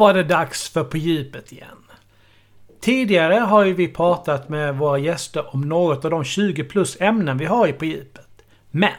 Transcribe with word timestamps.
Då 0.00 0.04
var 0.06 0.14
det 0.14 0.22
dags 0.22 0.68
för 0.68 0.84
På 0.84 0.96
djupet 0.96 1.52
igen. 1.52 1.84
Tidigare 2.80 3.34
har 3.34 3.64
ju 3.64 3.74
vi 3.74 3.88
pratat 3.88 4.48
med 4.48 4.78
våra 4.78 4.98
gäster 4.98 5.54
om 5.54 5.60
något 5.60 6.04
av 6.04 6.10
de 6.10 6.24
20 6.24 6.64
plus 6.64 7.00
ämnen 7.00 7.38
vi 7.38 7.44
har 7.44 7.68
i 7.68 7.72
På 7.72 7.84
djupet. 7.84 8.28
Men 8.70 8.92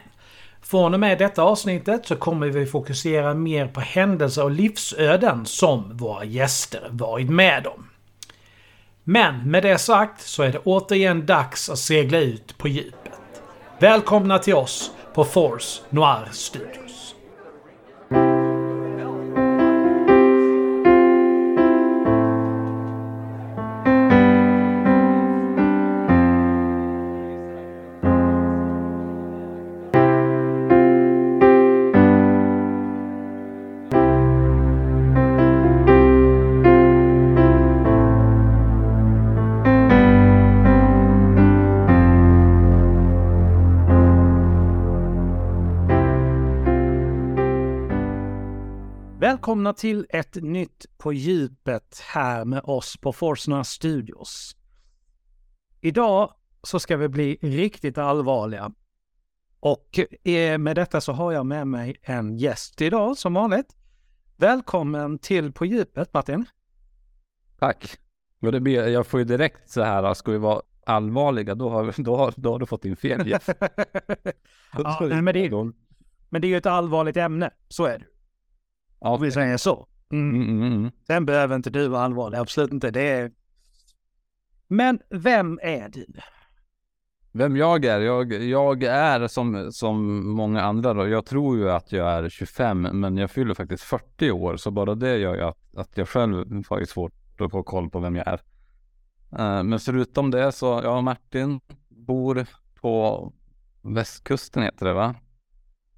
från 0.62 0.94
och 0.94 1.00
med 1.00 1.18
detta 1.18 1.44
avsnittet 1.44 2.06
så 2.06 2.16
kommer 2.16 2.48
vi 2.48 2.66
fokusera 2.66 3.34
mer 3.34 3.68
på 3.68 3.80
händelser 3.80 4.44
och 4.44 4.52
livsöden 4.52 5.46
som 5.46 5.98
våra 5.98 6.24
gäster 6.24 6.88
varit 6.90 7.30
med 7.30 7.68
om. 7.68 7.90
Men 9.04 9.52
med 9.52 9.64
det 9.64 9.78
sagt 9.78 10.22
så 10.22 10.44
är 10.44 10.52
det 10.52 10.60
återigen 10.64 11.26
dags 11.26 11.70
att 11.70 11.80
segla 11.80 12.20
ut 12.20 12.58
på 12.58 12.68
djupet. 12.68 13.42
Välkomna 13.80 14.40
till 14.40 14.56
oss 14.56 14.92
på 15.14 15.24
Force 15.24 15.82
Noir 15.90 16.28
Studios. 16.32 16.91
Välkomna 49.42 49.74
till 49.74 50.06
ett 50.10 50.36
nytt 50.36 50.86
På 50.98 51.14
djupet 51.14 52.00
här 52.14 52.46
med 52.46 52.62
oss 52.64 52.98
på 52.98 53.14
Forsna 53.14 53.64
Studios. 53.64 54.56
Idag 55.80 56.34
så 56.64 56.80
ska 56.80 56.98
vi 56.98 57.08
bli 57.08 57.38
riktigt 57.42 57.98
allvarliga. 57.98 58.72
Och 59.60 60.00
eh, 60.28 60.58
med 60.58 60.76
detta 60.76 61.02
så 61.02 61.12
har 61.12 61.32
jag 61.32 61.46
med 61.46 61.68
mig 61.68 61.96
en 62.02 62.38
gäst 62.38 62.82
idag 62.82 63.18
som 63.18 63.34
vanligt. 63.34 63.76
Välkommen 64.38 65.20
till 65.20 65.52
På 65.52 65.66
djupet 65.66 66.14
Martin. 66.14 66.46
Tack. 67.60 67.98
Och 68.42 68.52
det 68.52 68.60
blir, 68.60 68.88
jag 68.88 69.08
får 69.08 69.20
ju 69.20 69.26
direkt 69.26 69.70
så 69.70 69.84
här, 69.84 70.14
ska 70.14 70.32
vi 70.32 70.38
vara 70.38 70.62
allvarliga, 70.86 71.56
då 71.56 71.70
har, 71.70 72.04
då 72.04 72.16
har, 72.16 72.34
då 72.38 72.52
har 72.52 72.60
du 72.60 72.66
fått 72.66 72.86
in 72.86 72.96
fel 72.96 73.28
gäst. 73.28 73.48
ja, 74.74 74.98
men, 75.00 75.26
det 75.26 75.46
är, 75.46 75.72
men 76.30 76.42
det 76.42 76.48
är 76.48 76.50
ju 76.50 76.58
ett 76.58 76.66
allvarligt 76.66 77.18
ämne, 77.18 77.52
så 77.68 77.86
är 77.86 78.00
det. 78.00 78.06
Ja, 79.02 79.10
Om 79.10 79.22
vi 79.22 79.32
säger 79.32 79.58
så. 79.58 79.88
Mm, 80.12 80.42
mm, 80.42 80.74
mm. 80.74 80.92
Sen 81.08 81.26
behöver 81.26 81.56
inte 81.56 81.70
du 81.70 81.88
vara 81.88 82.02
allvarlig, 82.02 82.38
absolut 82.38 82.72
inte. 82.72 82.92
Det 82.92 83.10
är... 83.10 83.32
Men 84.68 85.00
vem 85.10 85.60
är 85.62 85.90
du? 85.90 86.06
Vem 87.32 87.58
jag 87.58 87.86
är? 87.86 88.00
Jag, 88.00 88.34
jag 88.34 88.84
är 88.84 89.28
som, 89.28 89.72
som 89.72 90.28
många 90.30 90.62
andra 90.62 90.94
då. 90.94 91.08
Jag 91.08 91.26
tror 91.26 91.58
ju 91.58 91.72
att 91.72 91.92
jag 91.92 92.08
är 92.12 92.30
25, 92.30 92.82
men 92.82 93.18
jag 93.18 93.32
fyller 93.32 93.54
faktiskt 93.54 93.84
40 93.84 94.32
år, 94.32 94.58
så 94.58 94.72
bara 94.72 94.96
det 94.96 95.18
gör 95.18 95.36
ju 95.36 95.42
att, 95.42 95.78
att 95.78 95.98
jag 95.98 96.10
själv 96.10 96.66
har 96.70 96.86
svårt 96.86 97.42
att 97.42 97.52
få 97.52 97.64
koll 97.64 97.90
på 97.90 98.00
vem 98.00 98.16
jag 98.16 98.28
är. 98.28 98.42
Uh, 99.40 99.64
men 99.64 99.80
förutom 99.80 100.32
det 100.32 100.52
så, 100.52 100.82
ja, 100.84 101.02
Martin 101.02 101.60
bor 101.90 102.46
på 102.82 103.34
västkusten 103.82 104.64
heter 104.64 104.86
det 104.86 104.94
va? 104.94 105.16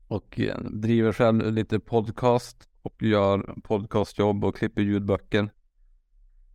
Och 0.08 0.40
eh, 0.40 0.60
driver 0.60 1.12
själv 1.12 1.52
lite 1.52 1.80
podcast 1.80 2.70
och 2.84 3.04
gör 3.04 3.56
podcastjobb 3.64 4.46
och 4.46 4.56
klipper 4.56 4.82
ljudböcker. 4.82 5.50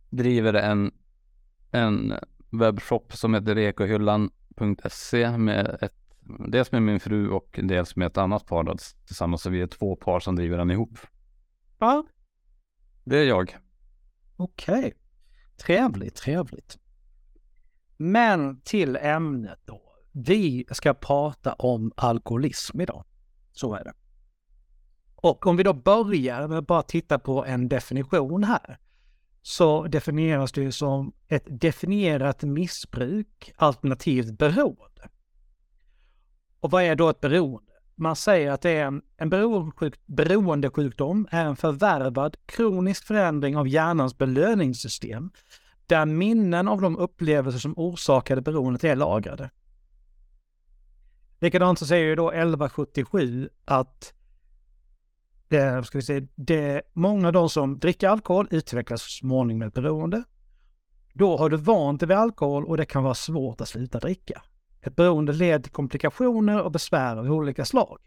Driver 0.09 0.53
en, 0.53 0.91
en 1.71 2.13
webbshop 2.51 3.13
som 3.13 3.33
heter 3.33 3.55
rekohyllan.se 3.55 5.37
med 5.37 5.77
ett, 5.81 5.95
dels 6.47 6.71
med 6.71 6.81
min 6.81 6.99
fru 6.99 7.29
och 7.29 7.59
dels 7.63 7.95
med 7.95 8.07
ett 8.07 8.17
annat 8.17 8.45
par 8.45 8.77
tillsammans. 9.05 9.41
Så 9.41 9.49
vi 9.49 9.61
är 9.61 9.67
två 9.67 9.95
par 9.95 10.19
som 10.19 10.35
driver 10.35 10.57
den 10.57 10.71
ihop. 10.71 10.99
Ja. 11.79 12.05
Det 13.03 13.17
är 13.17 13.25
jag. 13.25 13.57
Okej. 14.35 14.79
Okay. 14.79 14.93
Trevligt, 15.57 16.15
trevligt. 16.15 16.79
Men 17.97 18.61
till 18.61 18.95
ämnet 18.95 19.59
då. 19.65 19.81
Vi 20.11 20.65
ska 20.71 20.93
prata 20.93 21.53
om 21.53 21.91
alkoholism 21.95 22.81
idag. 22.81 23.05
Så 23.51 23.75
är 23.75 23.83
det. 23.83 23.93
Och 25.21 25.47
om 25.47 25.57
vi 25.57 25.63
då 25.63 25.73
börjar 25.73 26.47
med 26.47 26.57
att 26.57 26.67
bara 26.67 26.83
titta 26.83 27.19
på 27.19 27.45
en 27.45 27.69
definition 27.69 28.43
här, 28.43 28.77
så 29.41 29.83
definieras 29.83 30.51
det 30.51 30.61
ju 30.61 30.71
som 30.71 31.13
ett 31.27 31.45
definierat 31.47 32.43
missbruk 32.43 33.53
alternativt 33.55 34.37
beroende. 34.37 35.09
Och 36.59 36.71
vad 36.71 36.83
är 36.83 36.95
då 36.95 37.09
ett 37.09 37.21
beroende? 37.21 37.73
Man 37.95 38.15
säger 38.15 38.51
att 38.51 38.61
det 38.61 38.69
är 38.69 38.85
en, 38.85 39.01
en 39.17 39.29
beroendesjukdom 40.05 41.27
är 41.31 41.45
en 41.45 41.55
förvärvad 41.55 42.35
kronisk 42.45 43.05
förändring 43.05 43.57
av 43.57 43.67
hjärnans 43.67 44.17
belöningssystem 44.17 45.31
där 45.87 46.05
minnen 46.05 46.67
av 46.67 46.81
de 46.81 46.97
upplevelser 46.97 47.59
som 47.59 47.73
orsakade 47.77 48.41
beroendet 48.41 48.83
är 48.83 48.95
lagrade. 48.95 49.49
Likadant 51.39 51.79
så 51.79 51.85
säger 51.85 52.05
ju 52.05 52.15
då 52.15 52.29
1177 52.29 53.49
att 53.65 54.13
det, 55.49 55.83
ska 55.85 55.97
vi 55.97 56.01
säga, 56.01 56.27
det, 56.35 56.81
många 56.93 57.27
av 57.27 57.33
de 57.33 57.49
som 57.49 57.79
dricker 57.79 58.09
alkohol 58.09 58.47
utvecklas 58.51 59.01
så 59.01 59.09
småningom 59.09 59.61
ett 59.61 59.73
beroende. 59.73 60.23
Då 61.13 61.37
har 61.37 61.49
du 61.49 61.57
vant 61.57 61.99
dig 61.99 62.07
vid 62.07 62.17
alkohol 62.17 62.65
och 62.65 62.77
det 62.77 62.85
kan 62.85 63.03
vara 63.03 63.13
svårt 63.13 63.61
att 63.61 63.67
sluta 63.67 63.99
dricka. 63.99 64.41
Ett 64.81 64.95
beroende 64.95 65.33
leder 65.33 65.59
till 65.59 65.71
komplikationer 65.71 66.61
och 66.61 66.71
besvär 66.71 67.17
av 67.17 67.25
olika 67.25 67.65
slag. 67.65 67.99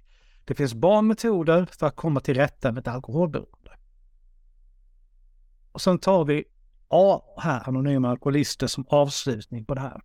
Det 0.44 0.54
finns 0.54 0.75
bra 0.75 1.03
metoder 1.03 1.66
för 1.78 1.86
att 1.86 1.97
komma 1.97 2.20
till 2.20 2.34
rätta 2.34 2.72
med 2.72 2.80
ett 2.80 2.94
alkoholberoende. 2.94 3.70
Och 5.72 5.80
sen 5.80 5.98
tar 5.98 6.24
vi 6.24 6.44
A 6.88 7.22
här, 7.38 7.69
anonyma 7.69 8.10
alkoholister, 8.10 8.66
som 8.66 8.86
avslutning 8.88 9.64
på 9.64 9.74
det 9.74 9.80
här. 9.80 10.00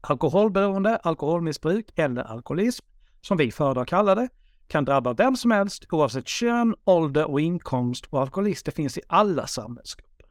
Alkoholberoende, 0.00 0.96
alkoholmissbruk 0.96 1.86
eller 1.94 2.22
alkoholism, 2.22 2.86
som 3.20 3.36
vi 3.36 3.52
föredrar 3.52 3.84
kalla 3.84 4.14
det, 4.14 4.28
kan 4.72 4.84
drabba 4.84 5.12
vem 5.12 5.36
som 5.36 5.50
helst 5.50 5.84
oavsett 5.90 6.28
kön, 6.28 6.74
ålder 6.84 7.30
och 7.30 7.40
inkomst 7.40 8.06
och 8.06 8.20
alkoholister 8.20 8.72
finns 8.72 8.98
i 8.98 9.00
alla 9.06 9.46
samhällsgrupper. 9.46 10.26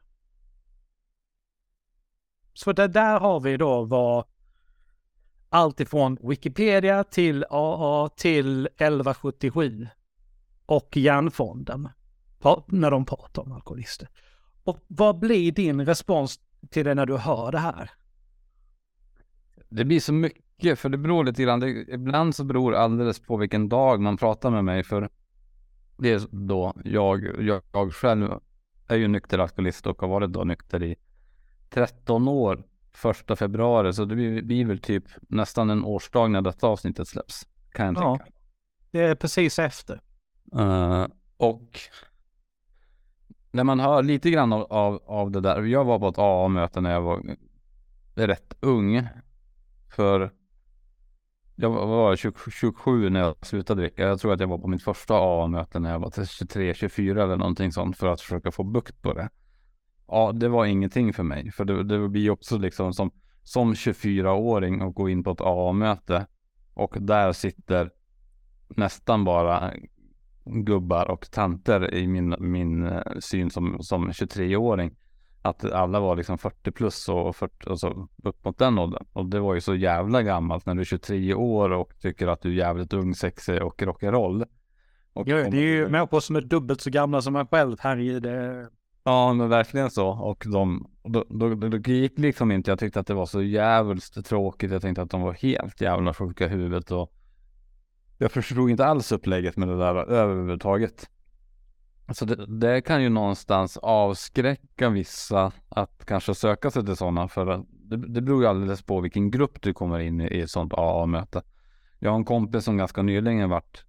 Så 2.54 2.72
det 2.72 2.88
där 2.88 3.20
har 3.20 3.40
vi 3.40 3.56
då 3.56 3.84
vad 3.84 4.24
allt 5.48 5.80
ifrån 5.80 6.18
Wikipedia 6.22 7.04
till 7.04 7.44
AA 7.50 8.08
till 8.08 8.66
1177 8.66 9.88
och 10.66 10.96
Hjärnfonden 10.96 11.88
när 12.66 12.90
de 12.90 13.04
pratar 13.04 13.42
om 13.42 13.52
alkoholister. 13.52 14.08
Och 14.64 14.78
vad 14.86 15.18
blir 15.18 15.52
din 15.52 15.86
respons 15.86 16.40
till 16.70 16.84
det 16.84 16.94
när 16.94 17.06
du 17.06 17.16
hör 17.16 17.52
det 17.52 17.58
här? 17.58 17.90
Det 19.72 19.84
blir 19.84 20.00
så 20.00 20.12
mycket 20.12 20.78
för 20.78 20.88
det 20.88 20.98
beror 20.98 21.24
lite 21.24 21.42
grann. 21.42 21.60
Det, 21.60 21.68
ibland 21.68 22.34
så 22.34 22.44
beror 22.44 22.74
alldeles 22.74 23.20
på 23.20 23.36
vilken 23.36 23.68
dag 23.68 24.00
man 24.00 24.16
pratar 24.16 24.50
med 24.50 24.64
mig. 24.64 24.82
För 24.82 25.08
det 25.96 26.12
är 26.12 26.22
då 26.30 26.72
jag, 26.84 27.42
jag, 27.42 27.62
jag 27.72 27.92
själv 27.92 28.30
är 28.88 28.96
ju 28.96 29.08
nykter 29.08 29.38
alkoholist 29.38 29.86
och 29.86 30.00
har 30.00 30.08
varit 30.08 30.32
då 30.32 30.44
nykter 30.44 30.82
i 30.82 30.96
13 31.70 32.28
år. 32.28 32.64
Första 32.94 33.36
februari, 33.36 33.92
så 33.92 34.04
det 34.04 34.14
blir, 34.14 34.42
blir 34.42 34.64
väl 34.64 34.78
typ 34.78 35.04
nästan 35.28 35.70
en 35.70 35.84
årsdag 35.84 36.30
när 36.30 36.42
detta 36.42 36.66
avsnittet 36.66 37.08
släpps. 37.08 37.46
Kan 37.70 37.86
jag 37.86 37.96
ja, 37.96 38.16
tänka. 38.16 38.32
Det 38.90 39.00
är 39.00 39.14
precis 39.14 39.58
efter. 39.58 40.00
Uh, 40.56 41.06
och 41.36 41.78
när 43.50 43.64
man 43.64 43.80
hör 43.80 44.02
lite 44.02 44.30
grann 44.30 44.52
av, 44.52 44.66
av, 44.72 45.02
av 45.06 45.30
det 45.30 45.40
där. 45.40 45.62
Jag 45.62 45.84
var 45.84 45.98
på 45.98 46.08
ett 46.08 46.18
AA-möte 46.18 46.80
när 46.80 46.92
jag 46.92 47.00
var 47.00 47.36
rätt 48.14 48.54
ung. 48.60 49.08
För 49.92 50.32
jag 51.56 51.70
var 51.70 52.16
27 52.50 53.10
när 53.10 53.20
jag 53.20 53.46
slutade 53.46 53.82
dricka. 53.82 54.02
Jag 54.02 54.20
tror 54.20 54.32
att 54.32 54.40
jag 54.40 54.48
var 54.48 54.58
på 54.58 54.68
mitt 54.68 54.82
första 54.82 55.14
AA-möte 55.14 55.78
när 55.80 55.92
jag 55.92 55.98
var 55.98 56.24
23, 56.24 56.74
24 56.74 57.22
eller 57.22 57.36
någonting 57.36 57.72
sånt 57.72 57.96
för 57.96 58.06
att 58.06 58.20
försöka 58.20 58.50
få 58.50 58.64
bukt 58.64 59.02
på 59.02 59.12
det. 59.12 59.28
Ja, 60.08 60.32
det 60.32 60.48
var 60.48 60.66
ingenting 60.66 61.12
för 61.12 61.22
mig, 61.22 61.50
för 61.50 61.64
det, 61.64 61.84
det 61.84 62.08
blir 62.08 62.30
också 62.30 62.58
liksom 62.58 62.92
som, 62.92 63.10
som 63.42 63.74
24-åring 63.74 64.82
och 64.82 64.94
gå 64.94 65.08
in 65.08 65.24
på 65.24 65.30
ett 65.30 65.40
AA-möte 65.40 66.26
och 66.74 66.96
där 67.00 67.32
sitter 67.32 67.90
nästan 68.68 69.24
bara 69.24 69.72
gubbar 70.44 71.10
och 71.10 71.30
tanter 71.30 71.94
i 71.94 72.06
min, 72.06 72.34
min 72.38 72.86
eh, 72.86 73.02
syn 73.20 73.50
som, 73.50 73.82
som 73.82 74.10
23-åring 74.10 74.96
att 75.42 75.72
alla 75.72 76.00
var 76.00 76.16
liksom 76.16 76.38
40 76.38 76.70
plus 76.70 77.08
och 77.08 77.36
40, 77.36 77.70
alltså 77.70 78.08
upp 78.22 78.44
mot 78.44 78.58
den 78.58 78.78
åldern. 78.78 79.06
Och 79.12 79.26
det 79.26 79.40
var 79.40 79.54
ju 79.54 79.60
så 79.60 79.74
jävla 79.74 80.22
gammalt 80.22 80.66
när 80.66 80.74
du 80.74 80.80
är 80.80 80.84
23 80.84 81.34
år 81.34 81.70
och 81.70 81.92
tycker 82.00 82.26
att 82.26 82.42
du 82.42 82.48
är 82.48 82.54
jävligt 82.54 82.92
ung, 82.92 83.14
sexig 83.14 83.62
och 83.62 83.82
rock'n'roll. 83.82 84.46
Och, 85.12 85.28
ja, 85.28 85.36
det 85.36 85.56
är 85.56 85.62
ju 85.62 85.88
människor 85.88 86.20
som 86.20 86.36
är 86.36 86.40
dubbelt 86.40 86.80
så 86.80 86.90
gamla 86.90 87.22
som 87.22 87.32
man 87.32 87.46
själv 87.46 87.76
här 87.80 87.98
i 87.98 88.20
det. 88.20 88.68
Ja, 89.04 89.32
men 89.32 89.48
verkligen 89.48 89.90
så. 89.90 90.08
Och 90.08 90.44
de, 90.52 90.90
då, 91.04 91.24
då, 91.28 91.54
då 91.54 91.76
gick 91.76 92.18
liksom 92.18 92.50
inte. 92.52 92.70
Jag 92.70 92.78
tyckte 92.78 93.00
att 93.00 93.06
det 93.06 93.14
var 93.14 93.26
så 93.26 93.42
jävligt 93.42 94.24
tråkigt. 94.24 94.70
Jag 94.70 94.82
tänkte 94.82 95.02
att 95.02 95.10
de 95.10 95.22
var 95.22 95.32
helt 95.32 95.80
jävla 95.80 96.14
sjuka 96.14 96.44
i 96.44 96.48
huvudet 96.48 96.90
och 96.90 97.12
jag 98.18 98.32
förstod 98.32 98.70
inte 98.70 98.86
alls 98.86 99.12
upplägget 99.12 99.56
med 99.56 99.68
det 99.68 99.78
där 99.78 99.94
överhuvudtaget. 99.94 101.08
Så 102.08 102.24
det, 102.24 102.46
det, 102.46 102.80
kan 102.80 103.02
ju 103.02 103.08
någonstans 103.08 103.76
avskräcka 103.76 104.88
vissa 104.88 105.52
att 105.68 106.04
kanske 106.06 106.34
söka 106.34 106.70
sig 106.70 106.84
till 106.84 106.96
sådana 106.96 107.28
för 107.28 107.64
det, 107.68 107.96
det 107.96 108.20
beror 108.20 108.42
ju 108.42 108.48
alldeles 108.48 108.82
på 108.82 109.00
vilken 109.00 109.30
grupp 109.30 109.62
du 109.62 109.72
kommer 109.72 109.98
in 109.98 110.20
i, 110.20 110.24
i 110.24 110.40
ett 110.40 110.50
sådant 110.50 110.72
AA-möte. 110.74 111.42
Jag 111.98 112.10
har 112.10 112.16
en 112.16 112.24
kompis 112.24 112.64
som 112.64 112.76
ganska 112.76 113.02
nyligen 113.02 113.50
varit 113.50 113.84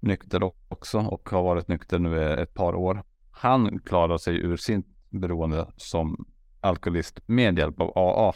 nykter 0.00 0.52
också 0.68 0.98
och 0.98 1.28
har 1.28 1.42
varit 1.42 1.68
nykter 1.68 1.98
nu 1.98 2.32
ett 2.32 2.54
par 2.54 2.74
år. 2.74 3.02
Han 3.30 3.78
klarar 3.78 4.18
sig 4.18 4.36
ur 4.36 4.56
sin 4.56 4.84
beroende 5.10 5.66
som 5.76 6.26
alkoholist 6.60 7.20
med 7.26 7.58
hjälp 7.58 7.80
av 7.80 7.98
AA. 7.98 8.34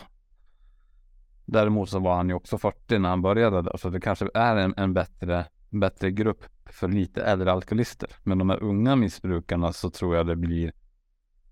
Däremot 1.45 1.89
så 1.89 1.99
var 1.99 2.17
han 2.17 2.29
ju 2.29 2.35
också 2.35 2.59
40 2.59 2.99
när 2.99 3.09
han 3.09 3.23
började 3.23 3.79
så 3.79 3.91
det 3.91 4.01
kanske 4.01 4.29
är 4.35 4.57
en, 4.57 4.75
en 4.77 4.95
bättre, 4.95 5.47
bättre 5.71 6.11
grupp 6.11 6.45
för 6.71 6.89
lite 6.89 7.23
äldre 7.23 7.53
alkoholister. 7.53 8.11
Men 8.23 8.39
de 8.39 8.51
här 8.51 8.63
unga 8.63 8.97
missbrukarna 8.97 9.73
så 9.73 9.91
tror 9.91 10.17
jag 10.17 10.27
det 10.27 10.37
blir, 10.37 10.73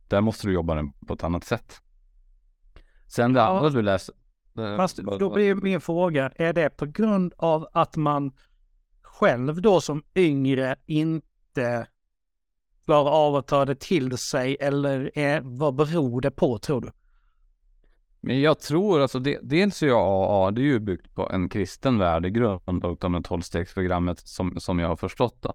där 0.09 0.21
måste 0.21 0.47
du 0.47 0.53
jobba 0.53 0.93
på 1.07 1.15
ett 1.15 1.25
annat 1.25 1.45
sätt. 1.45 1.81
Sen 3.07 3.33
det 3.33 3.41
ja. 3.41 3.47
andra 3.47 3.71
du 3.71 3.83
läser. 3.83 4.15
Fast 4.77 4.97
då 4.97 5.35
blir 5.35 5.55
min 5.55 5.81
fråga, 5.81 6.33
är 6.37 6.53
det 6.53 6.71
på 6.71 6.87
grund 6.87 7.35
av 7.37 7.69
att 7.73 7.97
man 7.97 8.33
själv 9.03 9.63
då 9.63 9.81
som 9.81 10.03
yngre 10.15 10.77
inte 10.87 11.87
klarar 12.85 13.11
av 13.11 13.37
att 13.37 13.47
ta 13.47 13.65
det 13.65 13.81
till 13.81 14.19
sig 14.19 14.57
eller 14.61 15.19
är, 15.19 15.41
vad 15.45 15.75
beror 15.75 16.21
det 16.21 16.31
på 16.31 16.59
tror 16.59 16.81
du? 16.81 16.91
Men 18.27 18.41
jag 18.41 18.61
tror 18.61 19.01
alltså, 19.01 19.19
det, 19.19 19.39
dels 19.43 19.83
är 19.83 19.87
ju 19.87 19.93
AA, 19.93 20.51
det 20.51 20.61
är 20.61 20.65
ju 20.65 20.79
byggt 20.79 21.15
på 21.15 21.31
en 21.31 21.49
kristen 21.49 21.99
värdegrund 21.99 22.85
och 22.85 23.11
med 23.11 23.25
tolvstegsprogrammet 23.25 24.19
som, 24.19 24.61
som 24.61 24.79
jag 24.79 24.89
har 24.89 24.97
förstått 24.97 25.43
det. 25.43 25.53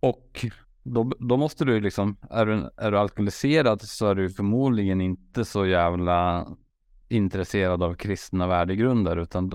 Och 0.00 0.46
då, 0.82 1.12
då 1.18 1.36
måste 1.36 1.64
du 1.64 1.80
liksom, 1.80 2.16
är 2.30 2.46
du, 2.46 2.70
är 2.76 2.90
du 2.90 2.98
alkoholiserad 2.98 3.82
så 3.82 4.06
är 4.06 4.14
du 4.14 4.30
förmodligen 4.30 5.00
inte 5.00 5.44
så 5.44 5.66
jävla 5.66 6.48
intresserad 7.08 7.82
av 7.82 7.94
kristna 7.94 8.46
värdegrunder 8.46 9.16
utan 9.16 9.52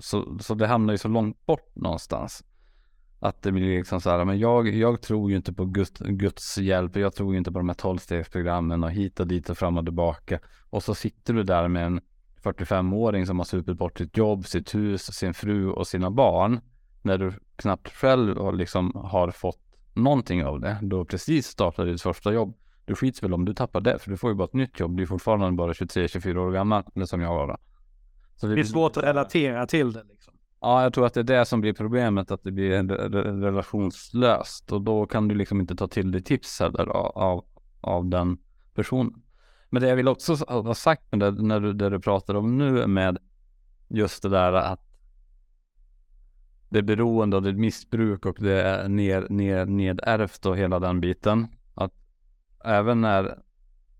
så, 0.00 0.38
så 0.40 0.54
det 0.54 0.66
hamnar 0.66 0.94
ju 0.94 0.98
så 0.98 1.08
långt 1.08 1.46
bort 1.46 1.76
någonstans. 1.76 2.44
Att 3.24 3.42
det 3.42 3.52
blir 3.52 3.78
liksom 3.78 4.00
så 4.00 4.10
här, 4.10 4.24
men 4.24 4.38
jag, 4.38 4.68
jag 4.68 5.00
tror 5.00 5.30
ju 5.30 5.36
inte 5.36 5.52
på 5.52 5.64
Guds, 5.64 5.98
Guds 5.98 6.58
hjälp, 6.58 6.96
jag 6.96 7.14
tror 7.14 7.32
ju 7.32 7.38
inte 7.38 7.52
på 7.52 7.58
de 7.58 7.68
här 7.68 7.74
tolvstegsprogrammen 7.74 8.84
och 8.84 8.90
hit 8.90 9.20
och 9.20 9.26
dit 9.26 9.50
och 9.50 9.58
fram 9.58 9.78
och 9.78 9.84
tillbaka. 9.84 10.40
Och 10.70 10.82
så 10.82 10.94
sitter 10.94 11.34
du 11.34 11.42
där 11.42 11.68
med 11.68 11.86
en 11.86 12.00
45-åring 12.42 13.26
som 13.26 13.38
har 13.38 13.44
supit 13.44 13.78
bort 13.78 13.98
sitt 13.98 14.16
jobb, 14.16 14.46
sitt 14.46 14.74
hus, 14.74 15.14
sin 15.14 15.34
fru 15.34 15.70
och 15.70 15.86
sina 15.86 16.10
barn. 16.10 16.60
När 17.02 17.18
du 17.18 17.32
knappt 17.56 17.88
själv 17.88 18.54
liksom 18.54 18.92
har 18.94 19.30
fått 19.30 19.60
någonting 19.94 20.44
av 20.44 20.60
det. 20.60 20.78
Du 20.82 20.96
har 20.96 21.04
precis 21.04 21.46
startat 21.46 21.86
ditt 21.86 22.02
första 22.02 22.32
jobb. 22.32 22.56
Du 22.84 22.94
skits 22.94 23.22
väl 23.22 23.34
om 23.34 23.44
du 23.44 23.54
tappar 23.54 23.80
det, 23.80 23.98
för 23.98 24.10
du 24.10 24.16
får 24.16 24.30
ju 24.30 24.36
bara 24.36 24.44
ett 24.44 24.54
nytt 24.54 24.80
jobb. 24.80 24.96
Du 24.96 25.02
är 25.02 25.06
fortfarande 25.06 25.52
bara 25.52 25.72
23-24 25.72 26.36
år 26.36 26.52
gammal, 26.52 26.84
eller 26.94 27.06
som 27.06 27.20
jag 27.20 27.34
var. 27.34 27.58
Så 28.36 28.46
det, 28.46 28.54
det 28.54 28.60
är 28.60 28.64
svårt 28.64 28.96
att 28.96 29.04
relatera 29.04 29.66
till 29.66 29.92
det 29.92 30.04
liksom. 30.04 30.33
Ja, 30.64 30.82
jag 30.82 30.94
tror 30.94 31.06
att 31.06 31.14
det 31.14 31.20
är 31.20 31.24
det 31.24 31.44
som 31.44 31.60
blir 31.60 31.72
problemet, 31.72 32.30
att 32.30 32.42
det 32.42 32.52
blir 32.52 32.82
relationslöst 33.40 34.72
och 34.72 34.82
då 34.82 35.06
kan 35.06 35.28
du 35.28 35.34
liksom 35.34 35.60
inte 35.60 35.76
ta 35.76 35.88
till 35.88 36.12
dig 36.12 36.22
tips 36.22 36.60
heller 36.60 36.88
av, 37.18 37.44
av 37.80 38.06
den 38.06 38.38
personen. 38.74 39.22
Men 39.70 39.82
det 39.82 39.88
jag 39.88 39.96
vill 39.96 40.08
också 40.08 40.34
ha 40.34 40.74
sagt 40.74 41.12
med 41.12 41.20
det, 41.20 41.42
när 41.42 41.60
du, 41.60 41.72
det 41.72 41.90
du 41.90 42.00
pratar 42.00 42.34
om 42.34 42.58
nu 42.58 42.86
med 42.86 43.18
just 43.88 44.22
det 44.22 44.28
där 44.28 44.52
att 44.52 44.80
det 46.68 46.78
är 46.78 46.82
beroende 46.82 47.36
och 47.36 47.42
det 47.42 47.48
är 47.48 47.54
missbruk 47.54 48.26
och 48.26 48.36
det 48.40 48.62
är 48.62 48.88
ner, 48.88 49.26
ner, 49.30 49.66
nedärvt 49.66 50.46
och 50.46 50.56
hela 50.56 50.78
den 50.78 51.00
biten. 51.00 51.46
Att 51.74 51.92
även 52.64 53.00
när 53.00 53.38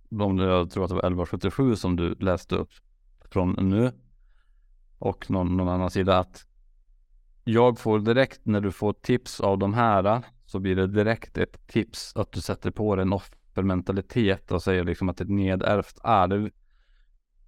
de, 0.08 0.38
jag 0.38 0.70
tror 0.70 0.84
att 0.84 0.90
det 0.90 0.94
var 0.94 1.02
1177 1.02 1.76
som 1.76 1.96
du 1.96 2.14
läste 2.14 2.56
upp 2.56 2.70
från 3.30 3.56
nu 3.70 3.92
och 4.98 5.30
någon, 5.30 5.56
någon 5.56 5.68
annan 5.68 5.90
sida 5.90 6.18
att 6.18 6.46
jag 7.44 7.78
får 7.78 7.98
direkt 7.98 8.40
när 8.46 8.60
du 8.60 8.72
får 8.72 8.92
tips 8.92 9.40
av 9.40 9.58
de 9.58 9.74
här 9.74 10.22
så 10.46 10.58
blir 10.58 10.76
det 10.76 10.86
direkt 10.86 11.38
ett 11.38 11.66
tips 11.66 12.16
att 12.16 12.32
du 12.32 12.40
sätter 12.40 12.70
på 12.70 12.96
dig 12.96 13.02
en 13.02 13.12
offermentalitet 13.12 14.52
och 14.52 14.62
säger 14.62 14.84
liksom 14.84 15.08
att 15.08 15.20
ett 15.20 15.28
nedärvt 15.30 15.98
arv 16.02 16.50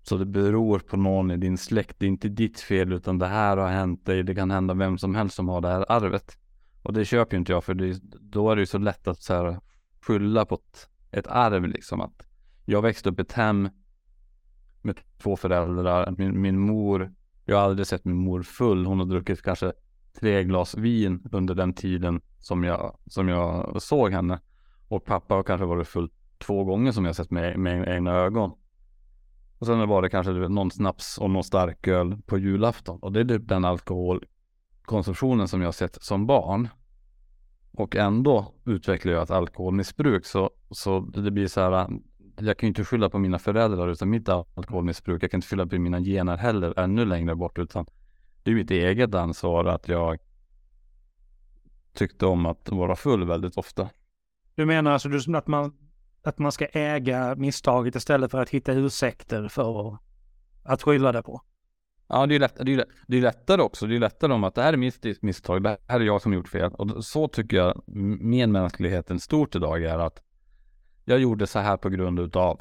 så 0.08 0.16
det 0.16 0.26
beror 0.26 0.78
på 0.78 0.96
någon 0.96 1.30
i 1.30 1.36
din 1.36 1.58
släkt. 1.58 1.98
Det 1.98 2.06
är 2.06 2.08
inte 2.08 2.28
ditt 2.28 2.60
fel 2.60 2.92
utan 2.92 3.18
det 3.18 3.26
här 3.26 3.56
har 3.56 3.68
hänt 3.68 4.06
dig. 4.06 4.22
Det 4.22 4.34
kan 4.34 4.50
hända 4.50 4.74
vem 4.74 4.98
som 4.98 5.14
helst 5.14 5.36
som 5.36 5.48
har 5.48 5.60
det 5.60 5.68
här 5.68 5.92
arvet. 5.92 6.38
Och 6.82 6.92
det 6.92 7.04
köper 7.04 7.36
ju 7.36 7.38
inte 7.38 7.52
jag 7.52 7.64
för 7.64 7.74
det, 7.74 8.00
då 8.20 8.50
är 8.50 8.56
det 8.56 8.62
ju 8.62 8.66
så 8.66 8.78
lätt 8.78 9.08
att 9.08 9.22
så 9.22 9.34
här, 9.34 9.60
skylla 10.00 10.44
på 10.44 10.54
ett, 10.54 10.88
ett 11.10 11.26
arv 11.26 11.66
liksom. 11.66 12.00
Att 12.00 12.26
jag 12.64 12.82
växte 12.82 13.08
upp 13.08 13.18
i 13.18 13.22
ett 13.22 13.32
hem 13.32 13.68
med 14.82 15.00
två 15.18 15.36
föräldrar. 15.36 16.14
Min, 16.18 16.40
min 16.40 16.58
mor, 16.58 17.14
jag 17.44 17.56
har 17.56 17.64
aldrig 17.64 17.86
sett 17.86 18.04
min 18.04 18.16
mor 18.16 18.42
full. 18.42 18.86
Hon 18.86 18.98
har 18.98 19.06
druckit 19.06 19.42
kanske 19.42 19.72
tre 20.20 20.44
glas 20.44 20.74
vin 20.74 21.28
under 21.32 21.54
den 21.54 21.74
tiden 21.74 22.20
som 22.38 22.64
jag, 22.64 22.96
som 23.06 23.28
jag 23.28 23.82
såg 23.82 24.12
henne. 24.12 24.40
Och 24.88 25.04
pappa 25.04 25.34
har 25.34 25.42
kanske 25.42 25.66
varit 25.66 25.88
full 25.88 26.10
två 26.38 26.64
gånger 26.64 26.92
som 26.92 27.04
jag 27.04 27.16
sett 27.16 27.30
med, 27.30 27.58
med 27.58 27.88
egna 27.88 28.12
ögon. 28.12 28.52
Och 29.58 29.66
sen 29.66 29.88
var 29.88 30.02
det 30.02 30.08
kanske 30.08 30.32
någon 30.32 30.70
snaps 30.70 31.18
och 31.18 31.30
någon 31.30 31.44
starköl 31.44 32.16
på 32.26 32.38
julafton. 32.38 32.98
Och 33.02 33.12
det 33.12 33.20
är 33.20 33.24
typ 33.24 33.48
den 33.48 33.64
alkoholkonsumtionen 33.64 35.48
som 35.48 35.62
jag 35.62 35.74
sett 35.74 36.02
som 36.02 36.26
barn. 36.26 36.68
Och 37.72 37.96
ändå 37.96 38.54
utvecklar 38.64 39.12
jag 39.12 39.22
ett 39.22 39.30
alkoholmissbruk. 39.30 40.26
Så, 40.26 40.50
så 40.70 41.00
det 41.00 41.30
blir 41.30 41.46
så 41.46 41.60
här. 41.60 41.88
Jag 42.38 42.58
kan 42.58 42.66
ju 42.66 42.68
inte 42.68 42.84
skylla 42.84 43.10
på 43.10 43.18
mina 43.18 43.38
föräldrar 43.38 43.88
utan 43.88 44.10
mitt 44.10 44.28
alkoholmissbruk. 44.28 45.22
Jag 45.22 45.30
kan 45.30 45.38
inte 45.38 45.48
skylla 45.48 45.66
på 45.66 45.78
mina 45.78 46.00
gener 46.00 46.36
heller 46.36 46.78
ännu 46.78 47.04
längre 47.04 47.34
bort 47.34 47.58
utan 47.58 47.86
det 48.46 48.52
är 48.52 48.54
mitt 48.54 48.70
eget 48.70 49.14
ansvar 49.14 49.64
att 49.64 49.88
jag 49.88 50.18
tyckte 51.94 52.26
om 52.26 52.46
att 52.46 52.68
vara 52.68 52.96
full 52.96 53.24
väldigt 53.24 53.56
ofta. 53.56 53.88
Du 54.54 54.64
menar 54.64 54.90
alltså 54.90 55.08
att 55.36 55.46
man, 55.46 55.76
att 56.22 56.38
man 56.38 56.52
ska 56.52 56.66
äga 56.66 57.34
misstaget 57.36 57.96
istället 57.96 58.30
för 58.30 58.42
att 58.42 58.50
hitta 58.50 58.72
ursäkter 58.72 59.48
för 59.48 59.98
att 60.62 60.82
skylla 60.82 61.12
det 61.12 61.22
på? 61.22 61.40
Ja, 62.08 62.26
det 62.26 62.34
är, 62.34 62.38
lätt, 62.38 62.56
det, 62.66 62.74
är, 62.74 62.84
det 63.06 63.16
är 63.16 63.22
lättare 63.22 63.62
också. 63.62 63.86
Det 63.86 63.96
är 63.96 64.00
lättare 64.00 64.32
om 64.32 64.44
att 64.44 64.54
det 64.54 64.62
här 64.62 64.72
är 64.72 64.76
mitt 64.76 65.22
misstag. 65.22 65.62
Det 65.62 65.76
här 65.88 66.00
är 66.00 66.04
jag 66.04 66.22
som 66.22 66.32
gjort 66.32 66.48
fel. 66.48 66.72
Och 66.72 67.04
så 67.04 67.28
tycker 67.28 67.56
jag 67.56 67.82
medmänskligheten 68.20 69.20
stort 69.20 69.54
idag 69.54 69.84
är 69.84 69.98
att 69.98 70.22
jag 71.04 71.18
gjorde 71.18 71.46
så 71.46 71.58
här 71.58 71.76
på 71.76 71.88
grund 71.88 72.20
utav. 72.20 72.60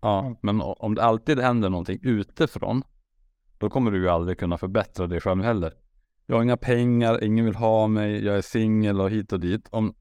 Ja, 0.00 0.20
mm. 0.20 0.36
men 0.40 0.60
om 0.60 0.94
det 0.94 1.02
alltid 1.02 1.40
händer 1.40 1.70
någonting 1.70 1.98
utifrån 2.02 2.82
då 3.58 3.70
kommer 3.70 3.90
du 3.90 3.98
ju 3.98 4.08
aldrig 4.08 4.38
kunna 4.38 4.58
förbättra 4.58 5.06
dig 5.06 5.20
själv 5.20 5.42
heller. 5.42 5.72
Jag 6.26 6.36
har 6.36 6.42
inga 6.42 6.56
pengar, 6.56 7.24
ingen 7.24 7.44
vill 7.44 7.54
ha 7.54 7.86
mig, 7.86 8.24
jag 8.24 8.36
är 8.36 8.42
singel 8.42 9.00
och 9.00 9.10
hit 9.10 9.32
och 9.32 9.40
dit. 9.40 9.68
Om, 9.70 9.94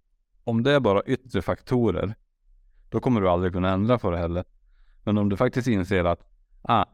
om 0.43 0.63
det 0.63 0.72
är 0.72 0.79
bara 0.79 1.01
yttre 1.03 1.41
faktorer, 1.41 2.15
då 2.89 3.00
kommer 3.00 3.22
du 3.22 3.29
aldrig 3.29 3.53
kunna 3.53 3.69
ändra 3.69 3.98
på 3.98 4.12
det 4.12 4.17
heller. 4.17 4.43
Men 5.03 5.17
om 5.17 5.29
du 5.29 5.38
faktiskt 5.38 5.67
inser 5.67 6.05
att 6.05 6.19
ah, 6.62 6.86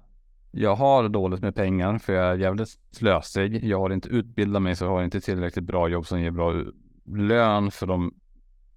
jag 0.51 0.75
har 0.75 1.09
dåligt 1.09 1.41
med 1.41 1.55
pengar 1.55 1.97
för 1.97 2.13
jag 2.13 2.25
är 2.25 2.37
jävligt 2.37 2.79
slösig. 2.91 3.63
Jag 3.63 3.79
har 3.79 3.89
inte 3.89 4.09
utbildat 4.09 4.61
mig 4.61 4.75
så 4.75 4.85
jag 4.85 4.91
har 4.91 5.03
inte 5.03 5.21
tillräckligt 5.21 5.65
bra 5.65 5.87
jobb 5.87 6.05
som 6.05 6.21
ger 6.21 6.31
bra 6.31 6.63
lön 7.05 7.71
för 7.71 7.87
de 7.87 8.13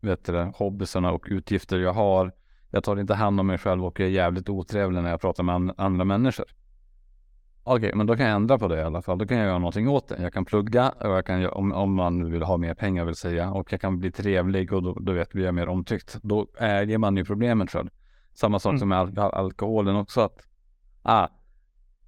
vet 0.00 0.24
du, 0.24 0.52
hobbyerna 0.54 1.12
och 1.12 1.26
utgifter 1.28 1.78
jag 1.78 1.92
har. 1.92 2.32
Jag 2.70 2.84
tar 2.84 2.96
inte 2.96 3.14
hand 3.14 3.40
om 3.40 3.46
mig 3.46 3.58
själv 3.58 3.84
och 3.84 4.00
jag 4.00 4.06
är 4.06 4.12
jävligt 4.12 4.48
otrevlig 4.48 5.02
när 5.02 5.10
jag 5.10 5.20
pratar 5.20 5.42
med 5.42 5.74
andra 5.76 6.04
människor. 6.04 6.46
Okej, 7.64 7.88
okay, 7.88 7.96
men 7.96 8.06
då 8.06 8.16
kan 8.16 8.26
jag 8.26 8.36
ändra 8.36 8.58
på 8.58 8.68
det 8.68 8.78
i 8.78 8.82
alla 8.82 9.02
fall. 9.02 9.18
Då 9.18 9.26
kan 9.26 9.36
jag 9.36 9.46
göra 9.46 9.58
någonting 9.58 9.88
åt 9.88 10.08
det. 10.08 10.22
Jag 10.22 10.32
kan 10.32 10.44
plugga 10.44 10.88
och 10.88 11.10
jag 11.10 11.26
kan, 11.26 11.46
om, 11.46 11.72
om 11.72 11.94
man 11.94 12.30
vill 12.30 12.42
ha 12.42 12.56
mer 12.56 12.74
pengar 12.74 13.04
vill 13.04 13.14
säga, 13.14 13.50
och 13.50 13.72
jag 13.72 13.80
kan 13.80 13.98
bli 13.98 14.10
trevlig 14.10 14.72
och 14.72 14.82
då, 14.82 14.94
då 15.00 15.12
vet 15.12 15.34
vi 15.34 15.46
är 15.46 15.52
mer 15.52 15.68
omtyckt. 15.68 16.18
Då 16.22 16.46
äger 16.58 16.98
man 16.98 17.16
ju 17.16 17.24
problemet 17.24 17.70
själv. 17.70 17.88
Samma 18.34 18.58
sak 18.58 18.70
mm. 18.70 18.78
som 18.78 18.88
med 18.88 19.18
al 19.18 19.18
alkoholen 19.18 19.96
också 19.96 20.20
att, 20.20 20.46
ah, 21.02 21.28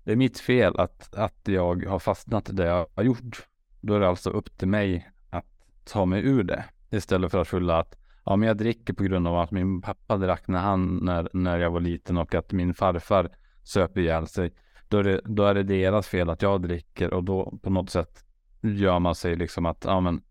det 0.04 0.12
är 0.12 0.16
mitt 0.16 0.38
fel 0.38 0.76
att, 0.76 1.14
att 1.14 1.40
jag 1.44 1.86
har 1.86 1.98
fastnat 1.98 2.50
i 2.50 2.52
det 2.52 2.66
jag 2.66 2.86
har 2.94 3.02
gjort. 3.02 3.46
Då 3.80 3.94
är 3.94 4.00
det 4.00 4.08
alltså 4.08 4.30
upp 4.30 4.58
till 4.58 4.68
mig 4.68 5.10
att 5.30 5.46
ta 5.84 6.04
mig 6.04 6.26
ur 6.26 6.42
det. 6.42 6.64
Istället 6.90 7.30
för 7.30 7.38
att 7.38 7.48
skylla 7.48 7.78
att, 7.78 7.98
ja 8.24 8.36
men 8.36 8.48
jag 8.48 8.56
dricker 8.56 8.92
på 8.92 9.02
grund 9.02 9.28
av 9.28 9.38
att 9.38 9.50
min 9.50 9.82
pappa 9.82 10.16
drack 10.16 10.48
när 10.48 10.60
han, 10.60 10.98
när, 11.02 11.28
när 11.32 11.58
jag 11.58 11.70
var 11.70 11.80
liten 11.80 12.16
och 12.16 12.34
att 12.34 12.52
min 12.52 12.74
farfar 12.74 13.28
söp 13.62 13.98
ihjäl 13.98 14.26
sig 14.26 14.52
då 14.88 14.98
är, 14.98 15.04
det, 15.04 15.20
då 15.24 15.44
är 15.44 15.54
det 15.54 15.62
deras 15.62 16.08
fel 16.08 16.30
att 16.30 16.42
jag 16.42 16.62
dricker 16.62 17.14
och 17.14 17.24
då 17.24 17.58
på 17.62 17.70
något 17.70 17.90
sätt 17.90 18.24
gör 18.60 18.98
man 18.98 19.14
sig 19.14 19.36
liksom 19.36 19.66
att, 19.66 19.84
ja 19.84 20.00
men 20.00 20.22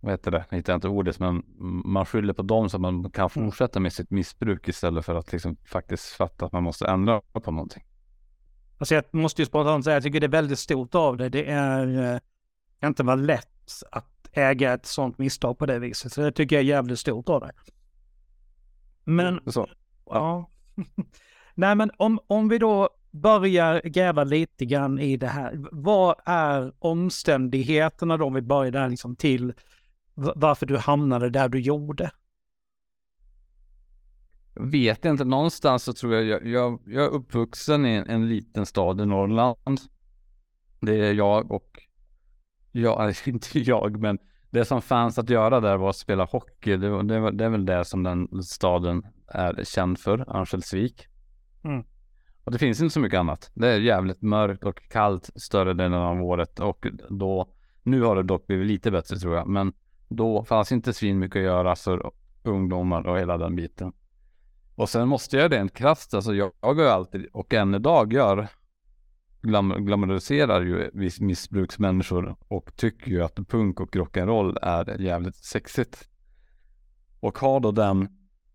vad 0.00 0.12
heter 0.12 0.30
det, 0.30 0.44
jag 0.50 0.56
hittar 0.56 0.74
inte 0.74 0.88
ordet, 0.88 1.18
men 1.18 1.42
man 1.84 2.06
skyller 2.06 2.32
på 2.32 2.42
dem 2.42 2.70
så 2.70 2.76
att 2.76 2.80
man 2.80 3.10
kan 3.10 3.30
Mm. 3.36 3.50
fortsätta 3.50 3.80
med 3.80 3.92
sitt 3.92 4.10
missbruk 4.10 4.68
istället 4.68 5.04
för 5.04 5.14
att 5.14 5.32
liksom 5.32 5.56
faktiskt 5.64 6.04
fatta 6.04 6.46
att 6.46 6.52
man 6.52 6.62
måste 6.62 6.86
ändra 6.86 7.20
på 7.20 7.50
någonting. 7.50 7.84
Alltså 8.78 8.94
jag 8.94 9.04
måste 9.10 9.42
ju 9.42 9.46
spontant 9.46 9.84
säga, 9.84 9.96
jag 9.96 10.02
tycker 10.02 10.20
det 10.20 10.26
är 10.26 10.28
väldigt 10.28 10.58
stort 10.58 10.94
av 10.94 11.16
det. 11.16 11.28
Det 11.28 11.50
är, 11.50 12.14
eh, 12.14 12.20
kan 12.80 12.88
inte 12.88 13.02
vara 13.02 13.16
lätt 13.16 13.82
att 13.90 14.28
äga 14.32 14.72
ett 14.74 14.86
sånt 14.86 15.18
misstag 15.18 15.58
på 15.58 15.66
det 15.66 15.78
viset. 15.78 16.12
Så 16.12 16.20
det 16.20 16.32
tycker 16.32 16.56
jag 16.56 16.60
är 16.60 16.66
jävligt 16.66 16.98
stort 16.98 17.28
av 17.28 17.40
det. 17.40 17.52
Men, 19.04 19.40
Så, 19.46 19.68
ja. 20.06 20.50
Nej 21.54 21.74
men 21.74 21.90
om, 21.96 22.20
om 22.26 22.48
vi 22.48 22.58
då 22.58 22.88
börjar 23.14 23.80
gräva 23.84 24.24
lite 24.24 24.64
grann 24.64 24.98
i 24.98 25.16
det 25.16 25.26
här. 25.26 25.66
Vad 25.72 26.14
är 26.24 26.72
omständigheterna 26.78 28.16
då, 28.16 28.24
om 28.26 28.34
vi 28.34 28.42
börjar 28.42 28.72
där 28.72 28.88
liksom 28.88 29.16
till 29.16 29.52
varför 30.14 30.66
du 30.66 30.76
hamnade 30.76 31.30
där 31.30 31.48
du 31.48 31.60
gjorde? 31.60 32.10
jag 34.54 34.66
vet 34.66 35.04
inte, 35.04 35.24
någonstans 35.24 35.84
så 35.84 35.92
tror 35.92 36.14
jag, 36.14 36.24
jag, 36.24 36.46
jag, 36.46 36.80
jag 36.86 37.04
är 37.04 37.08
uppvuxen 37.08 37.86
i 37.86 37.94
en, 37.94 38.10
en 38.10 38.28
liten 38.28 38.66
stad 38.66 39.00
i 39.00 39.06
Norrland. 39.06 39.80
Det 40.80 40.94
är 40.94 41.12
jag 41.12 41.52
och, 41.52 41.78
jag, 42.72 43.14
inte 43.26 43.58
jag, 43.58 44.00
men 44.00 44.18
det 44.50 44.64
som 44.64 44.82
fanns 44.82 45.18
att 45.18 45.30
göra 45.30 45.60
där 45.60 45.76
var 45.76 45.90
att 45.90 45.96
spela 45.96 46.24
hockey. 46.24 46.76
Det, 46.76 47.02
det, 47.02 47.30
det 47.30 47.44
är 47.44 47.48
väl 47.48 47.66
det 47.66 47.84
som 47.84 48.02
den 48.02 48.42
staden 48.42 49.02
är 49.28 49.64
känd 49.64 49.98
för, 49.98 50.36
Örnsköldsvik. 50.36 51.06
Mm. 51.64 51.84
Och 52.44 52.52
det 52.52 52.58
finns 52.58 52.80
inte 52.80 52.92
så 52.92 53.00
mycket 53.00 53.18
annat. 53.18 53.50
Det 53.54 53.68
är 53.68 53.80
jävligt 53.80 54.22
mörkt 54.22 54.64
och 54.64 54.88
kallt 54.88 55.30
större 55.36 55.74
delen 55.74 55.94
av 55.98 56.22
året 56.22 56.60
och 56.60 56.86
då, 57.10 57.54
nu 57.82 58.02
har 58.02 58.16
det 58.16 58.22
dock 58.22 58.46
blivit 58.46 58.66
lite 58.66 58.90
bättre 58.90 59.16
tror 59.16 59.36
jag, 59.36 59.48
men 59.48 59.72
då 60.08 60.44
fanns 60.44 60.72
inte 60.72 60.92
svin 60.92 61.18
mycket 61.18 61.36
att 61.36 61.42
göra 61.42 61.76
för 61.76 62.10
ungdomar 62.42 63.06
och 63.06 63.18
hela 63.18 63.38
den 63.38 63.56
biten. 63.56 63.92
Och 64.74 64.88
sen 64.88 65.08
måste 65.08 65.36
jag 65.36 65.52
rent 65.52 65.74
krasst, 65.74 66.14
alltså 66.14 66.34
jag, 66.34 66.52
jag 66.60 66.78
gör 66.78 66.84
ju 66.84 66.90
alltid, 66.90 67.26
och 67.32 67.54
än 67.54 67.74
idag 67.74 68.12
gör, 68.12 68.48
glam, 69.42 69.74
glamoriserar 69.78 70.62
ju 70.62 70.90
viss 70.94 71.20
missbruksmänniskor 71.20 72.36
och 72.48 72.76
tycker 72.76 73.10
ju 73.10 73.22
att 73.22 73.36
punk 73.48 73.80
och 73.80 73.96
rock'n'roll 73.96 74.58
är 74.62 75.00
jävligt 75.00 75.36
sexigt. 75.36 76.08
Och 77.20 77.38
har 77.38 77.60
då 77.60 77.72
den 77.72 78.08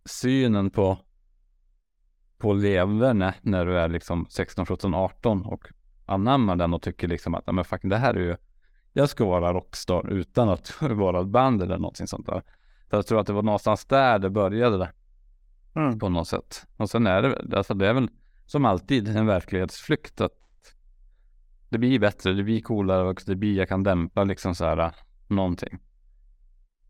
synen 0.06 0.70
på 0.70 0.98
på 2.40 2.54
leverne 2.54 3.34
när 3.42 3.66
du 3.66 3.78
är 3.80 3.88
liksom 3.90 4.26
16, 4.30 4.66
17, 4.66 4.94
18 4.94 5.46
och 5.46 5.64
anammar 6.06 6.56
den 6.56 6.74
och 6.74 6.82
tycker 6.82 7.08
liksom 7.08 7.36
att 7.36 7.44
"Ja, 7.46 7.52
men 7.54 7.66
fuck, 7.66 7.82
det 7.84 7.98
här 7.98 8.14
är 8.14 8.20
ju 8.20 8.36
jag 8.94 9.10
ska 9.10 9.26
vara 9.26 9.54
rockstar 9.54 10.10
utan 10.10 10.50
att 10.50 10.82
vara 10.82 11.22
ett 11.22 11.28
band 11.28 11.62
eller 11.62 11.78
någonting 11.78 12.08
sånt 12.08 12.26
där. 12.26 12.42
Så 12.90 12.96
jag 12.96 13.08
tror 13.08 13.20
att 13.20 13.28
det 13.28 13.34
var 13.34 13.44
någonstans 13.44 13.86
där 13.86 14.20
det 14.20 14.30
började 14.30 14.92
Mm. 15.76 16.00
på 16.00 16.10
något 16.10 16.28
sätt. 16.28 16.66
Och 16.78 16.90
sen 16.90 17.08
är 17.08 17.22
det, 17.22 17.58
alltså 17.58 17.74
det 17.74 17.88
är 17.88 17.94
väl 17.94 18.10
som 18.46 18.66
alltid 18.66 19.08
en 19.08 19.26
verklighetsflykt 19.26 20.22
att 20.22 20.34
det 21.70 21.78
blir 21.78 22.00
bättre, 22.00 22.34
det 22.34 22.44
blir 22.44 22.62
coolare 22.62 23.08
och 23.08 23.22
det 23.26 23.36
blir, 23.36 23.58
jag 23.58 23.70
kan 23.70 23.84
dämpa 23.84 24.24
liksom 24.24 24.56
så 24.56 24.66
här 24.66 24.96
någonting. 25.28 25.80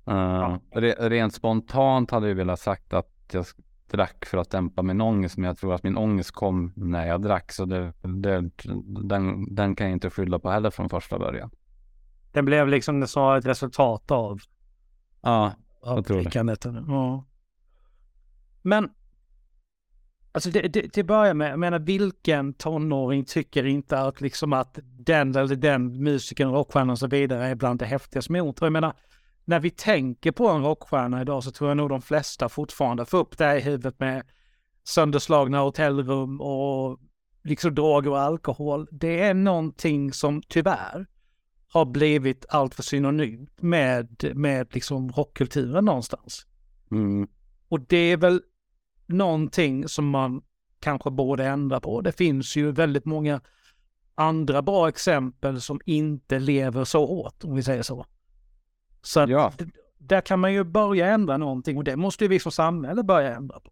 Uh, 0.10 0.58
re, 0.72 1.10
rent 1.10 1.34
spontant 1.34 2.12
hade 2.12 2.28
jag 2.28 2.36
velat 2.36 2.60
sagt 2.60 2.94
att 2.94 3.12
jag 3.32 3.46
drack 3.90 4.26
för 4.26 4.38
att 4.38 4.50
dämpa 4.50 4.82
min 4.82 5.02
ångest, 5.02 5.38
men 5.38 5.48
jag 5.48 5.58
tror 5.58 5.74
att 5.74 5.84
min 5.84 5.98
ångest 5.98 6.32
kom 6.32 6.74
när 6.76 7.08
jag 7.08 7.22
drack, 7.22 7.52
så 7.52 7.66
det, 7.66 7.94
det, 8.02 8.50
den, 9.04 9.56
den 9.56 9.76
kan 9.76 9.88
jag 9.88 9.94
inte 9.94 10.10
skylla 10.10 10.40
på 10.40 10.50
heller 10.50 10.70
från 10.70 10.90
första 10.90 11.20
början. 11.20 11.50
Det 12.32 12.42
blev 12.42 12.68
liksom 12.68 13.08
så 13.08 13.36
ett 13.36 13.46
resultat 13.46 14.12
av 14.12 14.40
Ja, 15.22 15.54
av 15.82 15.98
Jag 15.98 16.06
tror 16.06 16.24
det. 16.72 16.84
Ja. 16.88 17.26
Men, 18.62 18.90
alltså 20.32 20.50
det, 20.50 20.62
det, 20.62 20.90
till 20.90 21.04
att 21.04 21.08
börja 21.08 21.34
med, 21.34 21.52
jag 21.52 21.60
menar 21.60 21.80
vilken 21.80 22.54
tonåring 22.54 23.26
tycker 23.26 23.66
inte 23.66 24.00
att 24.00 24.22
liksom 24.22 24.54
att 24.54 24.80
den 24.84 25.36
eller 25.36 25.56
den 25.56 26.04
musikern, 26.04 26.52
rockstjärnan 26.52 26.90
och 26.90 27.00
så 27.00 27.08
vidare 27.08 27.48
är 27.48 27.56
bland 27.56 27.80
det 27.80 27.86
häftigaste 27.86 28.42
ont. 28.42 28.60
Och 28.62 28.66
Jag 28.66 28.74
menar, 28.74 28.94
när 29.50 29.60
vi 29.60 29.70
tänker 29.70 30.32
på 30.32 30.48
en 30.48 30.64
rockstjärna 30.64 31.22
idag 31.22 31.44
så 31.44 31.52
tror 31.52 31.70
jag 31.70 31.78
nog 31.78 31.90
de 31.90 32.02
flesta 32.02 32.50
fortfarande 32.50 33.06
får 33.06 33.18
upp 33.18 33.38
det 33.38 33.46
här 33.46 33.56
i 33.58 33.62
huvudet 33.62 34.00
med 34.00 34.24
sönderslagna 34.84 35.60
hotellrum 35.60 36.42
och 36.42 37.00
liksom 37.44 37.76
droger 37.76 38.10
och 38.10 38.20
alkohol. 38.20 38.88
Det 38.92 39.22
är 39.22 39.34
någonting 39.34 40.14
som 40.14 40.42
tyvärr 40.42 41.08
har 41.68 41.86
blivit 41.86 42.46
allt 42.50 42.76
för 42.76 42.84
synonymt 42.84 43.62
med, 43.62 44.32
med 44.36 44.74
liksom 44.74 45.12
rockkulturen 45.12 45.86
någonstans. 45.86 46.46
mm, 46.92 47.28
Och 47.70 47.80
det 47.80 47.98
är 47.98 48.18
väl 48.18 48.42
någonting 49.06 49.88
som 49.88 50.10
man 50.10 50.42
kanske 50.80 51.12
borde 51.12 51.46
ändra 51.46 51.80
på. 51.80 52.02
Det 52.02 52.12
finns 52.12 52.56
ju 52.56 52.72
väldigt 52.72 53.06
många 53.06 53.42
andra 54.16 54.62
bra 54.62 54.90
exempel 54.90 55.62
som 55.62 55.82
inte 55.86 56.40
lever 56.40 56.84
så 56.84 57.06
hårt, 57.06 57.44
om 57.44 57.56
vi 57.56 57.64
säger 57.64 57.84
så. 57.84 58.06
Så 59.02 59.20
att 59.20 59.30
Ja. 59.30 59.52
där 59.98 60.22
kan 60.22 60.40
man 60.40 60.54
ju 60.54 60.64
börja 60.64 61.08
ändra 61.08 61.38
någonting 61.38 61.78
och 61.78 61.84
det 61.84 61.96
måste 61.96 62.24
ju 62.24 62.28
vi 62.28 62.40
som 62.40 62.52
samhälle 62.52 63.04
börja 63.04 63.36
ändra 63.36 63.60
på. 63.60 63.72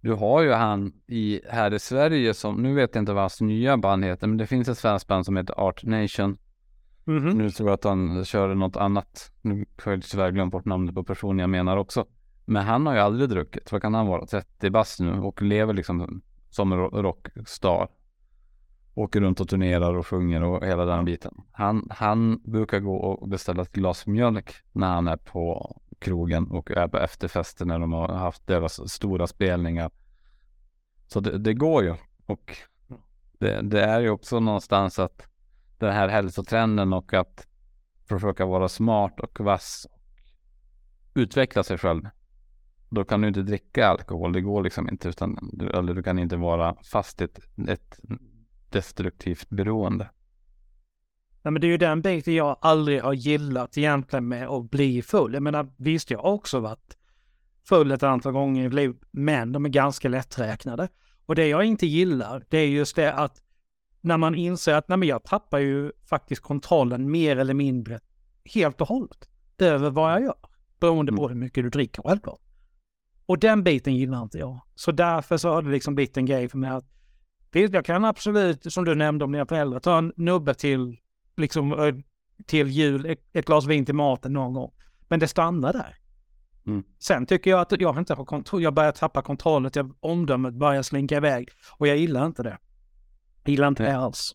Du 0.00 0.12
har 0.12 0.42
ju 0.42 0.52
han 0.52 0.92
i, 1.06 1.40
här 1.50 1.74
i 1.74 1.78
Sverige 1.78 2.34
som, 2.34 2.62
nu 2.62 2.74
vet 2.74 2.94
jag 2.94 3.02
inte 3.02 3.12
vad 3.12 3.22
hans 3.22 3.40
nya 3.40 3.76
band 3.76 4.04
heter, 4.04 4.26
men 4.26 4.36
det 4.36 4.46
finns 4.46 4.68
ett 4.68 4.78
svenskt 4.78 5.08
band 5.08 5.26
som 5.26 5.36
heter 5.36 5.60
Art 5.60 5.84
Nation. 5.84 6.38
Mhm. 7.04 7.30
Nu 7.38 7.50
tror 7.50 7.68
jag 7.68 7.74
att 7.74 7.84
han 7.84 8.24
kör 8.24 8.54
något 8.54 8.76
annat. 8.76 9.32
Nu 9.42 9.66
har 9.84 9.92
jag 9.92 10.02
tyvärr 10.02 10.30
glömt 10.30 10.52
bort 10.52 10.64
namnet 10.64 10.94
på 10.94 11.04
personen 11.04 11.38
jag 11.38 11.50
menar 11.50 11.76
också. 11.76 12.06
Men 12.44 12.64
han 12.66 12.86
har 12.86 12.94
ju 12.94 13.00
aldrig 13.00 13.28
druckit. 13.30 13.72
Vad 13.72 13.82
kan 13.82 13.94
han 13.94 14.06
vara? 14.06 14.26
30 14.26 14.70
bast 14.70 15.00
nu 15.00 15.12
och 15.12 15.42
lever 15.42 15.74
liksom 15.74 16.22
som 16.50 16.74
rockstar. 16.74 17.88
Åker 18.98 19.20
runt 19.20 19.40
och 19.40 19.48
turnerar 19.48 19.94
och 19.94 20.06
sjunger 20.06 20.42
och 20.42 20.66
hela 20.66 20.84
den 20.84 21.04
biten. 21.04 21.34
Han, 21.52 21.88
han 21.90 22.40
brukar 22.44 22.80
gå 22.80 22.96
och 22.96 23.28
beställa 23.28 23.62
ett 23.62 23.72
glas 23.72 24.06
mjölk 24.06 24.54
när 24.72 24.88
han 24.88 25.08
är 25.08 25.16
på 25.16 25.76
krogen 25.98 26.50
och 26.50 26.70
är 26.70 26.88
på 26.88 26.98
efterfester 26.98 27.64
när 27.64 27.78
de 27.78 27.92
har 27.92 28.08
haft 28.08 28.46
deras 28.46 28.90
stora 28.92 29.26
spelningar. 29.26 29.90
Så 31.06 31.20
det, 31.20 31.38
det 31.38 31.54
går 31.54 31.84
ju. 31.84 31.94
Och 32.26 32.56
det, 33.38 33.62
det 33.62 33.84
är 33.84 34.00
ju 34.00 34.10
också 34.10 34.40
någonstans 34.40 34.98
att 34.98 35.28
den 35.78 35.92
här 35.92 36.08
hälsotrenden 36.08 36.92
och 36.92 37.14
att 37.14 37.46
försöka 38.08 38.46
vara 38.46 38.68
smart 38.68 39.20
och 39.20 39.40
vass 39.40 39.86
och 39.92 41.20
utveckla 41.20 41.62
sig 41.62 41.78
själv. 41.78 42.08
Då 42.90 43.04
kan 43.04 43.20
du 43.20 43.28
inte 43.28 43.42
dricka 43.42 43.86
alkohol, 43.86 44.32
det 44.32 44.40
går 44.40 44.62
liksom 44.62 44.88
inte 44.88 45.08
utan 45.08 45.50
du, 45.52 45.70
eller 45.70 45.94
du 45.94 46.02
kan 46.02 46.18
inte 46.18 46.36
vara 46.36 46.76
fast 46.92 47.20
i 47.20 47.24
ett, 47.24 47.40
ett 47.68 48.00
destruktivt 48.70 49.50
beroende. 49.50 50.10
Nej, 51.42 51.52
men 51.52 51.60
det 51.60 51.66
är 51.66 51.68
ju 51.68 51.76
den 51.76 52.02
biten 52.02 52.34
jag 52.34 52.58
aldrig 52.60 53.02
har 53.02 53.12
gillat 53.12 53.78
egentligen 53.78 54.28
med 54.28 54.48
att 54.48 54.70
bli 54.70 55.02
full. 55.02 55.34
Jag 55.34 55.42
menar, 55.42 55.72
visst, 55.76 56.10
jag 56.10 56.18
har 56.18 56.30
också 56.30 56.60
varit 56.60 56.96
full 57.68 57.90
ett 57.90 58.02
antal 58.02 58.32
gånger 58.32 58.60
i 58.60 58.64
mitt 58.64 58.74
liv, 58.74 58.96
men 59.10 59.52
de 59.52 59.64
är 59.64 59.68
ganska 59.68 60.08
lätträknade. 60.08 60.88
Och 61.26 61.34
det 61.34 61.46
jag 61.46 61.64
inte 61.64 61.86
gillar, 61.86 62.44
det 62.48 62.58
är 62.58 62.66
just 62.66 62.96
det 62.96 63.12
att 63.12 63.42
när 64.00 64.16
man 64.16 64.34
inser 64.34 64.74
att 64.74 64.88
nej, 64.88 64.98
men 64.98 65.08
jag 65.08 65.24
tappar 65.24 65.58
ju 65.58 65.92
faktiskt 66.08 66.42
kontrollen 66.42 67.10
mer 67.10 67.36
eller 67.36 67.54
mindre 67.54 68.00
helt 68.54 68.80
och 68.80 68.88
hållet 68.88 69.28
över 69.58 69.90
vad 69.90 70.12
jag 70.12 70.22
gör. 70.22 70.36
Beroende 70.80 71.12
på 71.12 71.28
hur 71.28 71.36
mycket 71.36 71.64
du 71.64 71.70
dricker 71.70 72.02
självklart. 72.02 72.40
Och 73.26 73.38
den 73.38 73.64
biten 73.64 73.96
gillar 73.96 74.22
inte 74.22 74.38
jag. 74.38 74.60
Så 74.74 74.92
därför 74.92 75.36
så 75.36 75.50
har 75.50 75.62
det 75.62 75.70
liksom 75.70 75.94
blivit 75.94 76.16
en 76.16 76.26
grej 76.26 76.48
för 76.48 76.58
mig 76.58 76.70
att 76.70 76.97
jag 77.52 77.84
kan 77.84 78.04
absolut, 78.04 78.72
som 78.72 78.84
du 78.84 78.94
nämnde 78.94 79.24
om 79.24 79.32
dina 79.32 79.46
föräldrar, 79.46 79.80
ta 79.80 79.98
en 79.98 80.12
nubbe 80.16 80.54
till 80.54 80.96
liksom 81.36 81.92
till 82.46 82.68
jul, 82.68 83.06
ett, 83.06 83.20
ett 83.32 83.46
glas 83.46 83.66
vin 83.66 83.84
till 83.84 83.94
maten 83.94 84.32
någon 84.32 84.54
gång. 84.54 84.72
Men 85.08 85.20
det 85.20 85.28
stannar 85.28 85.72
där. 85.72 85.96
Mm. 86.66 86.82
Sen 86.98 87.26
tycker 87.26 87.50
jag 87.50 87.60
att 87.60 87.80
jag 87.80 87.98
inte 87.98 88.14
har 88.14 88.24
kontroll, 88.24 88.62
jag 88.62 88.74
börjar 88.74 88.92
tappa 88.92 89.22
kontrollen, 89.22 89.70
jag, 89.74 89.94
omdömet 90.00 90.54
börjar 90.54 90.82
slinka 90.82 91.16
iväg. 91.16 91.48
Och 91.78 91.86
jag 91.88 91.96
gillar 91.96 92.26
inte 92.26 92.42
det. 92.42 92.58
Jag 93.44 93.50
gillar 93.50 93.68
inte 93.68 93.82
Nej. 93.82 93.92
det 93.92 93.98
alls. 93.98 94.34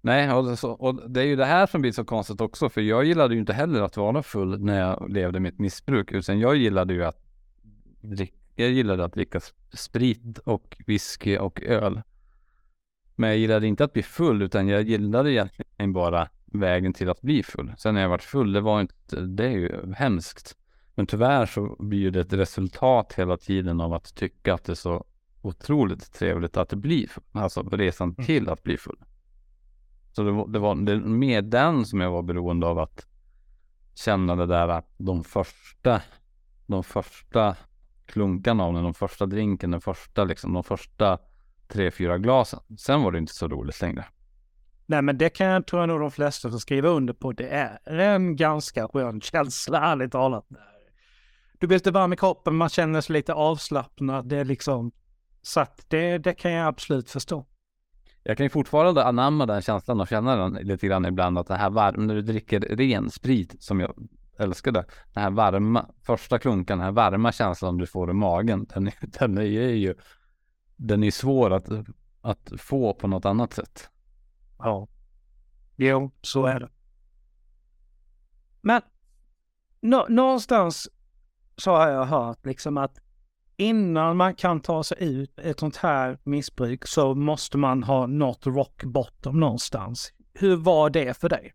Nej, 0.00 0.32
och 0.32 0.44
det, 0.44 0.56
så, 0.56 0.70
och 0.70 1.10
det 1.10 1.20
är 1.20 1.24
ju 1.24 1.36
det 1.36 1.44
här 1.44 1.66
som 1.66 1.80
blir 1.80 1.92
så 1.92 2.04
konstigt 2.04 2.40
också, 2.40 2.68
för 2.68 2.80
jag 2.80 3.04
gillade 3.04 3.34
ju 3.34 3.40
inte 3.40 3.52
heller 3.52 3.82
att 3.82 3.96
vara 3.96 4.22
full 4.22 4.64
när 4.64 4.80
jag 4.80 5.10
levde 5.10 5.40
mitt 5.40 5.58
missbruk, 5.58 6.12
utan 6.12 6.40
jag 6.40 6.56
gillade 6.56 6.94
ju 6.94 7.04
att 7.04 7.24
drick, 8.00 8.34
jag 8.58 8.70
gillade 8.70 9.04
att 9.04 9.12
dricka 9.12 9.38
sp- 9.38 9.76
sprit 9.76 10.38
och 10.38 10.76
whisky 10.86 11.38
och 11.38 11.62
öl. 11.62 12.02
Men 13.16 13.30
jag 13.30 13.38
gillade 13.38 13.66
inte 13.66 13.84
att 13.84 13.92
bli 13.92 14.02
full, 14.02 14.42
utan 14.42 14.68
jag 14.68 14.82
gillade 14.82 15.32
egentligen 15.32 15.92
bara 15.92 16.28
vägen 16.44 16.92
till 16.92 17.10
att 17.10 17.20
bli 17.20 17.42
full. 17.42 17.72
Sen 17.78 17.94
när 17.94 18.00
jag 18.00 18.08
varit 18.08 18.22
full, 18.22 18.52
det 18.52 18.60
var 18.60 18.80
inte, 18.80 19.20
det 19.20 19.44
är 19.46 19.50
ju 19.50 19.92
hemskt. 19.92 20.56
Men 20.94 21.06
tyvärr 21.06 21.46
så 21.46 21.76
blir 21.78 22.10
det 22.10 22.20
ett 22.20 22.32
resultat 22.32 23.12
hela 23.16 23.36
tiden 23.36 23.80
av 23.80 23.94
att 23.94 24.14
tycka 24.14 24.54
att 24.54 24.64
det 24.64 24.72
är 24.72 24.74
så 24.74 25.04
otroligt 25.42 26.12
trevligt 26.12 26.56
att 26.56 26.68
det 26.68 26.76
blir 26.76 27.06
full. 27.06 27.24
Alltså 27.32 27.62
resan 27.62 28.14
till 28.14 28.48
att 28.48 28.62
bli 28.62 28.76
full. 28.76 28.98
Så 30.12 30.22
det 30.22 30.30
var, 30.30 30.48
det 30.48 30.58
var 30.58 30.74
det 30.74 30.96
mer 31.00 31.42
den 31.42 31.86
som 31.86 32.00
jag 32.00 32.10
var 32.10 32.22
beroende 32.22 32.66
av 32.66 32.78
att 32.78 33.06
känna 33.94 34.36
det 34.36 34.46
där 34.46 34.82
de 34.98 35.24
första, 35.24 36.02
de 36.66 36.84
första 36.84 37.56
klunkarna 38.08 38.64
av 38.64 38.74
den, 38.74 38.84
de 38.84 38.94
första 38.94 39.26
drinken, 39.26 39.70
den 39.70 39.80
första 39.80 40.24
liksom, 40.24 40.52
de 40.52 40.64
första 40.64 41.18
tre, 41.68 41.90
fyra 41.90 42.18
glasen. 42.18 42.60
Sen 42.78 43.02
var 43.02 43.12
det 43.12 43.18
inte 43.18 43.34
så 43.34 43.48
roligt 43.48 43.80
längre. 43.80 44.04
Nej, 44.86 45.02
men 45.02 45.18
det 45.18 45.28
kan 45.28 45.46
jag 45.46 45.66
tror 45.66 45.82
jag 45.82 45.88
nog 45.88 46.00
de 46.00 46.10
flesta 46.10 46.50
får 46.50 46.58
skriva 46.58 46.88
under 46.88 47.14
på. 47.14 47.32
Det 47.32 47.48
är 47.48 47.98
en 47.98 48.36
ganska 48.36 48.88
skön 48.88 49.20
känsla, 49.20 49.80
ärligt 49.80 50.12
talat. 50.12 50.46
Du 51.58 51.66
blir 51.66 51.76
lite 51.76 51.90
varm 51.90 52.12
i 52.12 52.16
kroppen, 52.16 52.56
man 52.56 52.68
känner 52.68 53.00
sig 53.00 53.12
lite 53.12 53.34
avslappnad. 53.34 54.28
Det 54.28 54.36
är 54.36 54.44
liksom, 54.44 54.92
så 55.42 55.60
att 55.60 55.84
det, 55.88 56.18
det 56.18 56.34
kan 56.34 56.52
jag 56.52 56.66
absolut 56.66 57.10
förstå. 57.10 57.46
Jag 58.22 58.36
kan 58.36 58.46
ju 58.46 58.50
fortfarande 58.50 59.04
anamma 59.04 59.46
den 59.46 59.62
känslan 59.62 60.00
och 60.00 60.08
känna 60.08 60.36
den 60.36 60.52
lite 60.52 60.86
grann 60.86 61.04
ibland 61.04 61.38
att 61.38 61.46
det 61.46 61.56
här 61.56 61.70
varm, 61.70 62.06
när 62.06 62.14
du 62.14 62.22
dricker 62.22 62.60
ren 62.60 63.10
sprit 63.10 63.62
som 63.62 63.80
jag 63.80 63.94
älskade, 64.38 64.84
den 65.12 65.22
här 65.22 65.30
varma, 65.30 65.90
första 66.02 66.38
klunkan, 66.38 66.78
den 66.78 66.84
här 66.84 66.92
varma 66.92 67.32
känslan 67.32 67.76
du 67.76 67.86
får 67.86 68.10
i 68.10 68.12
magen, 68.12 68.66
den, 68.74 68.90
den 69.00 69.38
är 69.38 69.42
ju, 69.42 69.94
den 70.76 71.04
är 71.04 71.10
svår 71.10 71.50
att, 71.50 71.68
att 72.20 72.52
få 72.58 72.94
på 72.94 73.08
något 73.08 73.24
annat 73.24 73.52
sätt. 73.52 73.88
Ja. 74.58 74.88
Jo, 75.76 76.10
så 76.22 76.46
är 76.46 76.60
det. 76.60 76.68
Men 78.60 78.82
nå 79.80 80.06
någonstans 80.08 80.88
så 81.56 81.70
har 81.70 81.88
jag 81.88 82.04
hört 82.04 82.46
liksom 82.46 82.78
att 82.78 82.98
innan 83.56 84.16
man 84.16 84.34
kan 84.34 84.60
ta 84.60 84.82
sig 84.82 84.96
ut 85.00 85.38
ett 85.38 85.60
sånt 85.60 85.76
här 85.76 86.18
missbruk 86.24 86.86
så 86.86 87.14
måste 87.14 87.58
man 87.58 87.82
ha 87.82 88.06
nått 88.06 88.46
rock 88.46 88.84
bottom 88.84 89.40
någonstans. 89.40 90.12
Hur 90.34 90.56
var 90.56 90.90
det 90.90 91.16
för 91.16 91.28
dig? 91.28 91.54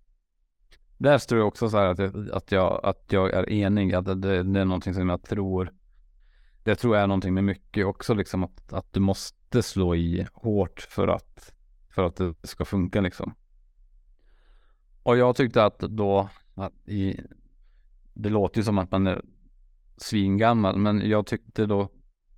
Där 1.04 1.18
står 1.18 1.36
det 1.36 1.44
också 1.44 1.70
så 1.70 1.78
här 1.78 1.86
att 1.86 2.00
jag, 2.00 2.30
att 2.32 2.52
jag, 2.52 2.80
att 2.86 3.06
jag 3.10 3.34
är 3.34 3.50
enig, 3.50 3.94
att 3.94 4.06
det, 4.06 4.16
det 4.44 4.60
är 4.60 4.66
någonting 4.66 4.94
som 4.94 5.10
jag 5.10 5.24
tror 5.24 5.74
det 6.64 6.76
tror 6.76 6.96
jag 6.96 7.04
är 7.04 7.08
någonting 7.08 7.34
med 7.34 7.44
mycket 7.44 7.86
också 7.86 8.14
liksom 8.14 8.44
att, 8.44 8.74
att 8.74 8.94
du 8.94 9.00
måste 9.00 9.64
slå 9.64 9.96
i 9.96 10.28
hårt 10.34 10.88
för 10.90 11.08
att 11.08 11.54
för 11.90 12.04
att 12.04 12.16
det 12.16 12.34
ska 12.44 12.66
funka 12.66 13.02
liksom. 13.02 13.34
Och 15.04 15.18
jag 15.18 15.36
tyckte 15.36 15.66
att 15.66 15.80
då 15.80 16.30
att 16.56 16.88
i, 16.88 17.20
det 18.14 18.30
låter 18.30 18.58
ju 18.60 18.64
som 18.64 18.78
att 18.78 18.92
man 18.92 19.08
är 19.08 19.22
svingammal, 19.98 20.78
men 20.78 21.10
jag 21.10 21.26
tyckte 21.26 21.66
då 21.66 21.90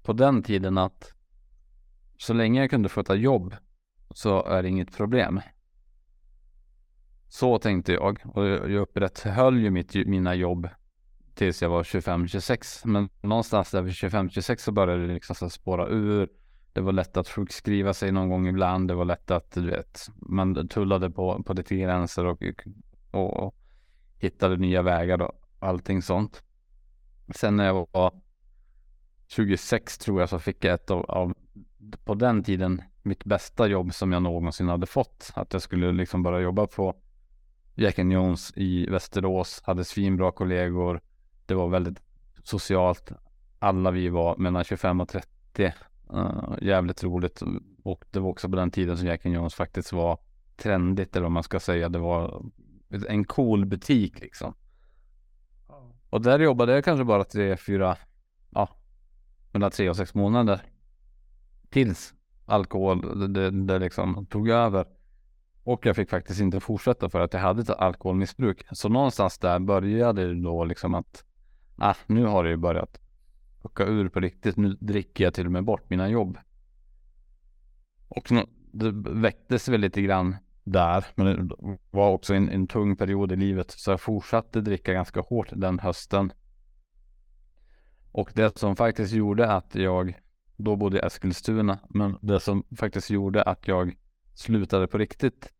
på 0.03 0.13
den 0.13 0.43
tiden 0.43 0.77
att 0.77 1.13
så 2.17 2.33
länge 2.33 2.61
jag 2.61 2.69
kunde 2.69 2.89
sköta 2.89 3.15
jobb 3.15 3.55
så 4.13 4.43
är 4.43 4.63
det 4.63 4.69
inget 4.69 4.97
problem. 4.97 5.41
Så 7.35 7.59
tänkte 7.59 7.93
jag 7.93 8.19
och 8.25 8.45
jag 8.47 8.71
upprätthöll 8.71 9.59
ju 9.59 9.69
mitt, 9.69 9.93
mina 9.93 10.35
jobb 10.35 10.69
tills 11.33 11.61
jag 11.61 11.69
var 11.69 11.83
25-26. 11.83 12.87
Men 12.87 13.09
någonstans 13.21 13.71
där 13.71 13.81
vid 13.81 13.93
25-26 13.93 14.57
så 14.57 14.71
började 14.71 15.07
det 15.07 15.13
liksom 15.13 15.49
spåra 15.49 15.87
ur. 15.87 16.29
Det 16.73 16.81
var 16.81 16.91
lätt 16.91 17.17
att 17.17 17.29
sjukskriva 17.29 17.93
sig 17.93 18.11
någon 18.11 18.29
gång 18.29 18.47
ibland. 18.47 18.87
Det 18.87 18.93
var 18.93 19.05
lätt 19.05 19.31
att 19.31 19.51
du 19.51 19.69
vet, 19.69 20.09
man 20.15 20.67
tullade 20.67 21.09
på, 21.09 21.43
på 21.43 21.53
lite 21.53 21.75
gränser 21.75 22.25
och, 22.25 22.43
och, 23.11 23.33
och 23.37 23.55
hittade 24.17 24.57
nya 24.57 24.81
vägar 24.81 25.21
och 25.21 25.31
allting 25.59 26.01
sånt. 26.01 26.43
Sen 27.35 27.55
när 27.55 27.65
jag 27.65 27.87
var 27.91 28.11
26 29.27 29.97
tror 29.97 30.19
jag 30.19 30.29
så 30.29 30.39
fick 30.39 30.63
jag 30.63 30.73
ett 30.73 30.91
av, 30.91 31.05
av 31.05 31.33
på 32.05 32.13
den 32.13 32.43
tiden 32.43 32.81
mitt 33.03 33.23
bästa 33.25 33.67
jobb 33.67 33.93
som 33.93 34.11
jag 34.11 34.23
någonsin 34.23 34.67
hade 34.67 34.85
fått. 34.85 35.31
Att 35.33 35.53
jag 35.53 35.61
skulle 35.61 35.91
liksom 35.91 36.23
börja 36.23 36.39
jobba 36.39 36.67
på 36.67 36.95
Jack 37.75 37.97
Jones 37.97 38.53
i 38.55 38.89
Västerås, 38.89 39.61
hade 39.65 39.83
svinbra 39.83 40.31
kollegor. 40.31 41.01
Det 41.45 41.53
var 41.53 41.69
väldigt 41.69 42.01
socialt. 42.43 43.11
Alla 43.59 43.91
vi 43.91 44.09
var 44.09 44.37
mellan 44.37 44.63
25 44.63 45.01
och 45.01 45.09
30. 45.09 45.73
Uh, 46.13 46.55
jävligt 46.61 47.03
roligt 47.03 47.43
och 47.83 48.05
det 48.11 48.19
var 48.19 48.29
också 48.29 48.49
på 48.49 48.55
den 48.55 48.71
tiden 48.71 48.97
som 48.97 49.07
Jack 49.07 49.25
Jones 49.25 49.55
faktiskt 49.55 49.93
var 49.93 50.19
trendigt 50.57 51.15
eller 51.15 51.23
vad 51.23 51.31
man 51.31 51.43
ska 51.43 51.59
säga. 51.59 51.89
Det 51.89 51.99
var 51.99 52.45
en 53.07 53.25
cool 53.25 53.65
butik 53.65 54.19
liksom. 54.19 54.53
Och 56.09 56.21
där 56.21 56.39
jobbade 56.39 56.73
jag 56.73 56.83
kanske 56.83 57.03
bara 57.03 57.23
tre, 57.23 57.57
fyra, 57.57 57.97
ja, 58.49 58.69
mellan 59.51 59.71
tre 59.71 59.89
och 59.89 59.95
sex 59.95 60.13
månader. 60.13 60.61
Tills 61.69 62.13
alkohol, 62.45 63.19
det, 63.19 63.27
det, 63.27 63.51
det 63.65 63.79
liksom 63.79 64.25
tog 64.25 64.49
över. 64.49 64.85
Och 65.65 65.85
jag 65.85 65.95
fick 65.95 66.09
faktiskt 66.09 66.41
inte 66.41 66.59
fortsätta 66.59 67.09
för 67.09 67.19
att 67.19 67.33
jag 67.33 67.39
hade 67.39 67.61
ett 67.61 67.69
alkoholmissbruk. 67.69 68.65
Så 68.71 68.89
någonstans 68.89 69.37
där 69.37 69.59
började 69.59 70.27
det 70.27 70.41
då 70.41 70.65
liksom 70.65 70.95
att, 70.95 71.23
ah, 71.77 71.95
nu 72.07 72.25
har 72.25 72.43
det 72.43 72.49
ju 72.49 72.57
börjat 72.57 72.99
pucka 73.61 73.85
ur 73.85 74.09
på 74.09 74.19
riktigt. 74.19 74.57
Nu 74.57 74.77
dricker 74.79 75.23
jag 75.23 75.33
till 75.33 75.45
och 75.45 75.51
med 75.51 75.63
bort 75.63 75.89
mina 75.89 76.09
jobb. 76.09 76.37
Och 78.07 78.31
det 78.71 78.91
väcktes 79.21 79.69
väl 79.69 79.81
lite 79.81 80.01
grann 80.01 80.35
där, 80.63 81.05
men 81.15 81.47
det 81.47 81.55
var 81.91 82.11
också 82.11 82.33
en, 82.33 82.49
en 82.49 82.67
tung 82.67 82.95
period 82.95 83.31
i 83.31 83.35
livet. 83.35 83.71
Så 83.71 83.91
jag 83.91 84.01
fortsatte 84.01 84.61
dricka 84.61 84.93
ganska 84.93 85.21
hårt 85.21 85.49
den 85.51 85.79
hösten. 85.79 86.31
Och 88.11 88.31
det 88.33 88.57
som 88.57 88.75
faktiskt 88.75 89.13
gjorde 89.13 89.51
att 89.51 89.75
jag, 89.75 90.19
då 90.57 90.75
bodde 90.75 90.97
i 90.97 91.05
Eskilstuna, 91.05 91.79
men 91.89 92.17
det 92.21 92.39
som 92.39 92.63
faktiskt 92.77 93.09
gjorde 93.09 93.43
att 93.43 93.67
jag 93.67 93.95
slutade 94.33 94.87
på 94.87 94.97
riktigt 94.97 95.51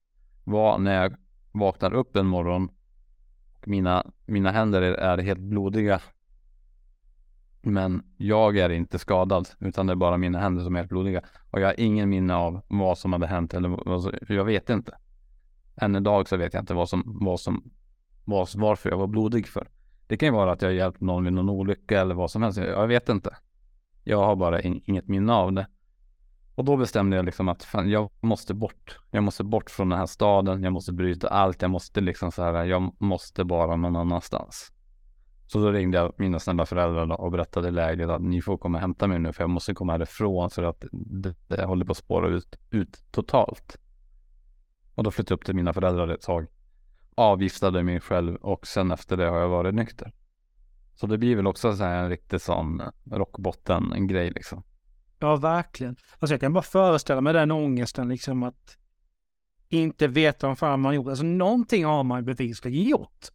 var 0.46 0.78
när 0.78 1.02
jag 1.04 1.16
vaknar 1.52 1.94
upp 1.94 2.16
en 2.16 2.28
morgon 2.28 2.70
och 3.54 3.68
mina, 3.68 4.06
mina 4.26 4.52
händer 4.52 4.82
är, 4.82 4.94
är 4.94 5.18
helt 5.18 5.40
blodiga. 5.40 6.02
Men 7.62 8.04
jag 8.18 8.58
är 8.58 8.70
inte 8.70 9.00
skadad 9.00 9.50
utan 9.60 9.88
det 9.88 9.94
är 9.94 9.96
bara 9.96 10.18
mina 10.18 10.40
händer 10.40 10.64
som 10.64 10.76
är 10.76 10.80
helt 10.80 10.90
blodiga. 10.90 11.22
Och 11.52 11.60
jag 11.60 11.68
har 11.68 11.80
ingen 11.80 12.10
minne 12.10 12.36
av 12.36 12.62
vad 12.68 12.98
som 12.98 13.14
hade 13.14 13.28
hänt 13.28 13.54
eller 13.54 13.80
jag 14.34 14.46
vet 14.46 14.70
inte. 14.70 14.98
Än 15.76 15.96
idag 15.96 16.28
så 16.28 16.38
vet 16.38 16.54
jag 16.54 16.62
inte 16.62 16.74
vad 16.74 16.90
som, 16.90 17.04
vad 17.22 17.40
som, 17.40 17.72
vad, 18.26 18.48
varför 18.56 18.90
jag 18.90 18.98
var 18.98 19.08
blodig 19.08 19.48
för. 19.48 19.68
Det 20.08 20.18
kan 20.18 20.28
ju 20.28 20.34
vara 20.34 20.52
att 20.52 20.62
jag 20.62 20.74
hjälpt 20.74 21.02
någon 21.02 21.24
vid 21.24 21.34
någon 21.34 21.50
olycka 21.50 22.02
eller 22.02 22.16
vad 22.16 22.32
som 22.32 22.44
helst. 22.44 22.60
Jag 22.60 22.88
vet 22.88 23.10
inte. 23.10 23.38
Jag 24.04 24.18
har 24.18 24.36
bara 24.36 24.62
in, 24.62 24.82
inget 24.86 25.08
minne 25.08 25.34
av 25.34 25.54
det. 25.54 25.68
Och 26.56 26.66
då 26.66 26.78
bestämde 26.78 27.16
jag 27.16 27.26
liksom 27.26 27.50
att 27.50 27.64
fan, 27.64 27.90
jag 27.90 28.10
måste 28.22 28.54
bort. 28.54 29.00
Jag 29.12 29.24
måste 29.24 29.44
bort 29.44 29.70
från 29.70 29.90
den 29.90 30.00
här 30.00 30.06
staden. 30.06 30.64
Jag 30.64 30.74
måste 30.74 30.94
bryta 30.94 31.28
allt. 31.28 31.62
Jag 31.62 31.72
måste 31.72 32.02
liksom 32.02 32.32
så 32.32 32.44
här. 32.44 32.66
Jag 32.66 32.96
måste 33.02 33.44
bara 33.44 33.76
någon 33.76 33.96
annanstans. 33.96 34.72
Så 35.48 35.60
då 35.60 35.72
ringde 35.72 35.98
jag 35.98 36.14
mina 36.18 36.40
snälla 36.40 36.66
föräldrar 36.66 37.22
och 37.22 37.32
berättade 37.32 37.72
läget 37.72 38.10
att 38.10 38.22
ni 38.22 38.42
får 38.42 38.58
komma 38.58 38.78
och 38.78 38.82
hämta 38.82 39.08
mig 39.08 39.20
nu 39.20 39.34
för 39.34 39.44
jag 39.44 39.50
måste 39.50 39.74
komma 39.74 39.92
härifrån 39.92 40.50
för 40.50 40.64
att 40.64 40.86
det, 40.92 41.36
det 41.48 41.66
håller 41.66 41.86
på 41.86 41.92
att 41.92 41.98
spåra 41.98 42.28
ut, 42.28 42.56
ut 42.70 43.04
totalt. 43.12 43.78
Och 44.96 45.04
då 45.04 45.12
flyttade 45.12 45.34
jag 45.34 45.38
upp 45.38 45.46
till 45.46 45.56
mina 45.56 45.74
föräldrar 45.74 46.08
ett 46.08 46.22
tag. 46.22 46.48
Avgiftade 47.16 47.84
mig 47.84 48.00
själv 48.00 48.36
och 48.36 48.68
sen 48.68 48.92
efter 48.92 49.18
det 49.18 49.26
har 49.26 49.40
jag 49.40 49.50
varit 49.50 49.76
nykter. 49.76 50.14
Så 50.96 51.08
det 51.08 51.18
blir 51.18 51.36
väl 51.36 51.48
också 51.48 51.76
så 51.76 51.84
här 51.84 52.04
en 52.04 52.10
riktig 52.10 52.42
sån 52.42 52.82
rockbotten 53.12 54.08
grej 54.08 54.30
liksom. 54.30 54.64
Ja, 55.20 55.36
verkligen. 55.36 55.96
Alltså 56.20 56.34
jag 56.34 56.42
kan 56.42 56.54
bara 56.54 56.64
föreställa 56.64 57.22
mig 57.22 57.34
den 57.34 57.52
ångesten 57.52 58.08
liksom 58.08 58.44
att 58.44 58.78
inte 59.70 60.08
veta 60.08 60.48
vad 60.48 60.58
fan 60.58 60.82
man 60.82 60.96
gjort. 60.96 61.08
Alltså 61.08 61.26
någonting 61.26 61.86
har 61.86 62.04
man 62.04 62.26
bevisligen 62.26 62.84
gjort. 62.84 63.28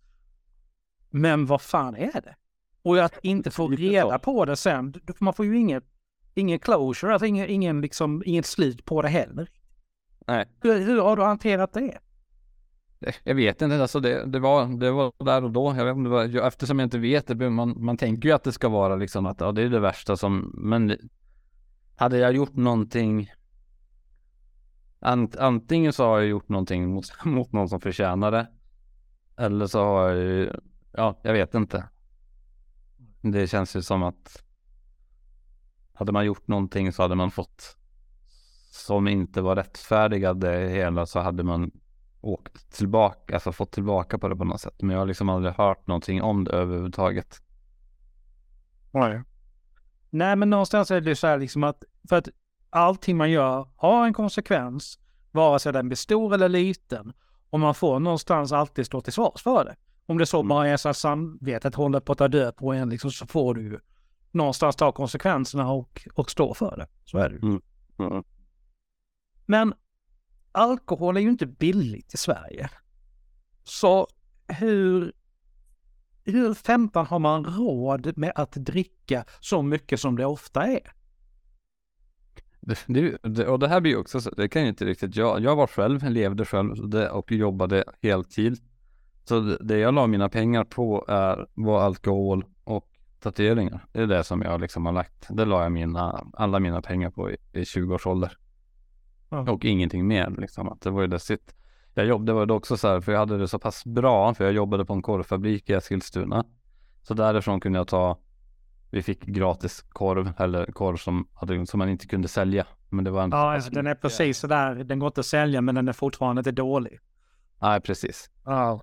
Men 1.11 1.47
vad 1.47 1.63
fan 1.63 1.97
är 1.97 2.21
det? 2.21 2.37
Och 2.83 2.99
att 2.99 3.19
inte 3.23 3.51
få 3.51 3.69
reda 3.69 4.19
på 4.19 4.45
det 4.45 4.57
sen, 4.57 4.95
man 5.19 5.35
får 5.35 5.47
ju 5.47 5.59
inget, 5.59 5.85
ingen 6.35 6.59
closure, 6.59 7.13
alltså 7.13 7.27
ingen, 7.27 7.49
ingen 7.49 7.81
liksom, 7.81 8.23
inget 8.27 8.47
slut 8.47 8.85
på 8.85 9.03
det 9.03 9.09
heller. 9.09 9.49
Nej. 10.27 10.47
Hur, 10.61 10.79
hur 10.79 11.01
har 11.01 11.17
du 11.17 11.23
hanterat 11.23 11.73
det? 11.73 11.99
Jag 13.25 13.35
vet 13.35 13.63
inte, 13.63 13.83
alltså 13.83 14.01
det, 14.01 14.27
det, 14.27 14.39
var, 14.39 14.81
det 14.81 14.91
var 14.91 15.13
där 15.25 15.45
och 15.45 15.51
då. 15.51 15.75
Jag 15.77 15.85
vet 15.85 15.97
inte, 15.97 16.41
eftersom 16.47 16.79
jag 16.79 16.87
inte 16.87 16.99
vet 16.99 17.27
det, 17.27 17.51
man, 17.51 17.85
man 17.85 17.97
tänker 17.97 18.29
ju 18.29 18.35
att 18.35 18.45
det 18.45 18.53
ska 18.53 18.69
vara 18.69 18.97
liksom 18.97 19.27
att 19.27 19.41
ja, 19.41 19.53
det 19.53 19.63
är 19.63 19.69
det 19.69 19.81
värsta 19.81 20.17
som, 20.17 20.53
men 20.55 20.97
hade 22.01 22.19
jag 22.19 22.33
gjort 22.33 22.55
någonting 22.55 23.31
ant, 25.01 25.37
antingen 25.37 25.93
så 25.93 26.05
har 26.05 26.19
jag 26.19 26.29
gjort 26.29 26.49
någonting 26.49 26.89
mot, 26.89 27.05
mot 27.25 27.53
någon 27.53 27.69
som 27.69 27.81
förtjänar 27.81 28.31
det. 28.31 28.49
Eller 29.37 29.67
så 29.67 29.85
har 29.85 30.09
jag 30.09 30.17
ju, 30.17 30.53
ja, 30.93 31.21
jag 31.23 31.33
vet 31.33 31.55
inte. 31.55 31.89
Det 33.21 33.47
känns 33.47 33.77
ju 33.77 33.83
som 33.83 34.03
att 34.03 34.45
hade 35.93 36.13
man 36.13 36.25
gjort 36.25 36.49
någonting 36.49 36.93
så 36.93 37.03
hade 37.03 37.15
man 37.15 37.31
fått 37.31 37.77
som 38.71 39.09
inte 39.09 39.41
var 39.41 39.57
rättfärdigade 39.57 40.69
hela 40.69 41.07
så 41.07 41.21
hade 41.21 41.43
man 41.43 41.71
åkt 42.21 42.73
tillbaka, 42.73 43.35
alltså 43.35 43.53
fått 43.53 43.73
tillbaka 43.73 44.19
på 44.19 44.29
det 44.29 44.37
på 44.37 44.45
något 44.45 44.61
sätt. 44.61 44.83
Men 44.83 44.91
jag 44.91 44.99
har 44.99 45.07
liksom 45.07 45.29
aldrig 45.29 45.55
hört 45.55 45.87
någonting 45.87 46.23
om 46.23 46.45
det 46.45 46.51
överhuvudtaget. 46.51 47.43
Nej. 48.91 49.23
Nej, 50.11 50.37
men 50.37 50.51
någonstans 50.51 50.91
är 50.91 51.01
det 51.01 51.17
så 51.17 51.27
här 51.27 51.39
liksom 51.39 51.65
att 51.65 51.85
för 52.09 52.17
att 52.17 52.29
allting 52.71 53.17
man 53.17 53.31
gör 53.31 53.69
har 53.77 54.07
en 54.07 54.13
konsekvens, 54.13 54.99
vare 55.31 55.59
sig 55.59 55.73
den 55.73 55.89
blir 55.89 55.97
stor 55.97 56.35
eller 56.35 56.49
liten. 56.49 57.13
Och 57.51 57.61
man 57.61 57.75
får 57.75 58.01
någonstans 58.01 58.53
alltid 58.53 58.87
stå 58.87 59.01
till 59.01 59.13
svars 59.13 59.43
för 59.43 59.65
det. 59.65 59.77
Om 60.07 60.19
det 60.19 60.27
så 60.27 60.43
bara 60.43 60.69
är 60.69 60.77
så 60.77 60.89
att 60.89 60.97
samvetet 60.97 61.75
håller 61.75 62.01
på 62.01 62.13
att 62.13 62.19
ta 62.19 62.29
död 62.29 62.57
på 62.57 62.73
en 62.73 62.91
liksom, 62.91 63.11
så 63.11 63.27
får 63.27 63.55
du 63.55 63.81
någonstans 64.31 64.77
ta 64.77 64.93
konsekvenserna 64.93 65.73
och, 65.73 66.09
och 66.15 66.31
stå 66.31 66.55
för 66.55 66.77
det. 66.77 66.87
Så 67.05 67.19
är 67.19 67.31
det 67.31 67.37
ju. 67.37 67.43
Mm. 67.43 67.61
Mm. 67.99 68.25
Men 69.47 69.75
alkohol 70.53 71.17
är 71.17 71.21
ju 71.21 71.29
inte 71.29 71.47
billigt 71.47 72.15
i 72.15 72.17
Sverige. 72.17 72.71
Så 73.65 74.07
hur, 74.49 75.13
hur 76.25 76.55
fempan 76.55 77.07
har 77.07 77.19
man 77.19 77.45
råd 77.45 78.17
med 78.17 78.33
att 78.35 78.53
dricka 78.53 79.25
så 79.41 79.63
mycket 79.63 80.01
som 80.01 80.17
det 80.17 80.27
ofta 80.27 80.67
är? 80.67 80.93
Det, 82.61 83.47
och 83.47 83.59
det 83.59 83.69
här 83.69 83.81
blir 83.81 83.93
ju 83.93 83.99
också, 83.99 84.21
så- 84.21 84.31
det 84.31 84.49
kan 84.49 84.63
ju 84.63 84.69
inte 84.69 84.85
riktigt 84.85 85.17
jag. 85.17 85.41
Jag 85.41 85.57
var 85.57 85.67
själv, 85.67 86.11
levde 86.11 86.45
själv 86.45 86.95
och 87.13 87.33
jobbade 87.33 87.85
heltid. 88.03 88.59
Så 89.25 89.41
det, 89.41 89.79
jag 89.79 89.95
la 89.95 90.07
mina 90.07 90.29
pengar 90.29 90.65
på 90.65 91.05
är, 91.09 91.47
var 91.55 91.83
alkohol 91.83 92.45
och 92.65 92.89
tatueringar. 93.21 93.85
Det 93.93 94.03
är 94.03 94.07
det 94.07 94.25
som 94.25 94.43
jag 94.43 94.61
liksom 94.61 94.87
har 94.87 94.93
lagt. 94.93 95.27
Det 95.31 95.45
la 95.45 95.63
jag 95.63 95.73
mina, 95.73 96.27
alla 96.33 96.59
mina 96.59 96.83
pengar 96.83 97.11
på 97.11 97.31
i, 97.31 97.37
i 97.53 97.65
20 97.65 97.95
års 97.95 98.07
ålder. 98.07 98.37
Ja. 99.31 99.51
Och 99.53 99.65
ingenting 99.65 100.07
mer 100.07 100.35
liksom. 100.39 100.69
Att 100.69 100.81
det 100.81 100.91
var 100.91 101.01
ju 101.01 101.07
det 101.07 101.19
sitt. 101.19 101.55
Jag 101.95 102.07
jobbade, 102.07 102.27
det 102.27 102.35
var 102.35 102.47
det 102.47 102.53
också 102.55 102.77
så 102.77 102.89
här, 102.89 103.01
för 103.01 103.13
jag 103.13 103.19
hade 103.19 103.39
det 103.39 103.49
så 103.49 103.59
pass 103.59 103.85
bra, 103.85 104.35
för 104.35 104.45
jag 104.45 104.53
jobbade 104.53 104.85
på 104.85 104.93
en 104.93 105.03
korvfabrik 105.03 105.71
i 105.71 105.73
Eskilstuna. 105.73 106.45
Så 107.03 107.15
därifrån 107.15 107.61
kunde 107.61 107.79
jag 107.79 107.89
ta, 107.89 108.19
vi 108.91 109.03
fick 109.03 109.25
gratis 109.25 109.85
korv, 109.89 110.33
eller 110.39 110.67
korv 110.67 110.97
som, 110.97 111.29
hade, 111.35 111.67
som 111.67 111.79
man 111.79 111.89
inte 111.89 112.07
kunde 112.07 112.29
sälja. 112.29 112.67
Men 112.89 113.05
det 113.05 113.11
var 113.11 113.23
en 113.23 113.31
Ja, 113.31 113.55
alltså, 113.55 113.71
den 113.71 113.87
är 113.87 113.95
precis 113.95 114.39
sådär. 114.39 114.75
Den 114.75 114.99
går 114.99 115.07
inte 115.07 115.21
att 115.21 115.27
sälja 115.27 115.61
men 115.61 115.75
den 115.75 115.89
är 115.89 115.93
fortfarande 115.93 116.41
inte 116.41 116.53
dålig. 116.53 116.99
Nej, 117.63 117.81
precis. 117.81 118.31
Ja. 118.45 118.81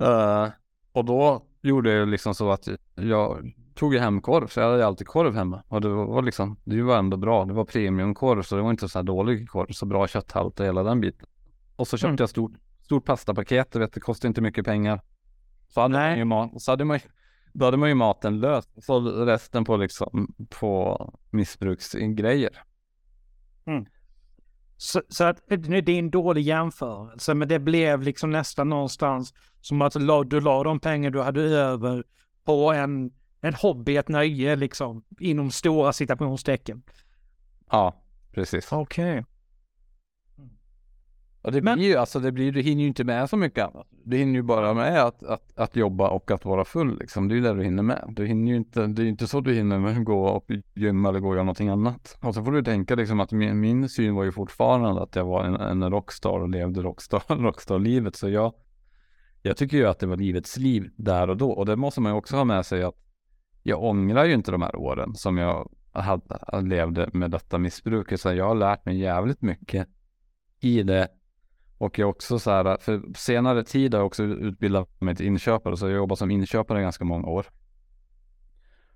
Eh, 0.00 0.48
och 0.92 1.04
då 1.04 1.42
gjorde 1.62 1.92
jag 1.92 2.08
liksom 2.08 2.34
så 2.34 2.50
att 2.50 2.68
jag 2.94 3.52
tog 3.74 3.94
hem 3.94 4.20
korv, 4.20 4.46
så 4.46 4.60
jag 4.60 4.70
hade 4.70 4.86
alltid 4.86 5.06
korv 5.06 5.34
hemma. 5.34 5.62
Och 5.68 5.80
det 5.80 5.88
var 5.88 6.22
liksom, 6.22 6.56
det 6.64 6.82
var 6.82 6.98
ändå 6.98 7.16
bra. 7.16 7.44
Det 7.44 7.52
var 7.52 7.64
premiumkorv, 7.64 8.42
så 8.42 8.56
det 8.56 8.62
var 8.62 8.70
inte 8.70 8.88
så 8.88 8.98
här 8.98 9.04
dålig 9.04 9.48
korv. 9.48 9.72
Så 9.72 9.86
bra 9.86 10.06
kötthalt 10.06 10.60
och 10.60 10.66
hela 10.66 10.82
den 10.82 11.00
biten. 11.00 11.26
Och 11.76 11.88
så 11.88 11.96
köpte 11.96 12.08
Mm. 12.08 12.16
jag 12.20 12.28
stort, 12.30 12.52
stort 12.84 13.04
pastapaket, 13.04 13.72
du 13.72 13.78
vet, 13.78 13.92
det 13.92 14.00
kostar 14.00 14.28
inte 14.28 14.40
mycket 14.40 14.64
pengar. 14.64 15.00
Så 15.68 15.80
hade 15.80 15.98
Nej. 15.98 16.10
man 16.10 16.18
ju 16.18 16.24
mat, 16.24 16.62
så 16.62 16.72
hade 16.72 16.84
man 16.84 16.96
ju, 16.96 17.02
då 17.58 17.64
hade 17.64 17.76
man 17.76 17.88
ju 17.88 17.94
maten 17.94 18.40
löst. 18.40 18.84
Så 18.84 19.00
resten 19.24 19.64
på 19.64 19.76
liksom, 19.76 20.34
på 20.50 20.98
missbruksgrejer. 21.30 22.62
Så, 24.76 25.02
så 25.08 25.24
att 25.24 25.42
nu, 25.50 25.80
det 25.80 25.92
är 25.92 25.98
en 25.98 26.10
dålig 26.10 26.42
jämförelse, 26.42 27.34
men 27.34 27.48
det 27.48 27.58
blev 27.58 28.02
liksom 28.02 28.30
nästan 28.30 28.68
någonstans 28.68 29.34
som 29.60 29.82
att 29.82 29.92
du 30.26 30.40
la 30.40 30.62
de 30.62 30.80
pengar 30.80 31.10
du 31.10 31.20
hade 31.20 31.42
över 31.42 32.04
på 32.44 32.72
en, 32.72 33.12
en 33.40 33.54
hobby, 33.54 33.96
ett 33.96 34.08
nöje 34.08 34.56
liksom, 34.56 35.04
inom 35.20 35.50
stora 35.50 35.92
citationstecken. 35.92 36.82
Ja, 37.70 38.02
precis. 38.32 38.72
Okej. 38.72 39.24
Och 41.48 41.52
det 41.52 41.62
Men- 41.62 41.78
blir 41.78 41.88
ju, 41.88 41.96
alltså 41.96 42.20
det 42.20 42.32
blir, 42.32 42.52
du 42.52 42.60
hinner 42.60 42.82
ju 42.82 42.88
inte 42.88 43.04
med 43.04 43.30
så 43.30 43.36
mycket 43.36 43.64
annat. 43.64 43.86
Du 44.04 44.16
hinner 44.16 44.34
ju 44.34 44.42
bara 44.42 44.74
med 44.74 45.04
att, 45.04 45.22
att, 45.22 45.58
att 45.58 45.76
jobba 45.76 46.08
och 46.08 46.30
att 46.30 46.44
vara 46.44 46.64
full 46.64 46.98
liksom. 46.98 47.28
Det 47.28 47.34
är 47.34 47.36
ju 47.36 47.42
det 47.42 47.54
du 47.54 47.62
hinner 47.64 47.82
med. 47.82 48.04
Du 48.16 48.26
hinner 48.26 48.52
ju 48.52 48.56
inte, 48.56 48.86
det 48.86 49.02
är 49.02 49.04
ju 49.04 49.10
inte 49.10 49.26
så 49.26 49.40
du 49.40 49.54
hinner 49.54 49.78
med 49.78 49.98
att 49.98 50.04
gå 50.04 50.24
och 50.26 50.50
gymma 50.74 51.08
eller 51.08 51.20
gå 51.20 51.28
och 51.28 51.34
göra 51.34 51.44
någonting 51.44 51.68
annat. 51.68 52.18
Och 52.20 52.34
så 52.34 52.44
får 52.44 52.52
du 52.52 52.62
tänka 52.62 52.94
liksom 52.94 53.20
att 53.20 53.32
min, 53.32 53.60
min 53.60 53.88
syn 53.88 54.14
var 54.14 54.24
ju 54.24 54.32
fortfarande 54.32 55.02
att 55.02 55.16
jag 55.16 55.24
var 55.24 55.44
en, 55.44 55.54
en 55.54 55.90
rockstar 55.90 56.40
och 56.40 56.48
levde 56.48 56.82
rockstar, 56.82 57.22
rockstar-livet. 57.42 58.16
Så 58.16 58.28
jag, 58.28 58.52
jag 59.42 59.56
tycker 59.56 59.76
ju 59.76 59.86
att 59.86 59.98
det 59.98 60.06
var 60.06 60.16
livets 60.16 60.56
liv 60.56 60.90
där 60.96 61.30
och 61.30 61.36
då. 61.36 61.50
Och 61.50 61.66
det 61.66 61.76
måste 61.76 62.00
man 62.00 62.12
ju 62.12 62.18
också 62.18 62.36
ha 62.36 62.44
med 62.44 62.66
sig 62.66 62.82
att 62.82 62.96
jag 63.62 63.82
ångrar 63.84 64.24
ju 64.24 64.34
inte 64.34 64.50
de 64.50 64.62
här 64.62 64.76
åren 64.76 65.14
som 65.14 65.38
jag 65.38 65.70
hade, 65.92 66.60
levde 66.62 67.10
med 67.12 67.30
detta 67.30 67.58
missbruket. 67.58 68.20
Så 68.20 68.34
jag 68.34 68.44
har 68.48 68.54
lärt 68.54 68.84
mig 68.84 68.98
jävligt 68.98 69.42
mycket 69.42 69.88
i 70.60 70.82
det 70.82 71.08
och 71.78 71.98
jag 71.98 72.08
också 72.08 72.38
så 72.38 72.50
här, 72.50 72.76
för 72.80 73.02
senare 73.16 73.64
tid 73.64 73.94
har 73.94 74.00
jag 74.00 74.06
också 74.06 74.22
utbildat 74.22 75.00
mig 75.00 75.16
till 75.16 75.26
inköpare, 75.26 75.76
så 75.76 75.88
jag 75.88 75.96
jobbar 75.96 76.16
som 76.16 76.30
inköpare 76.30 76.78
i 76.78 76.82
ganska 76.82 77.04
många 77.04 77.28
år. 77.28 77.46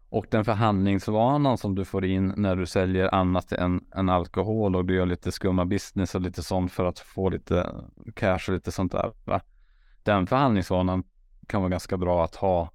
Och 0.09 0.27
den 0.31 0.45
förhandlingsvanan 0.45 1.59
som 1.59 1.75
du 1.75 1.85
får 1.85 2.05
in 2.05 2.33
när 2.37 2.57
du 2.57 2.67
säljer 2.67 3.15
annat 3.15 3.53
än, 3.53 3.85
än 3.95 4.09
alkohol 4.09 4.77
och 4.77 4.85
du 4.85 4.95
gör 4.95 5.07
lite 5.07 5.33
skumma 5.33 5.65
business 5.65 6.15
och 6.15 6.21
lite 6.21 6.43
sånt 6.43 6.73
för 6.73 6.85
att 6.85 6.99
få 6.99 7.31
lite 7.31 7.75
cash 8.15 8.41
och 8.49 8.55
lite 8.55 8.73
sånt 8.73 8.93
där. 8.93 9.13
Va? 9.25 9.41
Den 10.03 10.27
förhandlingsvanan 10.27 11.05
kan 11.47 11.61
vara 11.61 11.71
ganska 11.71 11.97
bra 11.97 12.25
att 12.25 12.35
ha 12.35 12.71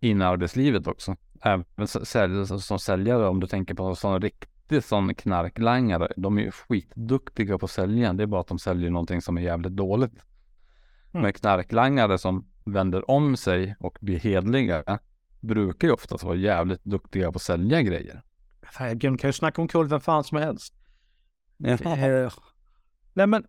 in 0.00 0.20
i 0.20 0.24
arbetslivet 0.24 0.86
också. 0.86 1.16
Även 1.42 1.64
som 2.58 2.78
säljare 2.78 3.28
om 3.28 3.40
du 3.40 3.46
tänker 3.46 3.74
på 3.74 3.94
sådana 3.94 4.18
rikt 4.18 4.50
riktig 4.68 4.88
sån 4.88 5.14
knarklangare. 5.14 6.12
De 6.16 6.38
är 6.38 6.42
ju 6.42 6.50
skitduktiga 6.50 7.58
på 7.58 7.64
att 7.64 7.70
sälja. 7.70 8.12
Det 8.12 8.22
är 8.22 8.26
bara 8.26 8.40
att 8.40 8.48
de 8.48 8.58
säljer 8.58 8.90
någonting 8.90 9.22
som 9.22 9.36
är 9.36 9.42
jävligt 9.42 9.72
dåligt. 9.72 10.12
Mm. 10.12 11.22
Men 11.22 11.32
knarklangare 11.32 12.18
som 12.18 12.46
vänder 12.64 13.10
om 13.10 13.36
sig 13.36 13.76
och 13.80 13.98
blir 14.00 14.18
hedliga 14.18 14.98
brukar 15.40 15.88
ju 15.88 15.94
oftast 15.94 16.24
vara 16.24 16.36
jävligt 16.36 16.84
duktiga 16.84 17.32
på 17.32 17.36
att 17.36 17.42
sälja 17.42 17.82
grejer. 17.82 18.22
Herregud, 18.62 19.20
kan 19.20 19.28
ju 19.28 19.32
snacka 19.32 19.62
om 19.62 19.68
kul 19.68 19.88
vem 19.88 20.00
fan 20.00 20.24
som 20.24 20.38
helst. 20.38 20.74
Nej 23.14 23.26
men, 23.26 23.46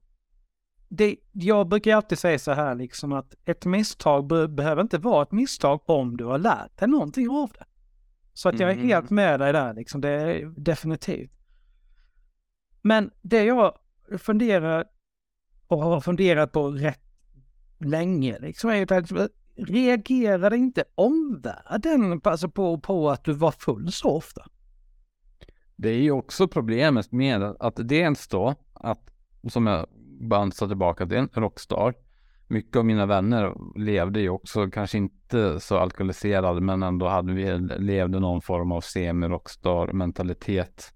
det, 0.89 1.15
jag 1.32 1.67
brukar 1.67 1.95
alltid 1.95 2.17
säga 2.17 2.39
så 2.39 2.51
här 2.51 2.75
liksom 2.75 3.13
att 3.13 3.36
ett 3.45 3.65
misstag 3.65 4.27
be, 4.27 4.47
behöver 4.47 4.82
inte 4.82 4.97
vara 4.97 5.23
ett 5.23 5.32
misstag 5.32 5.82
om 5.86 6.17
du 6.17 6.25
har 6.25 6.38
lärt 6.38 6.80
dig 6.80 6.88
någonting 6.88 7.30
av 7.30 7.51
det. 7.53 7.65
Så 8.38 8.50
att 8.50 8.60
jag 8.60 8.69
är 8.69 8.73
Mm. 8.76 8.88
helt 8.88 9.10
med 9.10 9.39
dig 9.39 9.54
där 9.54 9.73
liksom, 9.73 10.02
det 10.02 10.10
är 10.10 10.45
definitivt. 10.45 11.32
Men 12.82 13.12
det 13.21 13.43
jag 13.43 13.78
funderar 14.17 14.86
och 15.67 15.84
har 15.84 16.02
funderat 16.02 16.52
på 16.52 16.69
rätt 16.71 17.02
länge 17.80 18.39
liksom 18.39 18.69
är 18.69 18.76
ju 18.76 18.84
att 18.95 19.32
reagerade 19.56 20.58
inte 20.58 20.84
omvärlden 20.95 22.21
alltså 22.23 22.50
på, 22.50 22.80
på 22.80 23.10
att 23.10 23.23
du 23.23 23.34
var 23.34 23.52
full 23.52 23.91
så 23.91 24.15
ofta? 24.15 24.41
Det 25.76 25.89
är 25.89 26.00
ju 26.02 26.12
också 26.12 26.47
problemet 26.47 27.12
med 27.12 27.43
att 27.43 27.76
dels 27.89 28.28
då 28.28 28.56
att 28.73 29.10
som 29.50 29.67
jag 29.67 29.88
bansar 30.30 30.67
tillbaka 30.67 31.06
till 31.06 31.17
en 31.17 31.30
rockstar. 31.34 31.93
Mycket 32.47 32.75
av 32.75 32.86
mina 32.86 33.05
vänner 33.05 33.53
levde 33.75 34.19
ju 34.19 34.29
också 34.29 34.69
kanske 34.69 34.97
inte 34.97 35.60
så 35.60 35.77
alkoholiserade 35.77 36.62
men 36.62 36.83
ändå 36.83 37.07
hade 37.07 37.33
vi 37.33 37.57
levde 37.79 38.19
någon 38.19 38.41
form 38.41 38.71
av 38.71 38.81
semi-rockstar 38.81 39.93
mentalitet. 39.93 40.93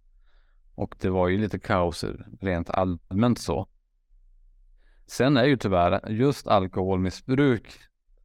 Och 0.76 0.96
det 1.00 1.10
var 1.10 1.28
ju 1.28 1.38
lite 1.38 1.60
kaos 1.60 2.06
rent 2.42 2.70
allmänt 2.70 3.40
så. 3.40 3.68
Sen 5.08 5.38
är 5.38 5.46
ju 5.46 5.58
tyvärr 5.58 6.10
just 6.10 6.48
alkoholmissbruk 6.48 7.80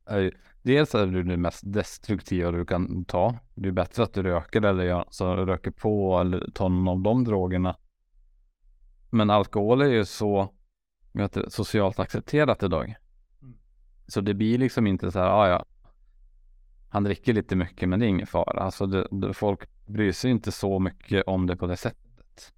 är 0.07 0.19
ju, 0.19 0.33
dels 0.63 0.95
är 0.95 1.07
det 1.07 1.23
det 1.23 1.37
mest 1.37 1.63
destruktiva 1.73 2.51
du 2.51 2.65
kan 2.65 3.05
ta. 3.05 3.39
Det 3.55 3.69
är 3.69 3.73
bättre 3.73 4.03
att 4.03 4.15
du 4.15 4.23
röker 4.23 4.63
eller 4.63 4.85
gör, 4.85 5.05
så 5.11 5.37
röker 5.37 5.71
på 5.71 6.19
eller 6.21 6.51
tar 6.51 6.69
någon 6.69 6.89
av 6.89 7.01
de 7.01 7.25
drogerna. 7.25 7.77
Men 9.11 9.31
alkohol 9.31 9.83
är 9.83 9.87
ju 9.87 10.05
så 10.05 10.53
vet 11.13 11.53
socialt 11.53 11.99
accepterat 11.99 12.63
idag. 12.63 12.95
Så 14.07 14.21
det 14.21 14.35
blir 14.35 14.59
liksom 14.59 14.87
inte 14.87 15.13
så 15.13 15.19
här, 15.19 15.27
ah, 15.27 15.49
ja, 15.49 15.65
han 16.89 17.05
dricker 17.05 17.33
lite 17.33 17.57
mycket 17.57 17.89
men 17.89 18.01
det 18.01 18.07
är 18.07 18.09
ingen 18.09 18.27
fara. 18.27 18.61
Alltså 18.61 18.87
det, 18.87 19.09
det, 19.11 19.35
folk 19.35 19.61
bryr 19.87 20.13
sig 20.13 20.31
inte 20.31 20.53
så 20.53 20.79
mycket 20.79 21.25
om 21.27 21.47
det 21.47 21.57
på 21.57 21.67
det 21.67 21.77
sättet. 21.77 22.53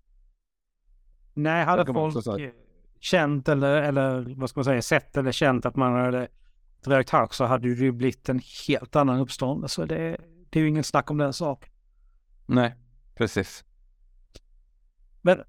Nej, 1.34 1.64
hade 1.64 1.92
folk 1.94 2.24
säga- 2.24 2.52
känt 3.00 3.48
eller, 3.48 3.82
eller 3.82 4.34
vad 4.36 4.50
ska 4.50 4.58
man 4.58 4.64
säga, 4.64 4.82
sett 4.82 5.16
eller 5.16 5.32
känt 5.32 5.66
att 5.66 5.76
man 5.76 5.92
hade 5.92 6.28
rökt 6.84 7.10
hasch 7.10 7.34
så 7.34 7.44
hade 7.44 7.68
det 7.74 7.84
ju 7.84 7.92
blivit 7.92 8.28
en 8.28 8.40
helt 8.68 8.96
annan 8.96 9.20
uppståndelse. 9.20 9.86
Det, 9.86 10.16
det 10.50 10.58
är 10.58 10.62
ju 10.62 10.68
ingen 10.68 10.84
snack 10.84 11.10
om 11.10 11.18
den 11.18 11.32
saken. 11.32 11.70
Nej, 12.46 12.74
precis. 13.14 13.64
Men 15.22 15.42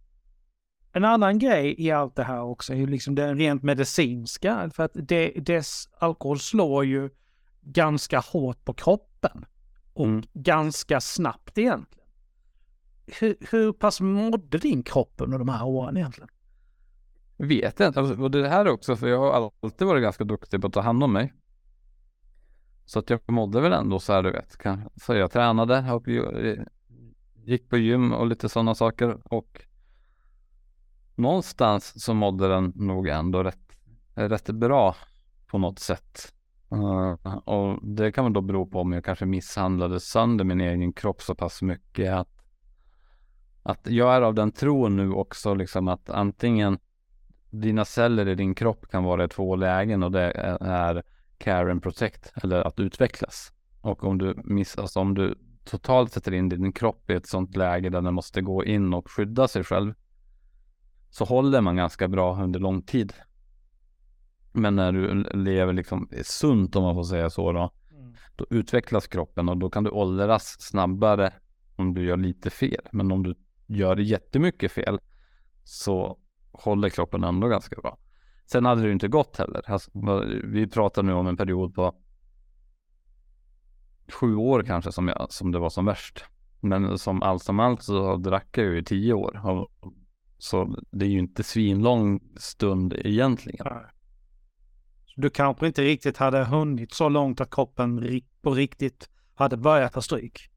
en 0.92 1.06
annan 1.06 1.40
grej 1.40 1.76
i 1.78 1.92
allt 1.92 2.16
det 2.16 2.24
här 2.24 2.42
också 2.42 2.74
är 2.74 2.78
ju 2.78 2.88
liksom 2.88 3.16
det 3.16 3.34
rent 3.34 3.64
medicinska. 3.64 4.70
För 4.74 4.84
att 4.84 4.92
det, 4.94 5.30
dess 5.30 5.90
alkohol 6.00 6.40
slår 6.40 6.86
ju 6.86 7.10
ganska 7.62 8.20
hårt 8.20 8.66
på 8.66 8.74
kroppen. 8.74 9.46
Och 9.94 10.06
Mm. 10.06 10.24
ganska 10.34 11.02
snabbt 11.02 11.58
egentligen. 11.58 12.10
Hur, 13.20 13.36
hur 13.52 13.74
pass 13.74 14.02
mådde 14.02 14.58
din 14.58 14.84
kropp 14.84 15.14
under 15.18 15.40
de 15.40 15.50
här 15.50 15.66
åren 15.66 15.98
egentligen? 15.98 16.30
Vet 17.38 17.80
inte. 17.80 18.00
Alltså, 18.00 18.24
och 18.24 18.32
det 18.32 18.50
här 18.50 18.66
är 18.66 18.70
också 18.70 18.96
för 18.96 19.08
jag 19.08 19.20
har 19.20 19.52
alltid 19.62 19.88
varit 19.88 20.04
ganska 20.04 20.24
duktig 20.24 20.62
på 20.62 20.68
att 20.68 20.74
ta 20.74 20.82
hand 20.82 21.04
om 21.04 21.14
mig. 21.14 21.34
Så 22.86 23.00
att 23.00 23.10
jag 23.10 23.20
mådde 23.28 23.62
väl 23.62 23.74
ändå 23.74 24.00
så 24.00 24.14
här 24.14 24.24
du 24.24 24.32
vet. 24.32 24.58
Så 24.96 25.16
jag 25.16 25.32
tränade 25.32 25.92
och 25.92 26.08
gick 27.44 27.70
på 27.70 27.78
gym 27.78 28.14
och 28.14 28.28
lite 28.28 28.50
sådana 28.50 28.76
saker. 28.76 29.34
Och 29.34 29.62
någonstans 31.20 32.04
så 32.04 32.14
mådde 32.14 32.48
den 32.48 32.74
nog 32.76 33.08
ändå 33.08 33.44
rätt, 33.44 33.78
rätt 34.14 34.50
bra 34.50 34.96
på 35.48 35.58
något 35.58 35.80
sätt. 35.80 36.34
Uh, 36.74 37.38
och 37.38 37.80
det 37.88 38.12
kan 38.12 38.24
väl 38.24 38.34
då 38.34 38.42
bero 38.42 38.66
på 38.66 38.82
om 38.82 38.92
jag 38.92 39.06
kanske 39.06 39.26
misshandlade 39.26 40.00
sönder 40.00 40.46
min 40.46 40.62
egen 40.62 40.94
kropp 40.94 41.22
så 41.22 41.36
pass 41.36 41.62
mycket 41.62 42.14
att 42.14 42.40
att 43.64 43.88
jag 43.88 44.16
är 44.16 44.22
av 44.22 44.34
den 44.34 44.52
tron 44.52 44.96
nu 44.96 45.12
också 45.12 45.54
liksom 45.54 45.88
att 45.88 46.10
antingen 46.10 46.80
dina 47.50 47.86
celler 47.86 48.28
i 48.28 48.36
din 48.36 48.56
kropp 48.56 48.88
kan 48.92 49.04
vara 49.04 49.24
i 49.24 49.28
två 49.28 49.56
lägen 49.56 50.04
och 50.04 50.12
det 50.12 50.32
är 50.62 51.04
care 51.38 51.72
and 51.72 51.84
protect 51.84 52.34
eller 52.44 52.62
att 52.62 52.80
utvecklas. 52.80 53.52
Och 53.82 54.04
om 54.04 54.18
du 54.18 54.42
missar, 54.44 54.82
alltså 54.82 55.00
om 55.00 55.14
du 55.14 55.36
totalt 55.64 56.14
sätter 56.14 56.34
in 56.34 56.50
din 56.50 56.72
kropp 56.72 57.10
i 57.10 57.14
ett 57.14 57.28
sånt 57.28 57.56
läge 57.56 57.90
där 57.90 58.02
den 58.02 58.14
måste 58.14 58.42
gå 58.42 58.66
in 58.66 58.94
och 58.94 59.12
skydda 59.12 59.48
sig 59.48 59.64
själv 59.64 59.94
så 61.10 61.26
håller 61.26 61.62
man 61.62 61.76
ganska 61.76 62.08
bra 62.08 62.44
under 62.44 62.60
lång 62.60 62.82
tid. 62.82 63.14
Men 64.52 64.76
när 64.76 64.92
du 64.92 65.24
lever 65.34 65.74
liksom 65.74 66.10
sunt 66.24 66.76
om 66.76 66.84
man 66.84 66.96
får 66.96 67.04
säga 67.04 67.30
så 67.30 67.52
då, 67.52 67.72
mm. 67.92 68.14
då 68.36 68.46
utvecklas 68.50 69.08
kroppen 69.08 69.50
och 69.50 69.58
då 69.58 69.70
kan 69.70 69.84
du 69.84 69.90
åldras 69.90 70.56
snabbare 70.60 71.34
om 71.76 71.94
du 71.94 72.06
gör 72.06 72.18
lite 72.18 72.50
fel. 72.50 72.88
Men 72.92 73.12
om 73.12 73.24
du 73.24 73.36
gör 73.68 73.98
jättemycket 73.98 74.72
fel 74.72 75.00
så 75.64 76.18
håller 76.52 76.90
kroppen 76.90 77.24
ändå 77.24 77.48
ganska 77.48 77.82
bra. 77.82 77.98
Sen 78.46 78.66
hade 78.66 78.82
det 78.82 78.88
ju 78.88 78.94
inte 78.94 79.08
gått 79.08 79.38
heller. 79.38 79.72
Alltså, 79.72 79.92
vi 80.44 80.68
pratar 80.68 81.04
nu 81.04 81.14
om 81.14 81.28
en 81.28 81.38
period 81.38 81.76
på 81.76 81.96
sju 84.14 84.36
år 84.36 84.64
kanske 84.64 84.92
som, 84.92 85.08
jag, 85.08 85.28
som 85.30 85.52
det 85.52 85.60
var 85.60 85.70
som 85.70 85.86
värst. 85.86 86.26
Men 86.60 86.98
som 86.98 87.24
allt 87.24 87.44
som 87.44 87.60
allt 87.60 87.84
så 87.84 88.16
drack 88.18 88.58
jag 88.58 88.66
ju 88.66 88.80
i 88.80 88.84
tio 88.84 89.14
år. 89.14 89.68
Så 90.40 90.76
det 90.92 91.06
är 91.06 91.10
ju 91.10 91.20
inte 91.20 91.44
svinlång 91.44 92.20
stund 92.38 92.94
egentligen. 92.94 93.68
Du 95.16 95.30
kanske 95.30 95.68
inte 95.68 95.82
riktigt 95.82 96.18
hade 96.18 96.46
hunnit 96.46 96.94
så 96.94 97.10
långt 97.10 97.42
att 97.42 97.52
kroppen 97.52 98.22
på 98.42 98.54
riktigt 98.54 99.10
hade 99.36 99.58
börjat 99.58 99.94
ta 99.94 100.02
stryk? 100.02 100.50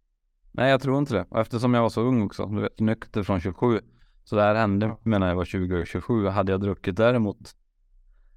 Nej, 0.53 0.71
jag 0.71 0.83
tror 0.83 0.99
inte 0.99 1.15
det. 1.15 1.27
Och 1.29 1.41
eftersom 1.41 1.75
jag 1.75 1.83
var 1.83 1.91
så 1.91 2.01
ung 2.01 2.23
också, 2.23 2.47
du 2.47 2.61
vet, 2.61 2.81
nykter 2.81 3.23
från 3.23 3.41
27. 3.41 3.81
Så 4.25 4.37
det 4.37 4.43
här 4.43 4.55
hände 4.55 4.97
medan 5.03 5.29
jag 5.29 5.37
var 5.37 5.45
20 5.45 5.81
och 5.81 5.87
27. 5.87 6.27
Hade 6.27 6.53
jag 6.53 6.61
druckit 6.61 6.97
däremot, 6.97 7.57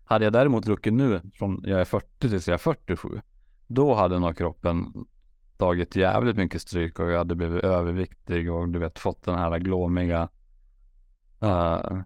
hade 0.06 0.26
jag 0.26 0.34
däremot 0.34 0.66
druckit 0.66 0.94
nu 0.94 1.22
från 1.34 1.62
jag 1.64 1.82
är 1.82 1.86
40 1.86 2.08
tills 2.20 2.48
jag 2.48 2.54
är 2.54 2.58
47. 2.58 3.22
Då 3.68 3.94
hade 3.94 4.20
nog 4.20 4.38
kroppen 4.38 4.94
tagit 5.58 5.96
jävligt 5.96 6.36
mycket 6.36 6.62
stryk 6.62 7.00
och 7.00 7.12
jag 7.12 7.18
hade 7.18 7.36
blivit 7.36 7.64
överviktig 7.64 8.52
och 8.52 8.70
du 8.70 8.80
vet 8.80 9.00
fått 9.00 9.24
den 9.24 9.36
här 9.36 9.60
glåmiga 9.60 10.30
uh, 11.46 12.02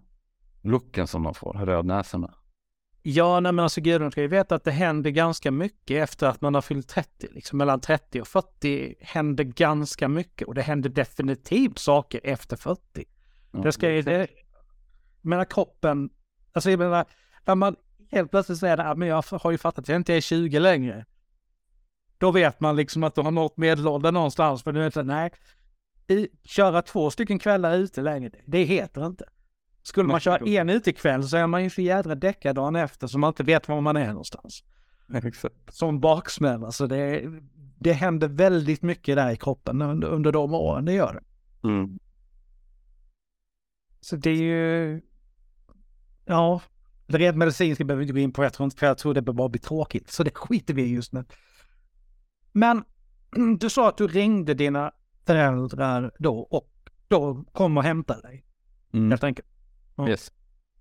looken 0.62 1.06
som 1.06 1.22
man 1.22 1.34
får, 1.34 1.52
rödnäsorna. 1.52 2.34
Ja, 3.02 3.40
nej 3.40 3.52
men 3.52 3.62
alltså 3.62 3.80
Gudrun 3.80 4.10
ska 4.10 4.20
ju 4.20 4.28
veta 4.28 4.54
att 4.54 4.64
det 4.64 4.70
händer 4.70 5.10
ganska 5.10 5.50
mycket 5.50 6.02
efter 6.02 6.26
att 6.26 6.40
man 6.40 6.54
har 6.54 6.62
fyllt 6.62 6.88
30. 6.88 7.28
Liksom 7.30 7.58
mellan 7.58 7.80
30 7.80 8.20
och 8.20 8.28
40 8.28 8.94
händer 9.00 9.44
ganska 9.44 10.08
mycket 10.08 10.48
och 10.48 10.54
det 10.54 10.62
händer 10.62 10.90
definitivt 10.90 11.78
saker 11.78 12.20
efter 12.24 12.56
40. 12.56 13.04
Ja, 13.52 13.58
det 13.58 13.72
ska 13.72 13.90
ju, 13.90 14.02
det, 14.02 14.28
menar 15.20 15.44
kroppen, 15.44 16.10
alltså 16.52 16.70
jag 16.70 16.78
menar, 16.78 17.04
när 17.44 17.54
man 17.54 17.76
helt 18.10 18.30
plötsligt 18.30 18.58
säger 18.58 18.78
att 18.78 18.98
men 18.98 19.08
jag 19.08 19.24
har 19.30 19.50
ju 19.50 19.58
fattat 19.58 19.78
att 19.78 19.88
jag 19.88 19.96
inte 19.96 20.14
är 20.14 20.20
20 20.20 20.58
längre. 20.58 21.04
Då 22.18 22.30
vet 22.30 22.60
man 22.60 22.76
liksom 22.76 23.04
att 23.04 23.14
du 23.14 23.20
har 23.20 23.30
nått 23.30 23.56
medelåldern 23.56 24.14
någonstans, 24.14 24.62
för 24.62 24.72
du 24.72 24.80
vet 24.80 25.06
nej, 25.06 25.30
köra 26.44 26.82
två 26.82 27.10
stycken 27.10 27.38
kvällar 27.38 27.76
ute 27.76 28.02
längre, 28.02 28.30
det 28.46 28.62
heter 28.62 29.06
inte. 29.06 29.24
Skulle 29.82 30.08
man 30.08 30.20
köra 30.20 30.46
en 30.46 30.68
utekväll 30.68 31.28
så 31.28 31.36
är 31.36 31.46
man 31.46 31.62
ju 31.64 31.70
för 31.70 31.82
jädra 31.82 32.14
däckad 32.14 32.56
dagen 32.56 32.76
efter 32.76 33.06
så 33.06 33.18
man 33.18 33.28
inte 33.28 33.42
vet 33.42 33.68
var 33.68 33.80
man 33.80 33.96
är 33.96 34.08
någonstans. 34.08 34.64
Exakt. 35.14 35.54
Som 35.68 36.00
baksmälla. 36.00 36.72
Så 36.72 36.86
det, 36.86 37.30
det 37.78 37.92
händer 37.92 38.28
väldigt 38.28 38.82
mycket 38.82 39.16
där 39.16 39.30
i 39.30 39.36
kroppen 39.36 39.82
under, 39.82 40.08
under 40.08 40.32
de 40.32 40.54
åren, 40.54 40.84
det 40.84 40.92
gör 40.92 41.14
det. 41.14 41.68
Mm. 41.68 41.98
Så 44.00 44.16
det 44.16 44.30
är 44.30 44.42
ju... 44.42 45.00
Ja, 46.24 46.60
det 47.06 47.18
rent 47.18 47.36
medicinska 47.36 47.84
behöver 47.84 48.00
vi 48.00 48.04
inte 48.04 48.12
gå 48.12 48.18
in 48.18 48.32
på. 48.32 48.44
Jag 48.44 48.52
tror 48.52 48.64
inte, 48.64 48.76
för 48.76 48.86
jag 48.86 48.98
tror 48.98 49.14
det 49.14 49.22
bara 49.22 49.48
blir 49.48 49.60
tråkigt. 49.60 50.10
Så 50.10 50.22
det 50.22 50.36
skiter 50.36 50.74
vi 50.74 50.82
i 50.82 50.94
just 50.94 51.12
nu. 51.12 51.24
Men 52.52 52.84
du 53.58 53.70
sa 53.70 53.88
att 53.88 53.96
du 53.96 54.06
ringde 54.06 54.54
dina 54.54 54.92
föräldrar 55.30 56.12
då 56.18 56.38
och 56.38 56.68
då 57.08 57.44
kom 57.52 57.76
och 57.76 57.82
hämtade 57.82 58.22
dig. 58.22 58.44
Mm. 58.92 59.10
Helt 59.10 59.24
enkelt. 59.24 59.48
Yes. 60.08 60.32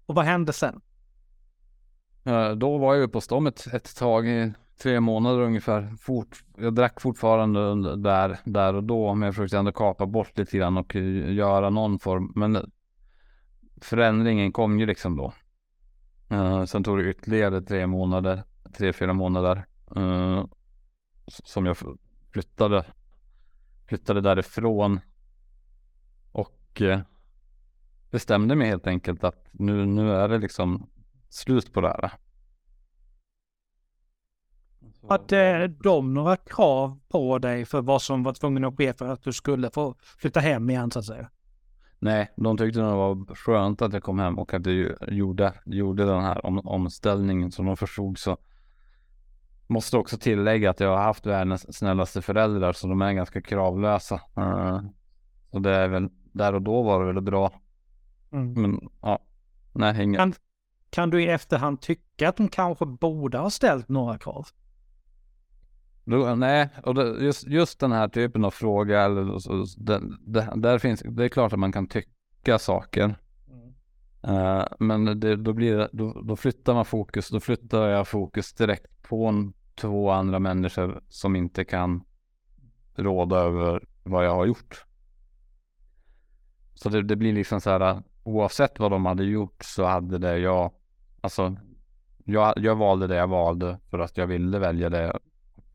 Och 0.06 0.16
vad 0.16 0.26
hände 0.26 0.54
sen? 0.54 0.82
Uh, 2.28 2.52
då 2.52 2.78
var 2.78 2.96
jag 2.96 3.12
på 3.12 3.22
stom 3.22 3.48
ett, 3.48 3.68
ett 3.74 3.96
tag, 3.96 4.28
i 4.28 4.54
tre 4.82 5.00
månader 5.00 5.40
ungefär. 5.40 5.96
Fort, 6.00 6.44
jag 6.58 6.74
drack 6.76 7.02
fortfarande 7.02 7.96
där, 7.96 8.40
där 8.46 8.74
och 8.74 8.84
då, 8.84 9.14
men 9.14 9.26
jag 9.26 9.36
försökte 9.36 9.58
ändå 9.58 9.72
kapa 9.72 10.06
bort 10.06 10.38
lite 10.38 10.58
grann 10.58 10.78
och 10.78 10.96
göra 10.96 11.70
någon 11.70 12.00
form. 12.00 12.34
Men 12.36 12.72
förändringen 13.82 14.52
kom 14.52 14.80
ju 14.80 14.86
liksom 14.86 15.18
då. 15.18 15.34
Uh, 16.32 16.66
sen 16.66 16.84
tog 16.84 16.98
det 16.98 17.10
ytterligare 17.10 17.62
tre 17.62 17.88
månader, 17.88 18.44
tre, 18.78 18.94
fyra 18.94 19.14
månader. 19.14 19.66
Uh, 19.98 20.46
som 21.28 21.66
jag 21.66 21.78
flyttade, 22.34 22.86
flyttade 23.90 24.22
därifrån. 24.22 25.00
Och 26.32 26.82
uh, 26.82 27.00
bestämde 28.12 28.56
mig 28.56 28.68
helt 28.68 28.88
enkelt 28.88 29.24
att 29.24 29.48
nu, 29.52 29.86
nu 29.86 30.12
är 30.12 30.28
det 30.28 30.38
liksom 30.38 30.90
slut 31.30 31.74
på 31.74 31.82
det 31.82 31.88
här. 31.88 32.12
Hade 35.10 35.68
de 35.68 36.14
några 36.14 36.36
krav 36.36 37.00
på 37.08 37.40
dig 37.40 37.66
för 37.66 37.82
vad 37.82 38.02
som 38.02 38.24
var 38.24 38.34
tvungen 38.34 38.66
att 38.66 38.78
ske 38.78 38.94
för 38.94 39.08
att 39.08 39.24
du 39.24 39.34
skulle 39.34 39.70
få 39.70 39.96
flytta 40.00 40.40
hem 40.40 40.70
igen 40.70 40.92
så 40.92 41.00
att 41.00 41.06
säga? 41.06 41.30
Nej, 42.00 42.32
de 42.36 42.58
tyckte 42.58 42.80
det 42.80 42.86
var 42.86 43.36
skönt 43.36 43.82
att 43.82 43.94
jag 43.94 44.04
kom 44.04 44.20
hem 44.20 44.40
och 44.40 44.54
att 44.54 44.66
jag 44.66 44.96
gjorde, 45.08 45.54
gjorde 45.66 46.06
den 46.06 46.22
här 46.22 46.46
om, 46.46 46.60
omställningen 46.60 47.52
som 47.52 47.66
de 47.66 47.78
förstod 47.78 48.18
så. 48.18 48.38
Måste 49.70 49.98
också 49.98 50.18
tillägga 50.18 50.70
att 50.70 50.80
jag 50.80 50.90
har 50.90 51.04
haft 51.04 51.26
världens 51.26 51.78
snällaste 51.78 52.22
föräldrar 52.22 52.74
så 52.74 52.88
de 52.88 53.02
är 53.02 53.14
ganska 53.14 53.42
kravlösa. 53.42 54.22
Och 55.50 55.62
det 55.62 55.72
är 55.76 55.88
väl 55.88 56.10
där 56.32 56.56
och 56.56 56.62
då 56.62 56.82
var 56.82 57.06
det 57.06 57.14
väl 57.14 57.24
bra 57.24 57.52
Mm. 58.32 58.54
Men 58.62 58.90
ja, 59.02 59.20
nej, 59.74 60.04
inget. 60.04 60.18
Kan, 60.18 60.34
kan 60.90 61.10
du 61.10 61.24
i 61.24 61.28
efterhand 61.28 61.82
tycka 61.82 62.30
att 62.30 62.38
de 62.38 62.48
kanske 62.48 62.86
borde 62.86 63.38
ha 63.38 63.50
ställt 63.50 63.90
några 63.90 64.18
krav? 64.18 64.48
Då, 66.04 66.36
nej, 66.36 66.70
och 66.84 66.96
det, 66.96 67.24
just, 67.26 67.48
just 67.48 67.80
den 67.80 67.92
här 67.92 68.08
typen 68.08 68.46
av 68.46 68.52
fråga, 68.52 69.02
eller, 69.02 69.40
så, 69.40 69.66
det, 69.78 70.02
det, 70.20 70.54
där 70.56 70.80
finns, 70.80 71.04
det 71.06 71.24
är 71.24 71.30
klart 71.30 71.54
att 71.54 71.60
man 71.60 71.72
kan 71.72 71.88
tycka 71.88 72.60
saker. 72.60 73.16
Mm. 73.50 74.38
Uh, 74.38 74.66
men 74.80 75.20
det, 75.20 75.36
då, 75.36 75.54
blir 75.54 75.90
då, 75.92 76.22
då, 76.22 76.36
flyttar 76.36 76.74
man 76.74 76.86
fokus, 76.86 77.30
då 77.30 77.40
flyttar 77.40 77.88
jag 77.88 78.08
fokus 78.08 78.54
direkt 78.54 79.02
på 79.02 79.26
en, 79.26 79.54
två 79.80 80.10
andra 80.10 80.40
människor 80.40 81.02
som 81.10 81.36
inte 81.36 81.66
kan 81.66 82.04
råda 82.96 83.38
över 83.38 83.84
vad 84.04 84.26
jag 84.26 84.36
har 84.36 84.46
gjort. 84.46 84.86
Så 86.74 86.90
det, 86.90 87.02
det 87.02 87.16
blir 87.16 87.34
liksom 87.34 87.62
så 87.62 87.70
här, 87.70 88.04
oavsett 88.24 88.80
vad 88.80 88.92
de 88.92 89.06
hade 89.06 89.24
gjort 89.24 89.64
så 89.64 89.86
hade 89.86 90.18
det 90.18 90.38
jag, 90.38 90.72
alltså 91.22 91.56
jag, 92.24 92.54
jag 92.58 92.76
valde 92.76 93.08
det 93.08 93.16
jag 93.16 93.28
valde 93.28 93.80
för 93.90 94.00
att 94.00 94.18
jag 94.18 94.28
ville 94.28 94.60
välja 94.60 94.90
det. 94.90 95.20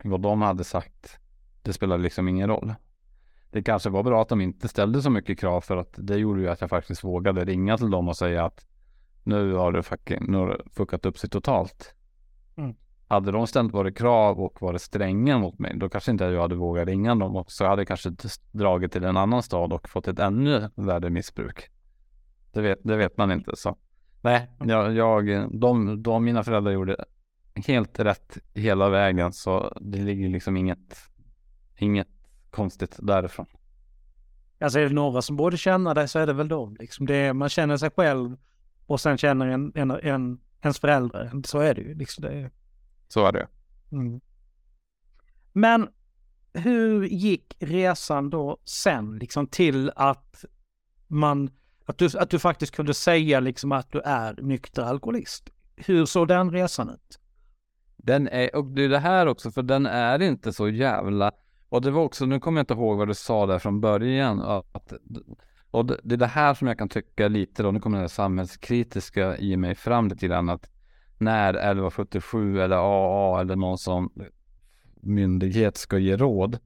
Vad 0.05 0.21
de 0.21 0.43
hade 0.43 0.64
sagt, 0.64 1.19
det 1.62 1.73
spelade 1.73 2.03
liksom 2.03 2.29
ingen 2.29 2.49
roll. 2.49 2.75
Det 3.51 3.62
kanske 3.62 3.90
var 3.90 4.03
bra 4.03 4.23
att 4.23 4.29
de 4.29 4.40
inte 4.40 4.69
ställde 4.69 5.03
så 5.03 5.11
mycket 5.11 5.38
krav 5.38 5.61
för 5.61 5.77
att 5.77 5.95
det 5.97 6.17
gjorde 6.17 6.40
ju 6.40 6.49
att 6.49 6.61
jag 6.61 6.71
faktiskt 6.71 7.05
vågade 7.05 7.45
ringa 7.45 7.77
till 7.79 7.90
dem 7.90 8.09
och 8.09 8.17
säga 8.17 8.45
att 8.45 8.67
nu 9.23 9.53
har 9.53 9.73
du 9.73 9.83
fucking, 9.83 10.25
nu 10.33 10.38
har 10.38 10.49
du 10.49 10.71
fuckat 10.71 11.07
upp 11.07 11.19
sig 11.19 11.31
totalt. 11.31 11.95
Mm. 12.57 12.75
Hade 13.14 13.33
de 13.33 13.46
ställt 13.46 13.72
varit 13.72 13.98
krav 13.98 14.40
och 14.40 14.62
varit 14.62 14.83
stränga 14.83 15.38
mot 15.38 15.59
mig, 15.59 15.77
då 15.77 15.88
kanske 15.88 16.11
inte 16.11 16.24
jag 16.24 16.42
hade 16.42 16.55
vågat 16.55 16.88
ringa 16.88 17.14
dem 17.14 17.37
och 17.37 17.53
så 17.53 17.64
hade 17.64 17.81
jag 17.81 17.88
kanske 17.88 18.11
dragit 18.53 18.92
till 18.92 19.05
en 19.05 19.16
annan 19.16 19.42
stad 19.42 19.72
och 19.72 19.88
fått 19.88 20.09
ett 20.09 20.18
ännu 20.18 20.70
värre 20.74 21.11
missbruk. 21.11 21.70
Det 22.53 22.61
vet, 22.61 22.79
det 22.85 22.96
vet 22.96 23.16
man 23.16 23.33
inte 23.33 23.57
så. 23.57 23.77
Nej, 24.20 24.50
jag, 24.64 24.94
jag 24.94 25.48
de, 25.61 26.03
de, 26.03 26.24
mina 26.24 26.44
föräldrar 26.44 26.72
gjorde 26.72 27.05
helt 27.66 28.00
rätt 28.00 28.38
hela 28.55 28.88
vägen 28.88 29.33
så 29.33 29.79
det 29.81 29.98
ligger 29.98 30.29
liksom 30.29 30.57
inget, 30.57 30.96
inget 31.77 32.09
konstigt 32.50 32.96
därifrån. 32.98 33.46
Alltså 34.61 34.79
är 34.79 34.88
det 34.88 34.94
några 34.94 35.22
som 35.22 35.37
borde 35.37 35.57
känna 35.57 35.94
det 35.94 36.09
så 36.09 36.18
är 36.18 36.27
det 36.27 36.33
väl 36.33 36.48
de. 36.48 36.77
Liksom 36.81 37.07
det, 37.07 37.33
man 37.33 37.48
känner 37.48 37.77
sig 37.77 37.90
själv 37.90 38.37
och 38.87 39.00
sen 39.00 39.18
känner 39.18 39.46
en, 39.46 39.72
en, 39.74 39.90
en 39.90 40.40
ens 40.62 40.79
föräldrar. 40.79 41.42
Så 41.44 41.59
är 41.59 41.74
det 41.74 41.81
ju. 41.81 41.94
Liksom 41.94 42.22
det. 42.22 42.50
Så 43.09 43.27
är 43.27 43.33
det. 43.33 43.49
Mm. 43.93 44.21
Men 45.53 45.88
hur 46.53 47.05
gick 47.05 47.57
resan 47.59 48.31
då 48.31 48.59
sen 48.64 49.19
liksom 49.19 49.47
till 49.47 49.90
att 49.97 50.45
man 51.07 51.51
att 51.87 51.99
du, 51.99 52.09
att 52.19 52.31
du 52.31 52.38
faktiskt 52.38 52.77
kunde 52.77 52.95
säga 52.95 53.40
liksom 53.40 53.73
att 53.73 53.93
du 53.93 54.01
är 54.01 54.38
nykter 54.43 54.83
alkoholist. 54.83 55.51
Hur 55.77 56.07
såg 56.07 56.29
den 56.29 56.51
resan 56.51 56.90
ut? 56.90 57.19
Den 57.97 58.29
är, 58.29 58.57
och 58.57 58.64
det 58.64 58.85
är 58.85 58.88
det 58.88 58.99
här 58.99 59.27
också, 59.27 59.51
för 59.51 59.62
den 59.62 59.87
är 59.87 60.23
inte 60.23 60.53
så 60.53 60.69
jävla, 60.69 61.33
och 61.69 61.83
det 61.83 61.90
var 61.90 62.03
också, 62.03 62.27
nu 62.27 62.40
kommer 62.40 62.59
jag 62.59 62.62
inte 62.62 62.75
ihåg 62.75 62.99
vad 62.99 63.09
du 63.09 63.14
sa 63.14 63.47
där 63.47 63.59
från 63.59 63.81
början, 63.81 64.40
att, 64.40 64.93
och 65.71 65.87
det, 65.87 66.14
är 66.14 66.17
det 66.17 66.27
här 66.27 66.55
som 66.55 66.69
jag 66.69 66.79
kan 66.79 66.88
tycka 66.88 67.29
lite 67.29 67.62
då, 67.62 67.71
nu 67.71 67.81
kommer 67.81 68.03
det 68.03 68.09
samhällskritiska 68.09 69.37
i 69.37 69.57
mig 69.57 69.75
fram 69.75 70.09
lite 70.09 70.27
grann, 70.27 70.49
att 70.49 70.71
när 71.18 71.55
1177 71.55 72.61
eller 72.61 72.77
AA 72.77 73.40
eller 73.40 73.57
någon 73.57 73.79
sån 73.79 74.11
myndighet 75.00 75.77
ska 75.77 75.98
ge 75.98 76.16
råd, 76.16 76.59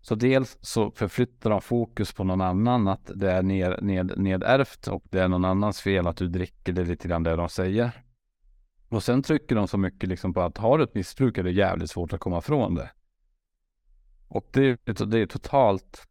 så 0.00 0.14
dels 0.14 0.58
så 0.60 0.90
förflyttar 0.90 1.50
de 1.50 1.60
fokus 1.60 2.12
på 2.12 2.24
någon 2.24 2.40
annan, 2.40 2.88
att 2.88 3.10
det 3.14 3.32
är 3.32 3.42
ned, 3.42 3.82
ned, 3.82 4.12
nedärvt 4.16 4.88
och 4.88 5.04
det 5.10 5.20
är 5.20 5.28
någon 5.28 5.44
annans 5.44 5.80
fel 5.80 6.06
att 6.06 6.16
du 6.16 6.28
dricker, 6.28 6.72
det 6.72 6.80
är 6.80 6.86
lite 6.86 7.08
grann 7.08 7.22
det 7.22 7.36
de 7.36 7.48
säger. 7.48 8.04
Och 8.88 9.02
sen 9.02 9.22
trycker 9.22 9.56
de 9.56 9.68
så 9.68 9.78
mycket 9.78 10.08
liksom 10.08 10.34
på 10.34 10.40
att 10.40 10.58
har 10.58 10.78
du 10.78 10.84
ett 10.84 10.94
missbruk 10.94 11.38
är 11.38 11.42
det 11.42 11.50
jävligt 11.50 11.90
svårt 11.90 12.12
att 12.12 12.20
komma 12.20 12.38
ifrån 12.38 12.74
det. 12.74 12.90
Och 14.28 14.48
det, 14.52 14.80
det 14.84 15.18
är 15.18 15.26
totalt 15.26 16.09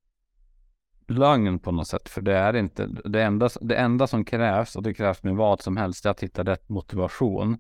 lögn 1.10 1.60
på 1.60 1.72
något 1.72 1.88
sätt, 1.88 2.10
för 2.10 2.22
det 2.22 2.36
är 2.36 2.56
inte 2.56 2.88
det 3.06 3.24
enda, 3.24 3.50
det 3.62 3.76
enda 3.76 4.08
som 4.08 4.26
krävs 4.26 4.76
och 4.76 4.84
det 4.84 4.94
krävs 4.94 5.24
med 5.24 5.36
vad 5.36 5.62
som 5.62 5.78
helst, 5.78 6.06
är 6.06 6.10
att 6.10 6.24
hitta 6.24 6.44
rätt 6.44 6.70
motivation. 6.70 7.58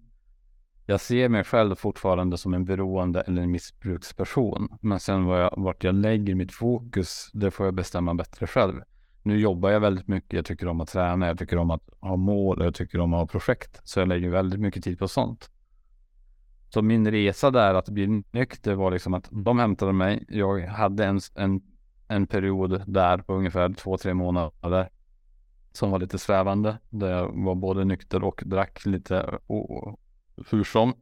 Jag 0.85 1.01
ser 1.01 1.29
mig 1.29 1.43
själv 1.43 1.75
fortfarande 1.75 2.38
som 2.38 2.53
en 2.53 2.65
beroende 2.65 3.21
eller 3.21 3.41
en 3.41 3.51
missbruksperson, 3.51 4.77
men 4.81 4.99
sen 4.99 5.25
var 5.25 5.39
jag, 5.39 5.53
vart 5.57 5.83
jag 5.83 5.95
lägger 5.95 6.35
mitt 6.35 6.53
fokus, 6.53 7.29
det 7.33 7.51
får 7.51 7.65
jag 7.65 7.73
bestämma 7.73 8.13
bättre 8.13 8.47
själv. 8.47 8.81
Nu 9.23 9.39
jobbar 9.39 9.69
jag 9.69 9.79
väldigt 9.79 10.07
mycket, 10.07 10.33
jag 10.33 10.45
tycker 10.45 10.67
om 10.67 10.81
att 10.81 10.89
träna, 10.89 11.27
jag 11.27 11.39
tycker 11.39 11.57
om 11.57 11.71
att 11.71 11.89
ha 11.99 12.15
mål 12.15 12.59
och 12.59 12.65
jag 12.65 12.75
tycker 12.75 12.99
om 12.99 13.13
att 13.13 13.19
ha 13.19 13.27
projekt. 13.27 13.81
Så 13.83 13.99
jag 13.99 14.07
lägger 14.07 14.29
väldigt 14.29 14.59
mycket 14.59 14.83
tid 14.83 14.99
på 14.99 15.07
sånt. 15.07 15.49
Så 16.69 16.81
min 16.81 17.12
resa 17.12 17.51
där 17.51 17.73
att 17.73 17.89
bli 17.89 18.23
nykter 18.31 18.73
var 18.73 18.91
liksom 18.91 19.13
att 19.13 19.27
de 19.31 19.59
hämtade 19.59 19.93
mig. 19.93 20.25
Jag 20.27 20.59
hade 20.59 21.05
en, 21.05 21.19
en, 21.35 21.62
en 22.10 22.28
period 22.28 22.84
där 22.88 23.17
på 23.17 23.34
ungefär 23.34 23.74
två, 23.74 23.98
tre 23.98 24.13
månader 24.13 24.89
som 25.72 25.91
var 25.91 26.00
lite 26.00 26.17
svävande. 26.17 26.78
Där 26.89 27.12
jag 27.12 27.45
var 27.45 27.56
både 27.56 27.86
nykter 27.86 28.24
och 28.24 28.43
drack 28.45 28.86
lite 28.86 29.39
oh, 29.48 29.95
hur 30.50 30.63
som. 30.63 30.93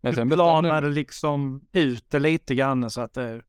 Men 0.00 0.14
sen 0.14 0.28
du 0.28 0.36
planade 0.36 0.88
liksom 0.88 1.60
ut 1.72 2.04
det 2.10 2.18
lite 2.18 2.54
grann 2.54 2.90
så 2.90 3.00
att 3.00 3.14
det 3.14 3.42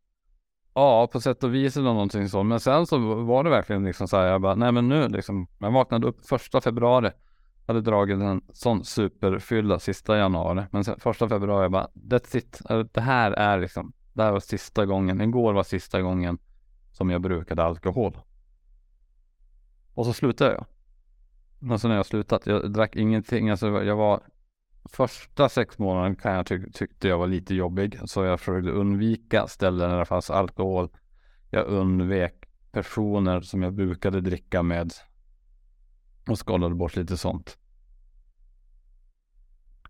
Ja, 0.73 1.07
på 1.07 1.21
sätt 1.21 1.43
och 1.43 1.53
vis 1.53 1.77
eller 1.77 1.93
någonting 1.93 2.29
så. 2.29 2.43
Men 2.43 2.59
sen 2.59 2.87
så 2.87 2.97
var 3.23 3.43
det 3.43 3.49
verkligen 3.49 3.83
liksom 3.83 4.07
så 4.07 4.17
här, 4.17 4.27
jag 4.27 4.41
bara, 4.41 4.55
nej 4.55 4.71
men 4.71 4.89
nu 4.89 5.07
liksom, 5.07 5.47
jag 5.59 5.71
vaknade 5.71 6.07
upp 6.07 6.27
första 6.27 6.61
februari. 6.61 7.11
Hade 7.67 7.81
dragit 7.81 8.21
en 8.21 8.41
sån 8.53 8.85
superfylla 8.85 9.79
sista 9.79 10.17
januari. 10.17 10.65
Men 10.71 10.83
sen 10.83 10.99
första 10.99 11.29
februari, 11.29 11.63
jag 11.63 11.71
bara, 11.71 11.87
that's 12.09 12.37
it. 12.37 12.61
Det 12.93 13.01
här 13.01 13.31
är 13.31 13.59
liksom, 13.59 13.93
det 14.13 14.23
här 14.23 14.31
var 14.31 14.39
sista 14.39 14.85
gången. 14.85 15.21
Igår 15.21 15.53
var 15.53 15.63
sista 15.63 16.01
gången 16.01 16.37
som 16.91 17.09
jag 17.09 17.21
brukade 17.21 17.63
alkohol. 17.63 18.17
Och 19.93 20.05
så 20.05 20.13
slutade 20.13 20.51
jag. 20.51 20.65
Och 21.73 21.83
när 21.83 21.95
jag 21.95 22.05
slutat, 22.05 22.45
jag 22.45 22.73
drack 22.73 22.95
ingenting. 22.95 23.49
Alltså 23.49 23.83
jag 23.83 23.95
var 23.95 24.23
första 24.83 25.49
sex 25.49 25.77
månaderna 25.77 26.15
kan 26.15 26.33
jag 26.33 26.45
ty 26.45 26.71
tyckte 26.71 27.07
jag 27.07 27.17
var 27.17 27.27
lite 27.27 27.55
jobbig. 27.55 27.99
Så 28.05 28.23
jag 28.23 28.39
försökte 28.39 28.71
undvika 28.71 29.47
ställen 29.47 29.89
där 29.89 29.99
det 29.99 30.05
fanns 30.05 30.29
alkohol. 30.29 30.89
Jag 31.49 31.65
undvek 31.67 32.33
personer 32.71 33.41
som 33.41 33.61
jag 33.61 33.73
brukade 33.73 34.21
dricka 34.21 34.63
med. 34.63 34.93
Och 36.27 36.39
skadade 36.39 36.75
bort 36.75 36.95
lite 36.95 37.17
sånt. 37.17 37.57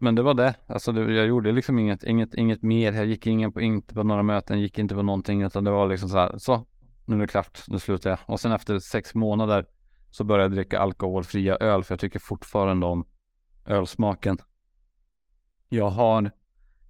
Men 0.01 0.15
det 0.15 0.21
var 0.21 0.33
det. 0.33 0.55
Alltså 0.67 0.91
det, 0.91 1.13
jag 1.13 1.27
gjorde 1.27 1.51
liksom 1.51 1.79
inget, 1.79 2.03
inget, 2.03 2.33
inget 2.33 2.61
mer. 2.61 2.93
Jag 2.93 3.05
gick 3.05 3.27
ingen 3.27 3.51
på, 3.51 3.61
inte 3.61 3.93
på 3.93 4.03
några 4.03 4.23
möten, 4.23 4.59
gick 4.59 4.79
inte 4.79 4.95
på 4.95 5.01
någonting. 5.01 5.41
Utan 5.41 5.63
det 5.63 5.71
var 5.71 5.87
liksom 5.87 6.09
så 6.09 6.17
här, 6.17 6.37
så 6.37 6.65
nu 7.05 7.15
är 7.15 7.19
det 7.19 7.27
klart, 7.27 7.63
nu 7.67 7.79
slutar 7.79 8.09
jag. 8.09 8.19
Och 8.25 8.39
sen 8.39 8.51
efter 8.51 8.79
sex 8.79 9.15
månader 9.15 9.65
så 10.09 10.23
började 10.23 10.43
jag 10.43 10.51
dricka 10.51 10.79
alkoholfria 10.79 11.55
öl. 11.55 11.83
För 11.83 11.93
jag 11.93 11.99
tycker 11.99 12.19
fortfarande 12.19 12.85
om 12.85 13.05
ölsmaken. 13.65 14.37
Jag 15.69 15.89
har, 15.89 16.31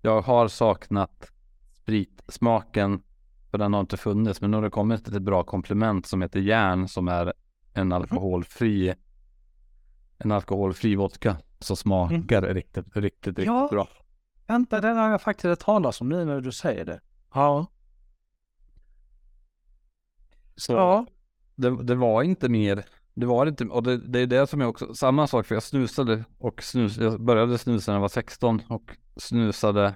jag 0.01 0.21
har 0.21 0.47
saknat 0.47 1.31
spritsmaken 1.73 3.03
för 3.51 3.57
den 3.57 3.73
har 3.73 3.81
inte 3.81 3.97
funnits. 3.97 4.41
Men 4.41 4.51
nu 4.51 4.57
har 4.57 4.61
det 4.61 4.69
kommit 4.69 5.07
ett 5.07 5.21
bra 5.21 5.43
komplement 5.43 6.05
som 6.05 6.21
heter 6.21 6.39
järn 6.39 6.87
som 6.87 7.07
är 7.07 7.33
en 7.73 7.87
mhm. 7.87 7.93
alkoholfri 7.93 8.93
en 10.17 10.31
alkoholfri 10.31 10.95
vodka 10.95 11.37
som 11.61 11.77
smakar 11.77 12.43
mm. 12.43 12.53
riktigt, 12.53 12.85
riktigt, 12.95 13.27
riktigt 13.27 13.45
ja. 13.45 13.67
bra. 13.71 13.87
Vänta, 14.47 14.81
den 14.81 14.97
har 14.97 15.09
jag 15.09 15.21
faktiskt 15.21 15.45
hört 15.45 15.59
talas 15.59 16.01
om 16.01 16.09
nu 16.09 16.25
när 16.25 16.41
du 16.41 16.51
säger 16.51 16.85
det. 16.85 17.01
Ja. 17.33 17.65
Så 20.55 20.73
ja. 20.73 21.05
Det, 21.55 21.83
det 21.83 21.95
var 21.95 22.23
inte 22.23 22.49
mer 22.49 22.85
det 23.13 23.25
var 23.25 23.45
inte, 23.45 23.65
och 23.65 23.83
det, 23.83 23.97
det 23.97 24.19
är 24.19 24.27
det 24.27 24.47
som 24.47 24.61
jag 24.61 24.69
också, 24.69 24.93
samma 24.93 25.27
sak 25.27 25.45
för 25.45 25.55
jag 25.55 25.63
snusade 25.63 26.23
och 26.37 26.63
snus, 26.63 26.97
jag 26.97 27.21
började 27.21 27.57
snusa 27.57 27.91
när 27.91 27.95
jag 27.95 28.01
var 28.01 28.09
16 28.09 28.61
och 28.69 28.97
snusade 29.15 29.93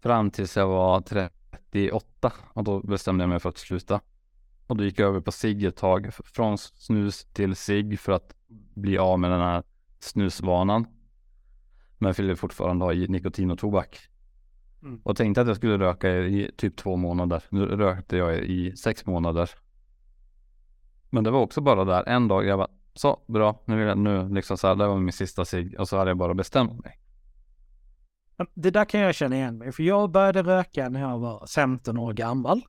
fram 0.00 0.30
tills 0.30 0.56
jag 0.56 0.68
var 0.68 1.00
38 1.00 2.32
och 2.52 2.64
då 2.64 2.80
bestämde 2.80 3.22
jag 3.22 3.28
mig 3.28 3.40
för 3.40 3.48
att 3.48 3.58
sluta. 3.58 4.00
Och 4.66 4.76
då 4.76 4.84
gick 4.84 4.98
jag 4.98 5.08
över 5.08 5.20
på 5.20 5.32
cigg 5.32 5.64
ett 5.64 5.76
tag, 5.76 6.14
från 6.14 6.58
snus 6.58 7.24
till 7.24 7.56
cigg 7.56 8.00
för 8.00 8.12
att 8.12 8.34
bli 8.74 8.98
av 8.98 9.18
med 9.18 9.30
den 9.30 9.40
här 9.40 9.62
snusvanan. 10.00 10.86
Men 11.98 12.06
jag 12.06 12.14
ville 12.14 12.36
fortfarande 12.36 12.84
ha 12.84 12.92
nikotin 12.92 13.50
och 13.50 13.58
tobak. 13.58 13.98
Mm. 14.82 15.00
Och 15.04 15.16
tänkte 15.16 15.40
att 15.40 15.46
jag 15.46 15.56
skulle 15.56 15.78
röka 15.78 16.18
i 16.18 16.50
typ 16.56 16.76
två 16.76 16.96
månader. 16.96 17.42
Nu 17.48 17.66
rökte 17.66 18.16
jag 18.16 18.38
i 18.38 18.76
sex 18.76 19.06
månader 19.06 19.50
men 21.10 21.24
det 21.24 21.30
var 21.30 21.40
också 21.40 21.60
bara 21.60 21.84
där 21.84 22.08
en 22.08 22.28
dag 22.28 22.46
jag 22.46 22.58
bara 22.58 22.68
så 22.94 23.20
bra, 23.26 23.62
nu 23.64 23.76
vill 23.76 23.86
jag 23.86 23.98
nu 23.98 24.28
liksom 24.28 24.56
så 24.56 24.66
här, 24.66 24.74
det 24.74 24.86
var 24.86 24.98
min 24.98 25.12
sista 25.12 25.44
cigg 25.44 25.80
och 25.80 25.88
så 25.88 25.98
hade 25.98 26.10
jag 26.10 26.18
bara 26.18 26.34
bestämt 26.34 26.84
mig. 26.84 26.96
Det 28.54 28.70
där 28.70 28.84
kan 28.84 29.00
jag 29.00 29.14
känna 29.14 29.36
igen 29.36 29.58
mig, 29.58 29.72
för 29.72 29.82
jag 29.82 30.10
började 30.10 30.42
röka 30.42 30.88
när 30.88 31.00
jag 31.00 31.18
var 31.18 31.46
15 31.46 31.98
år 31.98 32.12
gammal. 32.12 32.62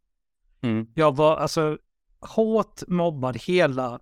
Mm. 0.61 0.87
Jag 0.95 1.15
var 1.15 1.35
alltså 1.35 1.77
hårt 2.19 2.81
mobbad 2.87 3.37
hela 3.37 3.99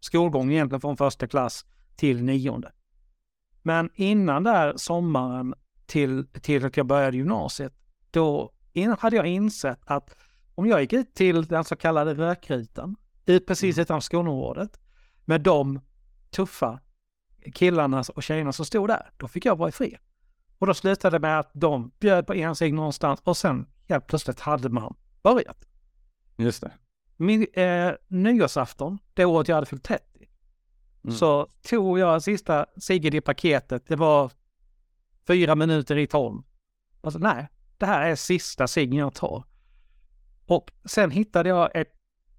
skolgången 0.00 0.52
egentligen 0.52 0.80
från 0.80 0.96
första 0.96 1.26
klass 1.26 1.64
till 1.96 2.24
nionde. 2.24 2.72
Men 3.62 3.90
innan 3.94 4.42
där 4.42 4.76
sommaren 4.76 5.54
till, 5.86 6.26
till 6.26 6.64
att 6.64 6.76
jag 6.76 6.86
började 6.86 7.16
gymnasiet, 7.16 7.72
då 8.10 8.52
hade 8.98 9.16
jag 9.16 9.26
insett 9.26 9.80
att 9.84 10.16
om 10.54 10.66
jag 10.66 10.80
gick 10.80 10.92
ut 10.92 11.14
till 11.14 11.46
den 11.46 11.64
så 11.64 11.76
kallade 11.76 12.14
rökrutan 12.14 12.96
i 13.26 13.40
precis 13.40 13.76
mm. 13.76 13.82
utanför 13.82 14.04
skolområdet 14.04 14.80
med 15.24 15.40
de 15.40 15.80
tuffa 16.30 16.80
killarna 17.54 18.04
och 18.14 18.22
tjejerna 18.22 18.52
som 18.52 18.64
stod 18.64 18.88
där. 18.88 19.10
Då 19.16 19.28
fick 19.28 19.44
jag 19.44 19.58
vara 19.58 19.68
i 19.68 19.72
fred. 19.72 19.98
Och 20.58 20.66
då 20.66 20.74
slutade 20.74 21.16
det 21.16 21.20
med 21.20 21.38
att 21.38 21.50
de 21.52 21.90
bjöd 21.98 22.26
på 22.26 22.34
en 22.34 22.56
sig 22.56 22.72
någonstans 22.72 23.20
och 23.24 23.36
sen 23.36 23.66
helt 23.88 24.06
plötsligt 24.06 24.40
hade 24.40 24.68
man 24.68 24.96
börjat. 25.22 25.64
Just 26.36 26.60
det. 26.60 26.72
Min 27.16 27.46
eh, 27.52 27.92
nyårsafton, 28.08 28.98
det 29.14 29.24
året 29.24 29.48
jag 29.48 29.54
hade 29.54 29.66
fyllt 29.66 29.84
30, 29.84 30.04
mm. 31.04 31.16
så 31.16 31.46
tog 31.62 31.98
jag 31.98 32.22
sista 32.22 32.66
ciggen 32.76 33.14
i 33.14 33.20
paketet. 33.20 33.86
Det 33.88 33.96
var 33.96 34.30
fyra 35.26 35.54
minuter 35.54 35.98
i 35.98 36.06
tolv. 36.06 36.42
Alltså 37.00 37.18
nej, 37.18 37.48
det 37.78 37.86
här 37.86 38.10
är 38.10 38.16
sista 38.16 38.66
ciggen 38.66 38.98
jag 38.98 39.14
tar. 39.14 39.44
Och 40.46 40.72
sen 40.84 41.10
hittade 41.10 41.48
jag 41.48 41.76
ett 41.76 41.94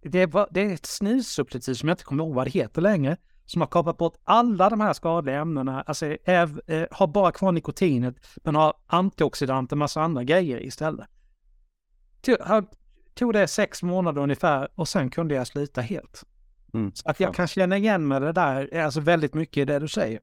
det, 0.10 0.26
var, 0.26 0.48
det 0.52 0.62
är 0.62 0.74
ett 0.74 0.86
snussubstitut 0.86 1.78
som 1.78 1.90
jag 1.90 1.94
inte 1.94 2.04
kommer 2.04 2.24
ihåg 2.24 2.34
vad 2.34 2.46
det 2.46 2.52
heter 2.52 2.82
längre, 2.82 3.18
som 3.46 3.62
har 3.62 3.68
kapat 3.68 3.98
bort 3.98 4.18
alla 4.24 4.70
de 4.70 4.82
här 4.82 4.94
skadliga 4.94 5.42
ämnena, 5.42 5.82
alltså 5.82 6.06
är, 6.06 6.18
är, 6.26 6.72
eh, 6.72 6.88
har 6.92 7.08
bara 7.08 7.32
kvar 7.32 7.52
nikotinet, 7.52 8.16
men 8.44 8.56
har 8.56 8.74
antioxidanter, 8.88 9.76
massa 9.76 10.02
andra 10.02 10.24
grejer 10.24 10.64
istället. 10.64 11.08
Tog, 12.22 12.38
tog 13.14 13.34
det 13.34 13.48
sex 13.48 13.84
månader 13.84 14.22
ungefär 14.22 14.68
och 14.76 14.88
sen 14.88 15.10
kunde 15.10 15.36
jag 15.36 15.48
sluta 15.48 15.82
helt. 15.82 16.24
Mm. 16.76 16.92
Så 16.94 17.10
att 17.10 17.20
jag 17.20 17.34
kan 17.34 17.48
känna 17.48 17.78
igen 17.78 18.08
med 18.08 18.22
det 18.22 18.32
där, 18.32 18.78
alltså 18.78 19.00
väldigt 19.00 19.34
mycket 19.34 19.58
i 19.58 19.66
det 19.66 19.80
du 19.80 19.88
säger. 19.88 20.20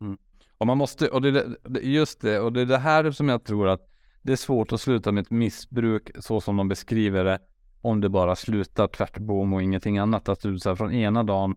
Mm. 0.00 0.18
Och 0.58 0.66
man 0.66 0.78
måste, 0.78 1.08
och 1.08 1.22
det 1.22 1.46
just 1.82 2.20
det, 2.20 2.40
och 2.40 2.52
det 2.52 2.60
är 2.60 2.66
det 2.66 2.78
här 2.78 3.10
som 3.10 3.28
jag 3.28 3.44
tror 3.44 3.68
att 3.68 3.90
det 4.22 4.32
är 4.32 4.36
svårt 4.36 4.72
att 4.72 4.80
sluta 4.80 5.12
med 5.12 5.22
ett 5.22 5.30
missbruk 5.30 6.10
så 6.18 6.40
som 6.40 6.56
de 6.56 6.68
beskriver 6.68 7.24
det 7.24 7.38
om 7.80 8.00
det 8.00 8.08
bara 8.08 8.36
slutar 8.36 8.88
tvärtom 8.88 9.52
och 9.52 9.62
ingenting 9.62 9.98
annat. 9.98 10.28
Att 10.28 10.40
du 10.40 10.58
så 10.58 10.68
här, 10.68 10.76
från 10.76 10.92
ena 10.92 11.22
dagen, 11.22 11.56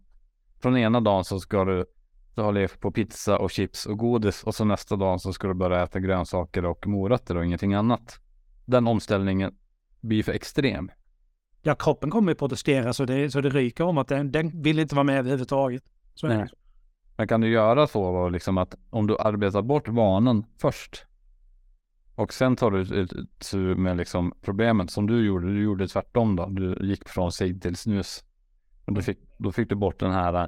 från 0.61 0.77
ena 0.77 1.01
dagen 1.01 1.23
så 1.23 1.39
ska 1.39 1.65
du, 1.65 1.85
du 2.35 2.41
ha 2.41 2.51
levt 2.51 2.79
på 2.79 2.91
pizza 2.91 3.37
och 3.37 3.51
chips 3.51 3.85
och 3.85 3.97
godis 3.97 4.43
och 4.43 4.55
så 4.55 4.65
nästa 4.65 4.95
dag 4.95 5.21
så 5.21 5.33
ska 5.33 5.47
du 5.47 5.53
börja 5.53 5.83
äta 5.83 5.99
grönsaker 5.99 6.65
och 6.65 6.87
morötter 6.87 7.37
och 7.37 7.45
ingenting 7.45 7.73
annat. 7.73 8.19
Den 8.65 8.87
omställningen 8.87 9.55
blir 10.01 10.23
för 10.23 10.31
extrem. 10.31 10.91
Ja, 11.61 11.75
kroppen 11.75 12.09
kommer 12.09 12.31
ju 12.31 12.35
protestera 12.35 12.93
så 12.93 13.05
det, 13.05 13.31
så 13.31 13.41
det 13.41 13.49
ryker 13.49 13.83
om 13.83 13.97
att 13.97 14.07
den, 14.07 14.31
den 14.31 14.61
vill 14.61 14.79
inte 14.79 14.95
vara 14.95 15.03
med 15.03 15.19
överhuvudtaget. 15.19 15.83
Så 16.13 16.27
Nej. 16.27 16.47
Men 17.17 17.27
kan 17.27 17.41
du 17.41 17.49
göra 17.49 17.87
så 17.87 18.11
då, 18.11 18.29
liksom 18.29 18.57
att 18.57 18.75
om 18.89 19.07
du 19.07 19.17
arbetar 19.19 19.61
bort 19.61 19.87
vanan 19.87 20.45
först 20.61 21.05
Och 22.15 22.33
sen 22.33 22.55
tar 22.55 22.71
du 22.71 23.01
ett 23.03 23.77
med 23.77 23.97
liksom 23.97 24.33
problemet 24.41 24.91
som 24.91 25.07
du 25.07 25.25
gjorde. 25.25 25.47
Du 25.47 25.63
gjorde 25.63 25.87
tvärtom 25.87 26.35
då. 26.35 26.45
Du 26.45 26.77
gick 26.87 27.09
från 27.09 27.31
cigg 27.31 27.61
till 27.61 27.75
snus. 27.75 28.23
Och 28.85 28.93
du 28.93 29.01
fick, 29.01 29.17
då 29.37 29.51
fick 29.51 29.69
du 29.69 29.75
bort 29.75 29.99
den 29.99 30.11
här 30.11 30.33
äh, 30.33 30.47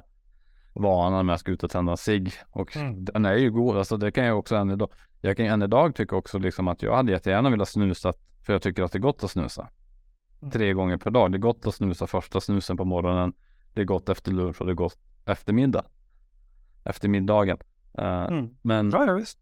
vanan 0.72 1.26
med 1.26 1.34
att 1.34 1.42
gå 1.42 1.52
ut 1.52 1.64
och 1.64 1.70
tända 1.70 1.96
cigg. 1.96 2.32
Och 2.50 2.76
Mm. 2.76 3.04
den 3.04 3.24
är 3.24 3.34
ju 3.36 3.50
god. 3.50 3.76
Alltså 3.76 3.96
det 3.96 4.12
kan 4.12 4.24
jag 4.24 4.38
också 4.38 4.56
än 4.56 4.70
idag. 4.70 4.88
Jag 5.20 5.36
kan 5.36 5.46
än 5.46 5.62
idag 5.62 5.94
tycka 5.94 6.16
också 6.16 6.38
liksom 6.38 6.68
att 6.68 6.82
jag 6.82 6.96
hade 6.96 7.12
jättegärna 7.12 7.50
velat 7.50 7.68
snusa. 7.68 8.12
För 8.42 8.52
jag 8.52 8.62
tycker 8.62 8.82
att 8.82 8.92
det 8.92 8.98
är 8.98 9.00
gott 9.00 9.24
att 9.24 9.30
snusa. 9.30 9.68
Tre 10.50 10.72
gånger 10.72 10.96
per 10.96 11.10
dag. 11.10 11.32
Det 11.32 11.36
är 11.36 11.40
gott 11.40 11.66
att 11.66 11.74
snusa 11.74 12.06
första 12.06 12.40
snusen 12.40 12.76
på 12.76 12.84
morgonen. 12.84 13.32
Det 13.74 13.80
är 13.80 13.84
gott 13.84 14.08
efter 14.08 14.32
lunch 14.32 14.60
och 14.60 14.66
det 14.66 14.72
är 14.72 14.74
gott 14.74 14.98
eftermiddag. 15.24 15.84
Efter 16.84 17.08
middagen. 17.08 17.58
Eh, 17.98 18.22
Mm. 18.22 18.48
Men 18.62 18.90
Ja, 18.90 19.06
ja, 19.06 19.12
visst. 19.14 19.38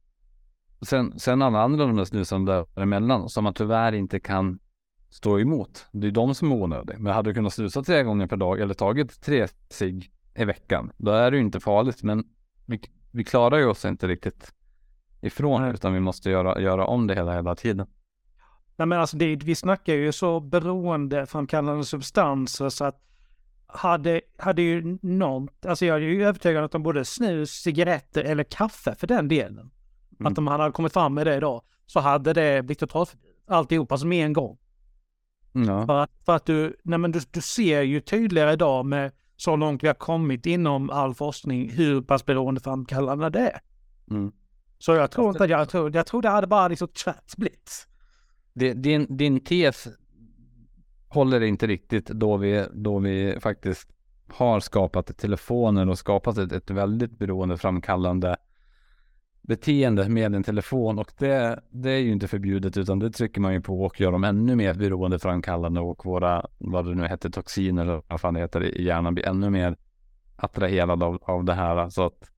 sen, 0.82 1.18
sen 1.18 1.42
alla 1.42 1.60
andra 1.60 1.86
de 1.86 1.96
där 1.96 2.04
snusen 2.04 2.44
däremellan 2.44 3.28
som 3.28 3.44
man 3.44 3.54
tyvärr 3.54 3.92
inte 3.92 4.20
kan 4.20 4.58
stå 5.10 5.38
emot. 5.40 5.86
Det 5.92 6.06
är 6.06 6.10
de 6.10 6.34
som 6.34 6.52
är 6.52 6.56
onödiga. 6.56 6.98
Men 6.98 7.12
hade 7.14 7.30
du 7.30 7.34
kunnat 7.34 7.52
snusa 7.52 7.82
tre 7.82 8.02
gånger 8.02 8.26
per 8.26 8.36
dag 8.36 8.60
eller 8.60 8.74
tagit 8.74 9.22
tre 9.22 9.46
cigg 9.70 10.10
i 10.34 10.44
veckan, 10.44 10.92
då 10.96 11.10
är 11.10 11.30
det 11.30 11.36
ju 11.36 11.42
inte 11.42 11.60
farligt. 11.60 12.02
Men 12.02 12.24
vi, 12.66 12.80
vi 13.10 13.24
klarar 13.24 13.58
ju 13.58 13.64
oss 13.66 13.84
inte 13.84 14.08
riktigt 14.08 14.52
ifrån 15.20 15.64
utan 15.64 15.92
vi 15.92 16.00
måste 16.00 16.30
göra, 16.30 16.60
göra 16.60 16.86
om 16.86 17.06
det 17.06 17.14
hela, 17.14 17.34
hela 17.34 17.54
tiden. 17.54 17.86
Nej, 18.80 18.86
men 18.86 19.00
alltså 19.00 19.16
det, 19.16 19.36
vi 19.36 19.54
snackar 19.54 19.94
ju 19.94 20.12
så 20.12 20.40
beroendeframkallande 20.40 21.84
substanser 21.84 22.68
så 22.68 22.84
att 22.84 23.02
hade, 23.66 24.20
hade 24.38 24.62
ju 24.62 24.98
något, 25.02 25.66
alltså 25.66 25.86
jag 25.86 25.96
är 25.96 26.00
ju 26.00 26.24
övertygad 26.24 26.64
att 26.64 26.74
om 26.74 26.82
både 26.82 27.04
snus, 27.04 27.50
cigaretter 27.50 28.24
eller 28.24 28.44
kaffe 28.44 28.94
för 28.94 29.06
den 29.06 29.28
delen, 29.28 29.70
Mm. 30.20 30.32
att 30.32 30.38
om 30.38 30.46
han 30.46 30.60
hade 30.60 30.72
kommit 30.72 30.92
fram 30.92 31.14
med 31.14 31.26
det 31.26 31.36
idag, 31.36 31.62
så 31.86 32.00
hade 32.00 32.32
det 32.32 32.62
blivit 32.62 32.78
totalförbjudet. 32.78 33.36
Alltihopa 33.46 33.98
som 33.98 34.12
en 34.12 34.32
gång. 34.32 34.58
Ja. 35.52 35.86
För 35.86 35.98
att, 35.98 36.10
för 36.24 36.36
att 36.36 36.46
du, 36.46 36.76
nej 36.82 36.98
men 36.98 37.12
du, 37.12 37.20
du 37.30 37.40
ser 37.40 37.82
ju 37.82 38.00
tydligare 38.00 38.52
idag 38.52 38.86
med 38.86 39.12
så 39.36 39.56
långt 39.56 39.82
vi 39.82 39.86
har 39.86 39.94
kommit 39.94 40.46
inom 40.46 40.90
all 40.90 41.14
forskning 41.14 41.70
hur 41.70 42.02
pass 42.02 42.26
beroendeframkallande 42.26 43.30
det 43.30 43.38
är. 43.50 43.60
Mm. 44.10 44.32
Så 44.78 44.94
jag 44.94 45.10
tror 45.10 45.28
inte, 45.28 45.44
att 45.44 45.50
jag 45.50 45.68
tror, 45.68 45.96
jag 45.96 46.06
tror 46.06 46.22
det 46.22 46.28
hade 46.28 46.46
bara 46.46 46.68
liksom 46.68 46.88
tvärt 46.88 47.36
blivit. 47.36 47.86
Det- 48.52 48.74
Din, 48.74 49.06
din 49.16 49.40
tes 49.40 49.88
håller 51.08 51.40
inte 51.40 51.66
riktigt 51.66 52.06
då 52.06 52.36
vi, 52.36 52.66
då 52.72 52.98
vi 52.98 53.36
faktiskt 53.40 53.88
har 54.28 54.60
skapat 54.60 55.18
telefoner 55.18 55.88
och 55.88 55.98
skapat 55.98 56.38
ett, 56.38 56.52
ett 56.52 56.70
väldigt 56.70 57.18
beroendeframkallande 57.18 58.36
beteende 59.42 60.08
med 60.08 60.34
en 60.34 60.42
telefon 60.42 60.98
och 60.98 61.12
det, 61.18 61.60
det 61.70 61.90
är 61.90 61.98
ju 61.98 62.12
inte 62.12 62.28
förbjudet 62.28 62.76
utan 62.76 62.98
det 62.98 63.10
trycker 63.10 63.40
man 63.40 63.52
ju 63.52 63.60
på 63.60 63.82
och 63.84 64.00
gör 64.00 64.12
dem 64.12 64.24
ännu 64.24 64.56
mer 64.56 64.74
beroendeframkallande 64.74 65.80
och 65.80 66.06
våra, 66.06 66.46
vad 66.58 66.86
det 66.86 66.94
nu 66.94 67.06
heter, 67.08 67.30
toxiner 67.30 67.82
eller 67.82 68.02
vad 68.08 68.20
fan 68.20 68.34
det 68.34 68.40
heter 68.40 68.64
i 68.64 68.84
hjärnan 68.84 69.14
blir 69.14 69.26
ännu 69.26 69.50
mer 69.50 69.76
attraherade 70.36 71.04
av, 71.04 71.18
av 71.22 71.44
det 71.44 71.54
här. 71.54 71.88
Så 71.90 72.06
att 72.06 72.30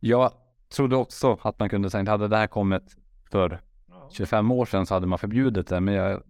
jag 0.00 0.30
trodde 0.76 0.96
också 0.96 1.38
att 1.42 1.58
man 1.58 1.68
kunde 1.68 1.90
säga, 1.90 2.10
hade 2.10 2.28
det 2.28 2.36
här 2.36 2.46
kommit 2.46 2.96
för 3.30 3.60
25 4.14 4.50
år 4.50 4.66
sedan 4.66 4.86
så 4.86 4.94
hade 4.94 5.06
man 5.06 5.18
förbjudit 5.18 5.66
det, 5.66 5.80
men 5.80 5.94
jag 5.94 6.12
är 6.12 6.22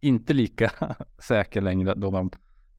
inte 0.00 0.32
lika 0.32 0.70
säker 1.18 1.60
längre 1.60 1.94
då 1.94 2.10
man 2.10 2.30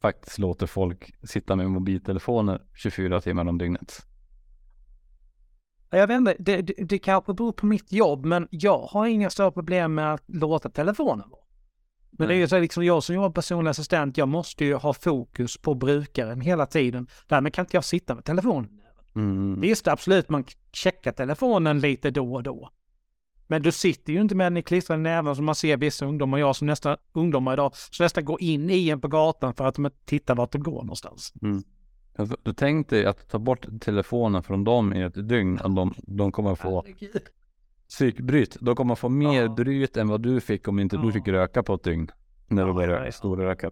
faktiskt 0.01 0.39
låter 0.39 0.67
folk 0.67 1.13
sitta 1.23 1.55
med 1.55 1.69
mobiltelefoner 1.69 2.61
24 2.75 3.21
timmar 3.21 3.45
om 3.49 3.57
dygnet. 3.57 4.05
Jag 5.89 6.07
vet 6.07 6.17
inte, 6.17 6.35
det, 6.39 6.61
det, 6.61 6.73
det 6.77 6.99
kanske 6.99 7.33
beror 7.33 7.51
på 7.51 7.65
mitt 7.65 7.91
jobb, 7.91 8.25
men 8.25 8.47
jag 8.51 8.79
har 8.79 9.05
inga 9.07 9.29
större 9.29 9.51
problem 9.51 9.95
med 9.95 10.13
att 10.13 10.23
låta 10.27 10.69
telefonen 10.69 11.29
vara. 11.29 11.41
Men 12.17 12.27
det 12.27 12.33
är 12.33 12.37
ju 12.37 12.47
så 12.47 12.59
liksom 12.59 12.85
jag 12.85 13.03
som 13.03 13.15
jobbar 13.15 13.29
personlig 13.29 13.69
assistent, 13.69 14.17
jag 14.17 14.27
måste 14.27 14.65
ju 14.65 14.73
ha 14.75 14.93
fokus 14.93 15.57
på 15.57 15.73
brukaren 15.73 16.41
hela 16.41 16.65
tiden. 16.65 17.07
Därmed 17.27 17.53
kan 17.53 17.65
inte 17.65 17.77
jag 17.77 17.83
sitta 17.83 18.15
med 18.15 18.25
telefonen. 18.25 18.69
Mm. 19.15 19.61
Visst, 19.61 19.87
absolut, 19.87 20.29
man 20.29 20.45
checkar 20.71 21.11
telefonen 21.11 21.79
lite 21.79 22.11
då 22.11 22.33
och 22.33 22.43
då. 22.43 22.69
Men 23.47 23.61
du 23.61 23.71
sitter 23.71 24.13
ju 24.13 24.21
inte 24.21 24.35
med 24.35 24.45
den 24.45 24.57
i 24.57 24.61
klistrad 24.63 24.99
näven 24.99 25.35
som 25.35 25.45
man 25.45 25.55
ser 25.55 25.77
vissa 25.77 26.05
ungdomar, 26.05 26.37
jag 26.37 26.55
som 26.55 26.67
nästan 26.67 26.97
ungdomar 27.13 27.53
idag, 27.53 27.75
som 27.75 28.03
nästan 28.03 28.25
går 28.25 28.41
in 28.41 28.69
i 28.69 28.89
en 28.89 29.01
på 29.01 29.07
gatan 29.07 29.53
för 29.53 29.65
att 29.65 29.75
de 29.75 29.85
inte 29.85 29.97
tittar 30.05 30.35
vart 30.35 30.51
de 30.51 30.63
går 30.63 30.81
någonstans. 30.83 31.33
Alltså, 32.17 32.37
Du 32.43 32.53
tänkte 32.53 32.95
dig 32.95 33.05
att 33.05 33.29
ta 33.29 33.39
bort 33.39 33.65
telefonen 33.81 34.43
från 34.43 34.63
dem 34.63 34.93
i 34.93 35.01
ett 35.01 35.29
dygn 35.29 35.57
och 35.57 35.71
de, 35.71 35.93
de 35.97 36.31
kommer 36.31 36.55
få 36.55 36.85
psykbryt. 37.89 38.57
De 38.61 38.75
kommer 38.75 38.95
få 38.95 39.09
mer 39.09 39.41
Ja. 39.43 39.49
bryt 39.49 39.97
än 39.97 40.07
vad 40.07 40.21
du 40.21 40.41
fick 40.41 40.67
om 40.67 40.79
inte 40.79 40.97
du 40.97 41.05
Ja. 41.07 41.11
fick 41.11 41.27
röka 41.27 41.63
på 41.63 41.73
ett 41.73 41.83
dygn. 41.83 42.11
När 42.47 42.63
du 42.63 42.69
Ja, 42.69 42.73
var 42.73 42.87
ja, 42.87 43.05
ja. 43.05 43.11
storrökare. 43.11 43.71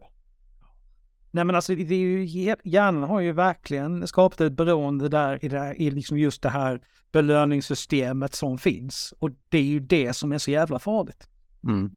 Nej 1.36 1.44
men 1.46 1.56
alltså 1.56 1.76
det 1.76 1.96
är 1.96 2.00
ju, 2.00 2.56
hjärnan 2.64 3.04
har 3.04 3.20
ju 3.20 3.32
verkligen 3.32 4.08
skapat 4.08 4.42
ett 4.42 4.54
beroende 4.54 5.10
där 5.10 5.46
i, 5.46 5.48
det 5.48 5.76
i 5.78 5.92
liksom 5.92 6.18
just 6.18 6.42
det 6.42 6.50
här 6.50 6.82
belöningssystemet 7.12 8.36
som 8.36 8.58
finns. 8.58 9.14
Och 9.20 9.30
det 9.50 9.58
är 9.58 9.64
ju 9.64 9.80
det 9.80 10.14
som 10.14 10.32
är 10.32 10.38
så 10.38 10.52
jävla 10.52 10.80
farligt. 10.80 11.30
Mm. 11.64 11.96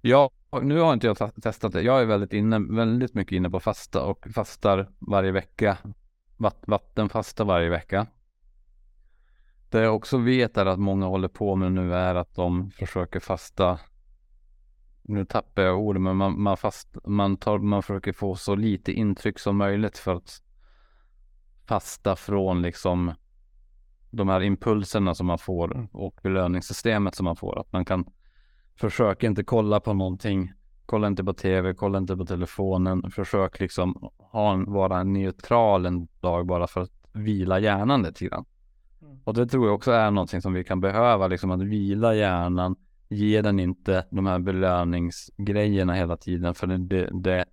Ja, 0.00 0.30
nu 0.62 0.78
har 0.78 0.92
inte 0.92 1.06
jag 1.06 1.42
testat 1.42 1.72
det. 1.72 1.82
Jag 1.82 2.00
är 2.00 2.04
väldigt, 2.04 2.32
inne, 2.32 2.58
väldigt 2.58 3.14
mycket 3.14 3.32
inne 3.32 3.50
på 3.50 3.60
fasta 3.60 4.02
och 4.02 4.26
fastar 4.34 4.88
varje 4.98 5.32
vecka. 5.32 5.78
Vatt, 6.36 6.62
vattenfasta 6.66 7.44
varje 7.44 7.68
vecka. 7.68 8.06
Det 9.70 9.80
jag 9.80 9.96
också 9.96 10.18
vet 10.18 10.56
är 10.56 10.66
att 10.66 10.78
många 10.78 11.06
håller 11.06 11.28
på 11.28 11.56
med 11.56 11.72
nu 11.72 11.94
är 11.94 12.14
att 12.14 12.34
de 12.34 12.70
försöker 12.70 13.20
fasta. 13.20 13.78
Nu 15.08 15.24
tappar 15.24 15.62
jag 15.62 15.78
ord, 15.80 15.98
men 15.98 16.16
man, 16.16 16.42
man, 16.42 16.56
fast, 16.56 16.96
man, 17.04 17.36
tar, 17.36 17.58
man 17.58 17.82
försöker 17.82 18.12
få 18.12 18.34
så 18.34 18.54
lite 18.54 18.92
intryck 18.92 19.38
som 19.38 19.56
möjligt 19.56 19.98
för 19.98 20.14
att 20.14 20.42
fasta 21.68 22.16
från 22.16 22.62
liksom 22.62 23.12
de 24.10 24.28
här 24.28 24.42
impulserna 24.42 25.14
som 25.14 25.26
man 25.26 25.38
får 25.38 25.88
och 25.92 26.20
belöningssystemet 26.22 27.14
som 27.14 27.24
man 27.24 27.36
får. 27.36 27.60
Att 27.60 27.72
man 27.72 27.84
kan 27.84 28.04
försök 28.76 29.22
inte 29.22 29.44
kolla 29.44 29.80
på 29.80 29.92
någonting. 29.92 30.52
Kolla 30.86 31.06
inte 31.06 31.24
på 31.24 31.32
tv, 31.32 31.74
kolla 31.74 31.98
inte 31.98 32.16
på 32.16 32.24
telefonen. 32.24 33.10
Försök 33.10 33.60
liksom 33.60 34.10
ha 34.18 34.52
en, 34.52 34.72
vara 34.72 35.02
neutral 35.02 35.86
en 35.86 36.08
dag 36.20 36.46
bara 36.46 36.66
för 36.66 36.80
att 36.80 36.92
vila 37.12 37.58
hjärnan 37.58 38.02
lite 38.02 38.24
grann. 38.24 38.44
Mm. 39.02 39.18
Och 39.24 39.34
det 39.34 39.46
tror 39.46 39.66
jag 39.66 39.74
också 39.74 39.92
är 39.92 40.10
någonting 40.10 40.42
som 40.42 40.52
vi 40.52 40.64
kan 40.64 40.80
behöva, 40.80 41.26
liksom 41.26 41.50
att 41.50 41.62
vila 41.62 42.14
hjärnan. 42.14 42.76
Ge 43.08 43.42
den 43.42 43.60
inte 43.60 44.06
de 44.10 44.26
här 44.26 44.38
belöningsgrejerna 44.38 45.94
hela 45.94 46.16
tiden 46.16 46.54
för 46.54 46.66
det, 46.66 46.78
det, 46.78 47.10
det, 47.12 47.44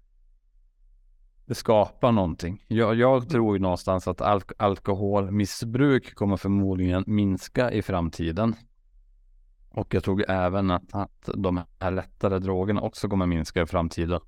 det 1.45 1.55
skapar 1.55 2.11
någonting. 2.11 2.65
Jag, 2.67 2.95
jag 2.95 3.29
tror 3.29 3.55
ju 3.55 3.61
någonstans 3.61 4.07
att 4.07 4.21
alk 4.21 4.51
alkoholmissbruk 4.57 6.15
kommer 6.15 6.37
förmodligen 6.37 7.03
minska 7.07 7.71
i 7.71 7.81
framtiden. 7.81 8.55
Och 9.69 9.93
jag 9.93 10.03
tror 10.03 10.29
även 10.29 10.71
att, 10.71 10.93
att 10.95 11.29
de 11.35 11.61
här 11.79 11.91
lättare 11.91 12.39
drogerna 12.39 12.81
också 12.81 13.09
kommer 13.09 13.25
minska 13.25 13.61
i 13.61 13.65
framtiden. 13.65 14.19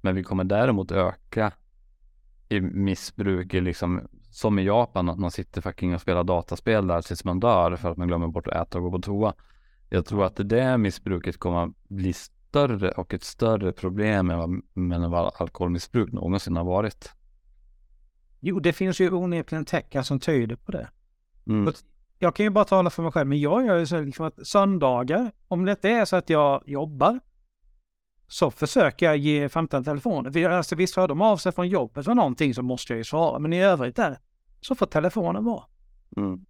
Men 0.00 0.14
vi 0.14 0.22
kommer 0.22 0.44
däremot 0.44 0.92
öka 0.92 1.52
i 2.48 2.60
missbruk 2.60 3.54
i 3.54 3.60
liksom 3.60 4.08
som 4.30 4.58
i 4.58 4.62
Japan 4.62 5.08
att 5.08 5.18
man 5.18 5.30
sitter 5.30 5.60
fucking 5.60 5.94
och 5.94 6.00
spelar 6.00 6.24
dataspel 6.24 6.86
där 6.86 7.02
tills 7.02 7.24
man 7.24 7.40
dör 7.40 7.76
för 7.76 7.90
att 7.90 7.96
man 7.96 8.08
glömmer 8.08 8.28
bort 8.28 8.48
att 8.48 8.66
äta 8.66 8.78
och 8.78 8.84
gå 8.84 8.90
på 8.90 8.98
toa. 8.98 9.34
Jag 9.88 10.06
tror 10.06 10.24
att 10.24 10.36
det 10.36 10.78
missbruket 10.78 11.38
kommer 11.38 11.72
bli 11.88 12.12
större 12.12 12.90
och 12.90 13.14
ett 13.14 13.24
större 13.24 13.72
problem 13.72 14.30
än 14.30 14.38
vad, 14.38 14.50
än 14.92 15.10
vad 15.10 15.32
alkoholmissbruk 15.40 16.12
någonsin 16.12 16.56
har 16.56 16.64
varit. 16.64 17.12
Jo, 18.40 18.60
det 18.60 18.72
finns 18.72 19.00
ju 19.00 19.10
onekligen 19.10 19.64
tecken 19.64 20.04
som 20.04 20.20
tyder 20.20 20.56
på 20.56 20.72
det. 20.72 20.88
Mm. 21.46 21.72
Jag 22.18 22.34
kan 22.34 22.44
ju 22.44 22.50
bara 22.50 22.64
tala 22.64 22.90
för 22.90 23.02
mig 23.02 23.12
själv, 23.12 23.28
men 23.28 23.40
jag 23.40 23.66
gör 23.66 23.78
ju 23.78 23.86
så 23.86 24.00
liksom 24.00 24.26
att 24.26 24.46
söndagar, 24.46 25.32
om 25.48 25.64
det 25.64 25.70
inte 25.70 25.88
är 25.88 26.04
så 26.04 26.16
att 26.16 26.30
jag 26.30 26.62
jobbar, 26.66 27.20
så 28.28 28.50
försöker 28.50 29.06
jag 29.06 29.16
ge 29.16 29.48
15 29.48 29.84
telefoner. 29.84 30.48
Alltså, 30.48 30.76
visst 30.76 30.96
hör 30.96 31.08
de 31.08 31.22
av 31.22 31.36
sig 31.36 31.52
från 31.52 31.68
jobbet 31.68 32.04
för 32.04 32.14
någonting 32.14 32.54
så 32.54 32.62
måste 32.62 32.92
jag 32.92 32.98
ju 32.98 33.04
svara, 33.04 33.38
men 33.38 33.52
i 33.52 33.62
övrigt 33.62 33.96
där 33.96 34.18
så 34.60 34.74
får 34.74 34.86
telefonen 34.86 35.44
vara. 35.44 35.64
Mm. 36.16 36.44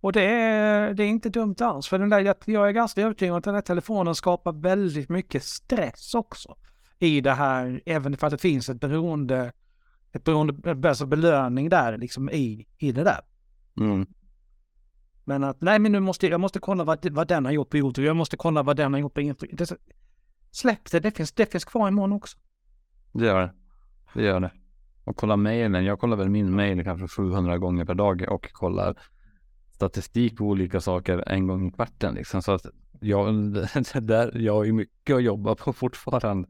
Och 0.00 0.12
det 0.12 0.22
är, 0.22 0.94
det 0.94 1.04
är 1.04 1.08
inte 1.08 1.28
dumt 1.28 1.56
alls, 1.60 1.88
för 1.88 1.98
den 1.98 2.10
där, 2.10 2.20
jag, 2.20 2.36
jag 2.44 2.68
är 2.68 2.72
ganska 2.72 3.02
övertygad 3.02 3.32
om 3.32 3.38
att 3.38 3.44
den 3.44 3.54
här 3.54 3.62
telefonen 3.62 4.14
skapar 4.14 4.52
väldigt 4.52 5.08
mycket 5.08 5.42
stress 5.42 6.14
också. 6.14 6.56
I 6.98 7.20
det 7.20 7.32
här, 7.32 7.82
även 7.86 8.16
för 8.16 8.26
att 8.26 8.30
det 8.30 8.38
finns 8.38 8.68
ett 8.68 8.80
beroende, 8.80 9.52
ett 10.12 10.24
beroende, 10.24 10.88
alltså 10.88 11.06
belöning 11.06 11.68
där 11.68 11.98
liksom 11.98 12.30
i, 12.30 12.66
i 12.78 12.92
det 12.92 13.04
där. 13.04 13.20
Mm. 13.80 14.06
Men 15.24 15.44
att 15.44 15.60
nej, 15.60 15.78
men 15.78 15.92
nu 15.92 16.00
måste 16.00 16.26
jag 16.26 16.40
måste 16.40 16.58
kolla 16.58 16.84
vad, 16.84 17.10
vad 17.10 17.28
den 17.28 17.44
har 17.44 17.52
gjort 17.52 17.70
på 17.70 17.76
YouTube. 17.76 18.06
Jag 18.06 18.16
måste 18.16 18.36
kolla 18.36 18.62
vad 18.62 18.76
den 18.76 18.92
har 18.92 19.00
gjort 19.00 19.14
på 19.14 19.20
Instagram. 19.20 19.56
Det, 19.56 19.76
släpp 20.50 20.90
det, 20.90 21.00
det 21.00 21.10
finns, 21.10 21.32
det 21.32 21.46
finns 21.46 21.64
kvar 21.64 21.88
imorgon 21.88 22.12
också. 22.12 22.38
Det 23.12 23.26
gör 23.26 23.40
det. 23.40 23.52
Det 24.14 24.22
gör 24.22 24.40
det. 24.40 24.50
Och 25.04 25.16
kolla 25.16 25.36
mejlen. 25.36 25.84
Jag 25.84 26.00
kollar 26.00 26.16
väl 26.16 26.28
min 26.28 26.56
mejl 26.56 26.84
kanske 26.84 27.08
700 27.08 27.58
gånger 27.58 27.84
per 27.84 27.94
dag 27.94 28.24
och 28.28 28.52
kollar 28.52 28.96
statistik 29.80 30.36
på 30.36 30.44
olika 30.44 30.80
saker 30.80 31.28
en 31.28 31.46
gång 31.46 31.68
i 31.68 31.72
kvarten 31.72 32.14
liksom. 32.14 32.42
Så 32.42 32.52
att 32.52 32.66
jag, 33.00 33.34
där, 34.02 34.38
jag 34.38 34.54
har 34.54 34.64
ju 34.64 34.72
mycket 34.72 35.16
att 35.16 35.22
jobba 35.22 35.54
på 35.54 35.72
fortfarande. 35.72 36.48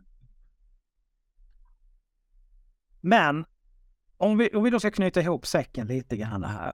Men 3.01 3.45
om 4.17 4.39
vi, 4.39 4.49
om 4.49 4.65
vi 4.65 4.71
då 4.71 4.81
ska 4.81 4.91
knyta 4.91 5.21
ihop 5.21 5.47
säcken 5.47 5.87
lite 5.87 6.17
grann 6.17 6.45
här. 6.45 6.73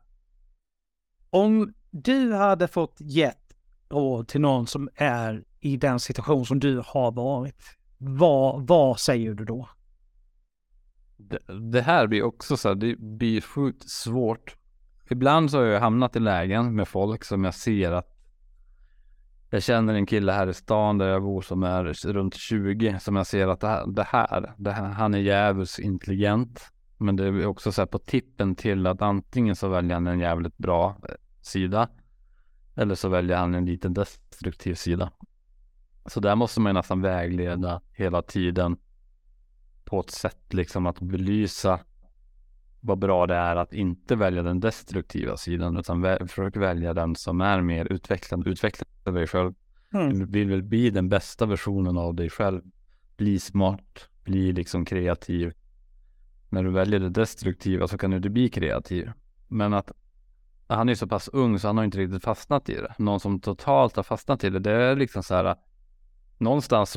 Om 1.30 1.74
du 1.90 2.32
hade 2.32 2.68
fått 2.68 2.96
gett 3.00 3.56
råd 3.88 4.28
till 4.28 4.40
någon 4.40 4.66
som 4.66 4.88
är 4.94 5.44
i 5.60 5.76
den 5.76 6.00
situation 6.00 6.46
som 6.46 6.60
du 6.60 6.82
har 6.86 7.12
varit, 7.12 7.62
vad, 7.98 8.66
vad 8.66 9.00
säger 9.00 9.34
du 9.34 9.44
då? 9.44 9.68
Det, 11.16 11.38
det 11.72 11.82
här 11.82 12.06
blir 12.06 12.22
också 12.22 12.56
så 12.56 12.68
här, 12.68 12.74
det 12.74 12.96
blir 12.98 13.40
sjukt 13.40 13.90
svårt. 13.90 14.56
Ibland 15.10 15.50
så 15.50 15.58
har 15.58 15.64
jag 15.64 15.80
hamnat 15.80 16.16
i 16.16 16.20
lägen 16.20 16.74
med 16.74 16.88
folk 16.88 17.24
som 17.24 17.44
jag 17.44 17.54
ser 17.54 17.92
att 17.92 18.16
jag 19.50 19.62
känner 19.62 19.94
en 19.94 20.06
kille 20.06 20.32
här 20.32 20.46
i 20.46 20.54
stan 20.54 20.98
där 20.98 21.08
jag 21.08 21.22
bor 21.22 21.42
som 21.42 21.62
är 21.62 22.12
runt 22.12 22.34
20 22.34 22.98
som 23.00 23.16
jag 23.16 23.26
ser 23.26 23.48
att 23.48 23.60
det 23.60 23.68
här, 23.68 23.86
det 23.86 24.02
här, 24.02 24.54
det 24.56 24.72
här 24.72 24.84
han 24.84 25.14
är 25.14 25.18
jävligt 25.18 25.78
intelligent. 25.78 26.72
Men 26.98 27.16
det 27.16 27.24
är 27.24 27.46
också 27.46 27.72
så 27.72 27.80
här 27.80 27.86
på 27.86 27.98
tippen 27.98 28.54
till 28.54 28.86
att 28.86 29.02
antingen 29.02 29.56
så 29.56 29.68
väljer 29.68 29.94
han 29.94 30.06
en 30.06 30.20
jävligt 30.20 30.58
bra 30.58 30.96
eh, 31.08 31.14
sida 31.40 31.88
eller 32.74 32.94
så 32.94 33.08
väljer 33.08 33.36
han 33.36 33.54
en 33.54 33.66
liten 33.66 33.94
destruktiv 33.94 34.74
sida. 34.74 35.10
Så 36.06 36.20
där 36.20 36.34
måste 36.34 36.60
man 36.60 36.70
ju 36.70 36.74
nästan 36.74 37.00
vägleda 37.00 37.80
hela 37.92 38.22
tiden 38.22 38.76
på 39.84 40.00
ett 40.00 40.10
sätt 40.10 40.54
liksom 40.54 40.86
att 40.86 41.00
belysa 41.00 41.80
vad 42.86 42.98
bra 42.98 43.26
det 43.26 43.34
är 43.34 43.56
att 43.56 43.72
inte 43.72 44.16
välja 44.16 44.42
den 44.42 44.60
destruktiva 44.60 45.36
sidan 45.36 45.76
utan 45.76 46.02
vä 46.02 46.18
försök 46.26 46.56
välja 46.56 46.94
den 46.94 47.14
som 47.14 47.40
är 47.40 47.60
mer 47.60 47.92
utvecklande. 47.92 48.50
Utveckla 48.50 49.12
dig 49.12 49.26
själv. 49.26 49.54
Mm. 49.92 50.18
Du 50.18 50.26
vill 50.26 50.50
väl 50.50 50.62
bli 50.62 50.90
den 50.90 51.08
bästa 51.08 51.46
versionen 51.46 51.98
av 51.98 52.14
dig 52.14 52.30
själv. 52.30 52.62
Bli 53.16 53.38
smart, 53.38 54.08
bli 54.24 54.52
liksom 54.52 54.84
kreativ. 54.84 55.52
När 56.48 56.64
du 56.64 56.70
väljer 56.70 57.00
det 57.00 57.10
destruktiva 57.10 57.88
så 57.88 57.98
kan 57.98 58.10
du 58.10 58.16
inte 58.16 58.30
bli 58.30 58.48
kreativ. 58.48 59.12
Men 59.48 59.74
att 59.74 59.92
han 60.66 60.88
är 60.88 60.94
så 60.94 61.06
pass 61.06 61.28
ung 61.28 61.58
så 61.58 61.66
han 61.66 61.76
har 61.76 61.84
inte 61.84 61.98
riktigt 61.98 62.24
fastnat 62.24 62.68
i 62.68 62.74
det. 62.74 62.94
Någon 62.98 63.20
som 63.20 63.40
totalt 63.40 63.96
har 63.96 64.02
fastnat 64.02 64.44
i 64.44 64.50
det, 64.50 64.58
det 64.58 64.72
är 64.72 64.96
liksom 64.96 65.22
så 65.22 65.34
här 65.34 65.56
någonstans 66.38 66.96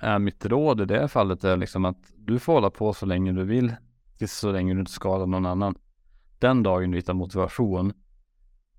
är 0.00 0.18
mitt 0.18 0.46
råd 0.46 0.80
i 0.80 0.84
det 0.84 1.08
fallet 1.08 1.44
är 1.44 1.56
liksom 1.56 1.84
att 1.84 2.12
du 2.16 2.38
får 2.38 2.52
hålla 2.52 2.70
på 2.70 2.92
så 2.92 3.06
länge 3.06 3.32
du 3.32 3.44
vill, 3.44 3.74
tills 4.24 4.38
så 4.38 4.52
länge 4.52 4.74
du 4.74 4.80
inte 4.80 4.92
skadar 4.92 5.26
någon 5.26 5.46
annan. 5.46 5.74
Den 6.38 6.62
dagen 6.62 6.90
du 6.90 6.98
hittar 6.98 7.14
motivation, 7.14 7.92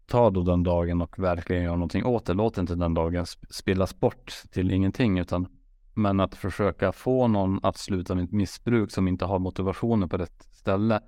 ta 0.07 0.29
då 0.29 0.43
den 0.43 0.63
dagen 0.63 1.01
och 1.01 1.19
verkligen 1.19 1.63
gör 1.63 1.71
någonting 1.71 2.05
åt 2.05 2.25
det. 2.25 2.33
Låt 2.33 2.57
inte 2.57 2.75
den 2.75 2.93
dagen 2.93 3.25
spillas 3.49 3.99
bort 3.99 4.33
till 4.51 4.71
ingenting, 4.71 5.19
utan 5.19 5.47
men 5.93 6.19
att 6.19 6.35
försöka 6.35 6.91
få 6.91 7.27
någon 7.27 7.59
att 7.63 7.77
sluta 7.77 8.15
med 8.15 8.23
ett 8.23 8.31
missbruk 8.31 8.91
som 8.91 9.07
inte 9.07 9.25
har 9.25 9.39
motivationen 9.39 10.09
på 10.09 10.17
rätt 10.17 10.47
ställe. 10.51 11.01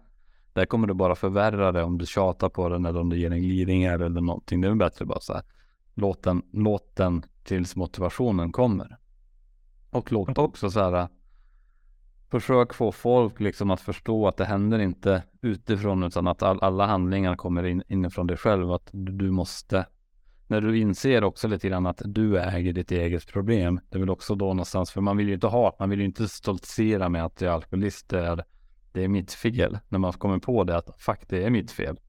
Där 0.53 0.65
kommer 0.65 0.87
du 0.87 0.93
bara 0.93 1.15
förvärra 1.15 1.71
det 1.71 1.83
om 1.83 1.97
du 1.97 2.05
tjatar 2.05 2.49
på 2.49 2.69
den 2.69 2.85
eller 2.85 2.99
om 2.99 3.09
du 3.09 3.19
ger 3.19 3.31
en 3.31 3.41
glidningar 3.41 3.99
eller 3.99 4.21
någonting. 4.21 4.61
Det 4.61 4.67
är 4.67 4.75
bättre 4.75 5.05
bara 5.05 5.19
så 5.19 5.33
här. 5.33 5.43
Låt 5.93 6.23
den, 6.23 6.41
låt 6.51 6.95
den 6.95 7.23
tills 7.43 7.75
motivationen 7.75 8.51
kommer. 8.51 8.97
Och 9.89 10.11
låt 10.11 10.37
också 10.37 10.69
så 10.69 10.79
här. 10.79 11.07
Försök 12.29 12.73
få 12.73 12.91
folk 12.91 13.39
liksom 13.39 13.71
att 13.71 13.81
förstå 13.81 14.27
att 14.27 14.37
det 14.37 14.45
händer 14.45 14.79
inte 14.79 15.23
utifrån 15.41 16.03
utan 16.03 16.27
att 16.27 16.43
all, 16.43 16.59
alla 16.61 16.85
handlingar 16.85 17.35
kommer 17.35 17.63
in, 17.63 17.83
inifrån 17.87 18.27
dig 18.27 18.37
själv. 18.37 18.71
Att 18.71 18.89
du 18.91 19.31
måste 19.31 19.85
när 20.47 20.61
du 20.61 20.77
inser 20.77 21.23
också 21.23 21.47
lite 21.47 21.69
grann 21.69 21.85
att 21.85 22.01
du 22.05 22.39
äger 22.39 22.73
ditt 22.73 22.91
eget 22.91 23.27
problem. 23.27 23.79
Det 23.89 23.97
är 23.97 23.99
väl 23.99 24.09
också 24.09 24.35
då 24.35 24.45
någonstans, 24.45 24.91
för 24.91 25.01
man 25.01 25.17
vill 25.17 25.27
ju 25.27 25.33
inte 25.33 25.47
ha, 25.47 25.75
man 25.79 25.89
vill 25.89 25.99
ju 25.99 26.05
inte 26.05 26.27
stoltsera 26.27 27.09
med 27.09 27.25
att 27.25 27.41
jag 27.41 27.51
är 27.51 27.55
alkoholist, 27.55 28.09
det 28.09 28.19
är, 28.19 28.43
det 28.91 29.03
är 29.03 29.07
mitt 29.07 29.33
fel. 29.33 29.79
När 29.89 29.99
man 29.99 30.13
kommer 30.13 30.37
på 30.37 30.63
det 30.63 30.77
att 30.77 31.01
fuck, 31.01 31.19
det 31.27 31.43
är 31.43 31.49
mitt 31.49 31.71
fel. 31.71 31.99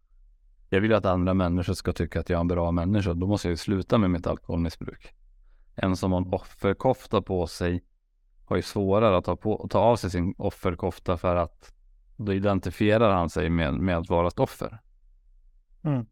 Jag 0.69 0.81
vill 0.81 0.95
att 0.95 1.07
andra 1.07 1.35
människor 1.35 1.75
ska 1.75 1.93
tycka 1.93 2.21
att 2.21 2.31
jag 2.31 2.37
är 2.37 2.41
en 2.41 2.49
bra 2.49 2.71
människa, 2.71 3.15
då 3.15 3.27
måste 3.27 3.49
jag 3.49 3.53
ju 3.53 3.57
sluta 3.57 3.99
med 3.99 4.11
mitt 4.11 4.27
alkoholmissbruk. 4.27 5.15
En 5.75 5.97
som 5.97 6.13
har 6.13 6.21
en 6.21 6.33
offerkofta 6.33 7.23
på 7.23 7.47
sig 7.47 7.85
har 8.49 8.57
ju 8.57 8.63
svårare 8.63 9.17
att 9.17 9.25
ta, 9.25 9.37
på, 9.37 9.67
ta 9.71 9.79
av 9.79 9.97
sig 9.97 10.11
sin 10.11 10.35
offerkofta 10.39 11.17
för 11.17 11.37
att 11.37 11.73
då 12.17 12.33
identifierar 12.33 13.11
han 13.15 13.31
sig 13.31 13.51
med, 13.51 13.75
med 13.75 13.97
att 13.97 14.09
vara 14.09 14.29
ett 14.29 14.39
offer. 14.39 14.79
Mm. 15.83 16.07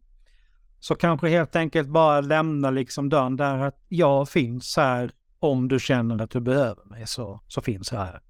Så 0.79 0.95
kanske 0.95 1.29
helt 1.29 1.55
enkelt 1.55 1.89
bara 1.89 2.21
lämna 2.21 2.69
liksom 2.69 3.09
dörren 3.09 3.37
där 3.37 3.57
att 3.57 3.85
jag 3.87 4.29
finns 4.29 4.77
här 4.77 5.11
om 5.39 5.67
du 5.67 5.79
känner 5.79 6.21
att 6.21 6.29
du 6.29 6.39
behöver 6.39 6.85
mig 6.85 7.07
så, 7.07 7.41
så 7.47 7.61
finns 7.61 7.91
jag 7.91 7.99
här. 7.99 8.21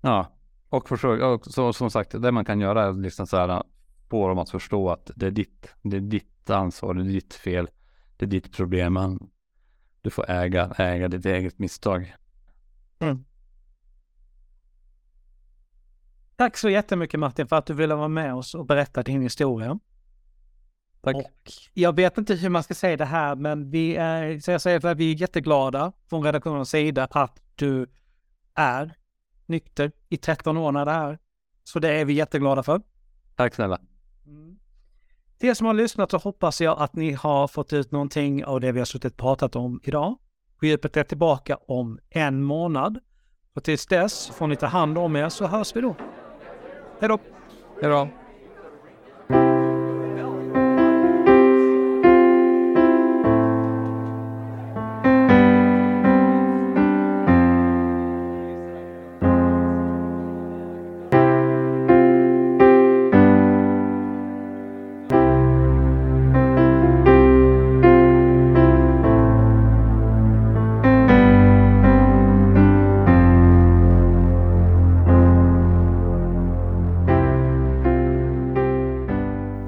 Ja, 0.00 0.32
och 0.68 0.88
försök, 0.88 1.22
och 1.22 1.46
så, 1.46 1.72
som 1.72 1.90
sagt, 1.90 2.22
det 2.22 2.32
man 2.32 2.44
kan 2.44 2.60
göra 2.60 2.84
är 2.84 2.92
liksom 2.92 3.26
så 3.26 3.36
här 3.36 3.62
få 4.10 4.28
dem 4.28 4.38
att 4.38 4.50
förstå 4.50 4.90
att 4.90 5.10
det 5.16 5.26
är 5.26 5.30
ditt, 5.30 5.74
det 5.82 5.96
är 5.96 6.00
ditt 6.00 6.50
ansvar, 6.50 6.94
det 6.94 7.02
är 7.02 7.04
ditt 7.04 7.34
fel, 7.34 7.68
det 8.16 8.24
är 8.24 8.28
ditt 8.28 8.56
problem. 8.56 9.18
Du 10.02 10.10
får 10.10 10.30
äga, 10.30 10.74
äga 10.76 11.08
ditt 11.08 11.26
eget 11.26 11.58
misstag. 11.58 12.14
Mm. 12.98 13.24
Tack 16.42 16.56
så 16.56 16.70
jättemycket 16.70 17.20
Martin 17.20 17.46
för 17.46 17.56
att 17.56 17.66
du 17.66 17.74
ville 17.74 17.94
vara 17.94 18.08
med 18.08 18.34
oss 18.34 18.54
och 18.54 18.66
berätta 18.66 19.02
din 19.02 19.22
historia. 19.22 19.78
Tack. 21.02 21.16
Och 21.16 21.52
jag 21.74 21.96
vet 21.96 22.18
inte 22.18 22.34
hur 22.34 22.48
man 22.48 22.62
ska 22.62 22.74
säga 22.74 22.96
det 22.96 23.04
här, 23.04 23.36
men 23.36 23.70
vi 23.70 23.96
är, 23.96 24.40
så 24.40 24.50
jag 24.50 24.60
säger 24.60 24.86
att 24.86 24.96
vi 24.96 25.12
är 25.12 25.14
jätteglada 25.14 25.92
från 26.08 26.24
redaktionens 26.24 26.70
sida 26.70 27.08
att 27.10 27.42
du 27.54 27.86
är 28.54 28.94
nykter 29.46 29.92
i 30.08 30.16
13 30.16 30.56
år 30.56 30.72
när 30.72 30.84
det 30.84 30.92
är. 30.92 31.18
Så 31.64 31.78
det 31.78 31.88
är 31.88 32.04
vi 32.04 32.12
jätteglada 32.12 32.62
för. 32.62 32.82
Tack 33.36 33.54
snälla. 33.54 33.80
Mm. 34.26 34.58
Till 35.38 35.48
er 35.48 35.54
som 35.54 35.66
har 35.66 35.74
lyssnat 35.74 36.10
så 36.10 36.16
hoppas 36.16 36.60
jag 36.60 36.78
att 36.78 36.94
ni 36.94 37.12
har 37.12 37.48
fått 37.48 37.72
ut 37.72 37.90
någonting 37.90 38.44
av 38.44 38.60
det 38.60 38.72
vi 38.72 38.78
har 38.78 38.86
suttit 38.86 39.12
och 39.12 39.18
pratat 39.18 39.56
om 39.56 39.80
idag. 39.84 40.18
Djupet 40.62 40.96
är 40.96 41.04
tillbaka 41.04 41.56
om 41.56 41.98
en 42.10 42.42
månad. 42.42 42.98
Och 43.54 43.64
tills 43.64 43.86
dess 43.86 44.28
får 44.28 44.46
ni 44.46 44.56
ta 44.56 44.66
hand 44.66 44.98
om 44.98 45.16
er 45.16 45.28
så 45.28 45.46
hörs 45.46 45.76
vi 45.76 45.80
då. 45.80 45.96
Hej 47.02 47.08
då! 47.08 47.18
Hej 47.80 47.90
då! 47.90 48.08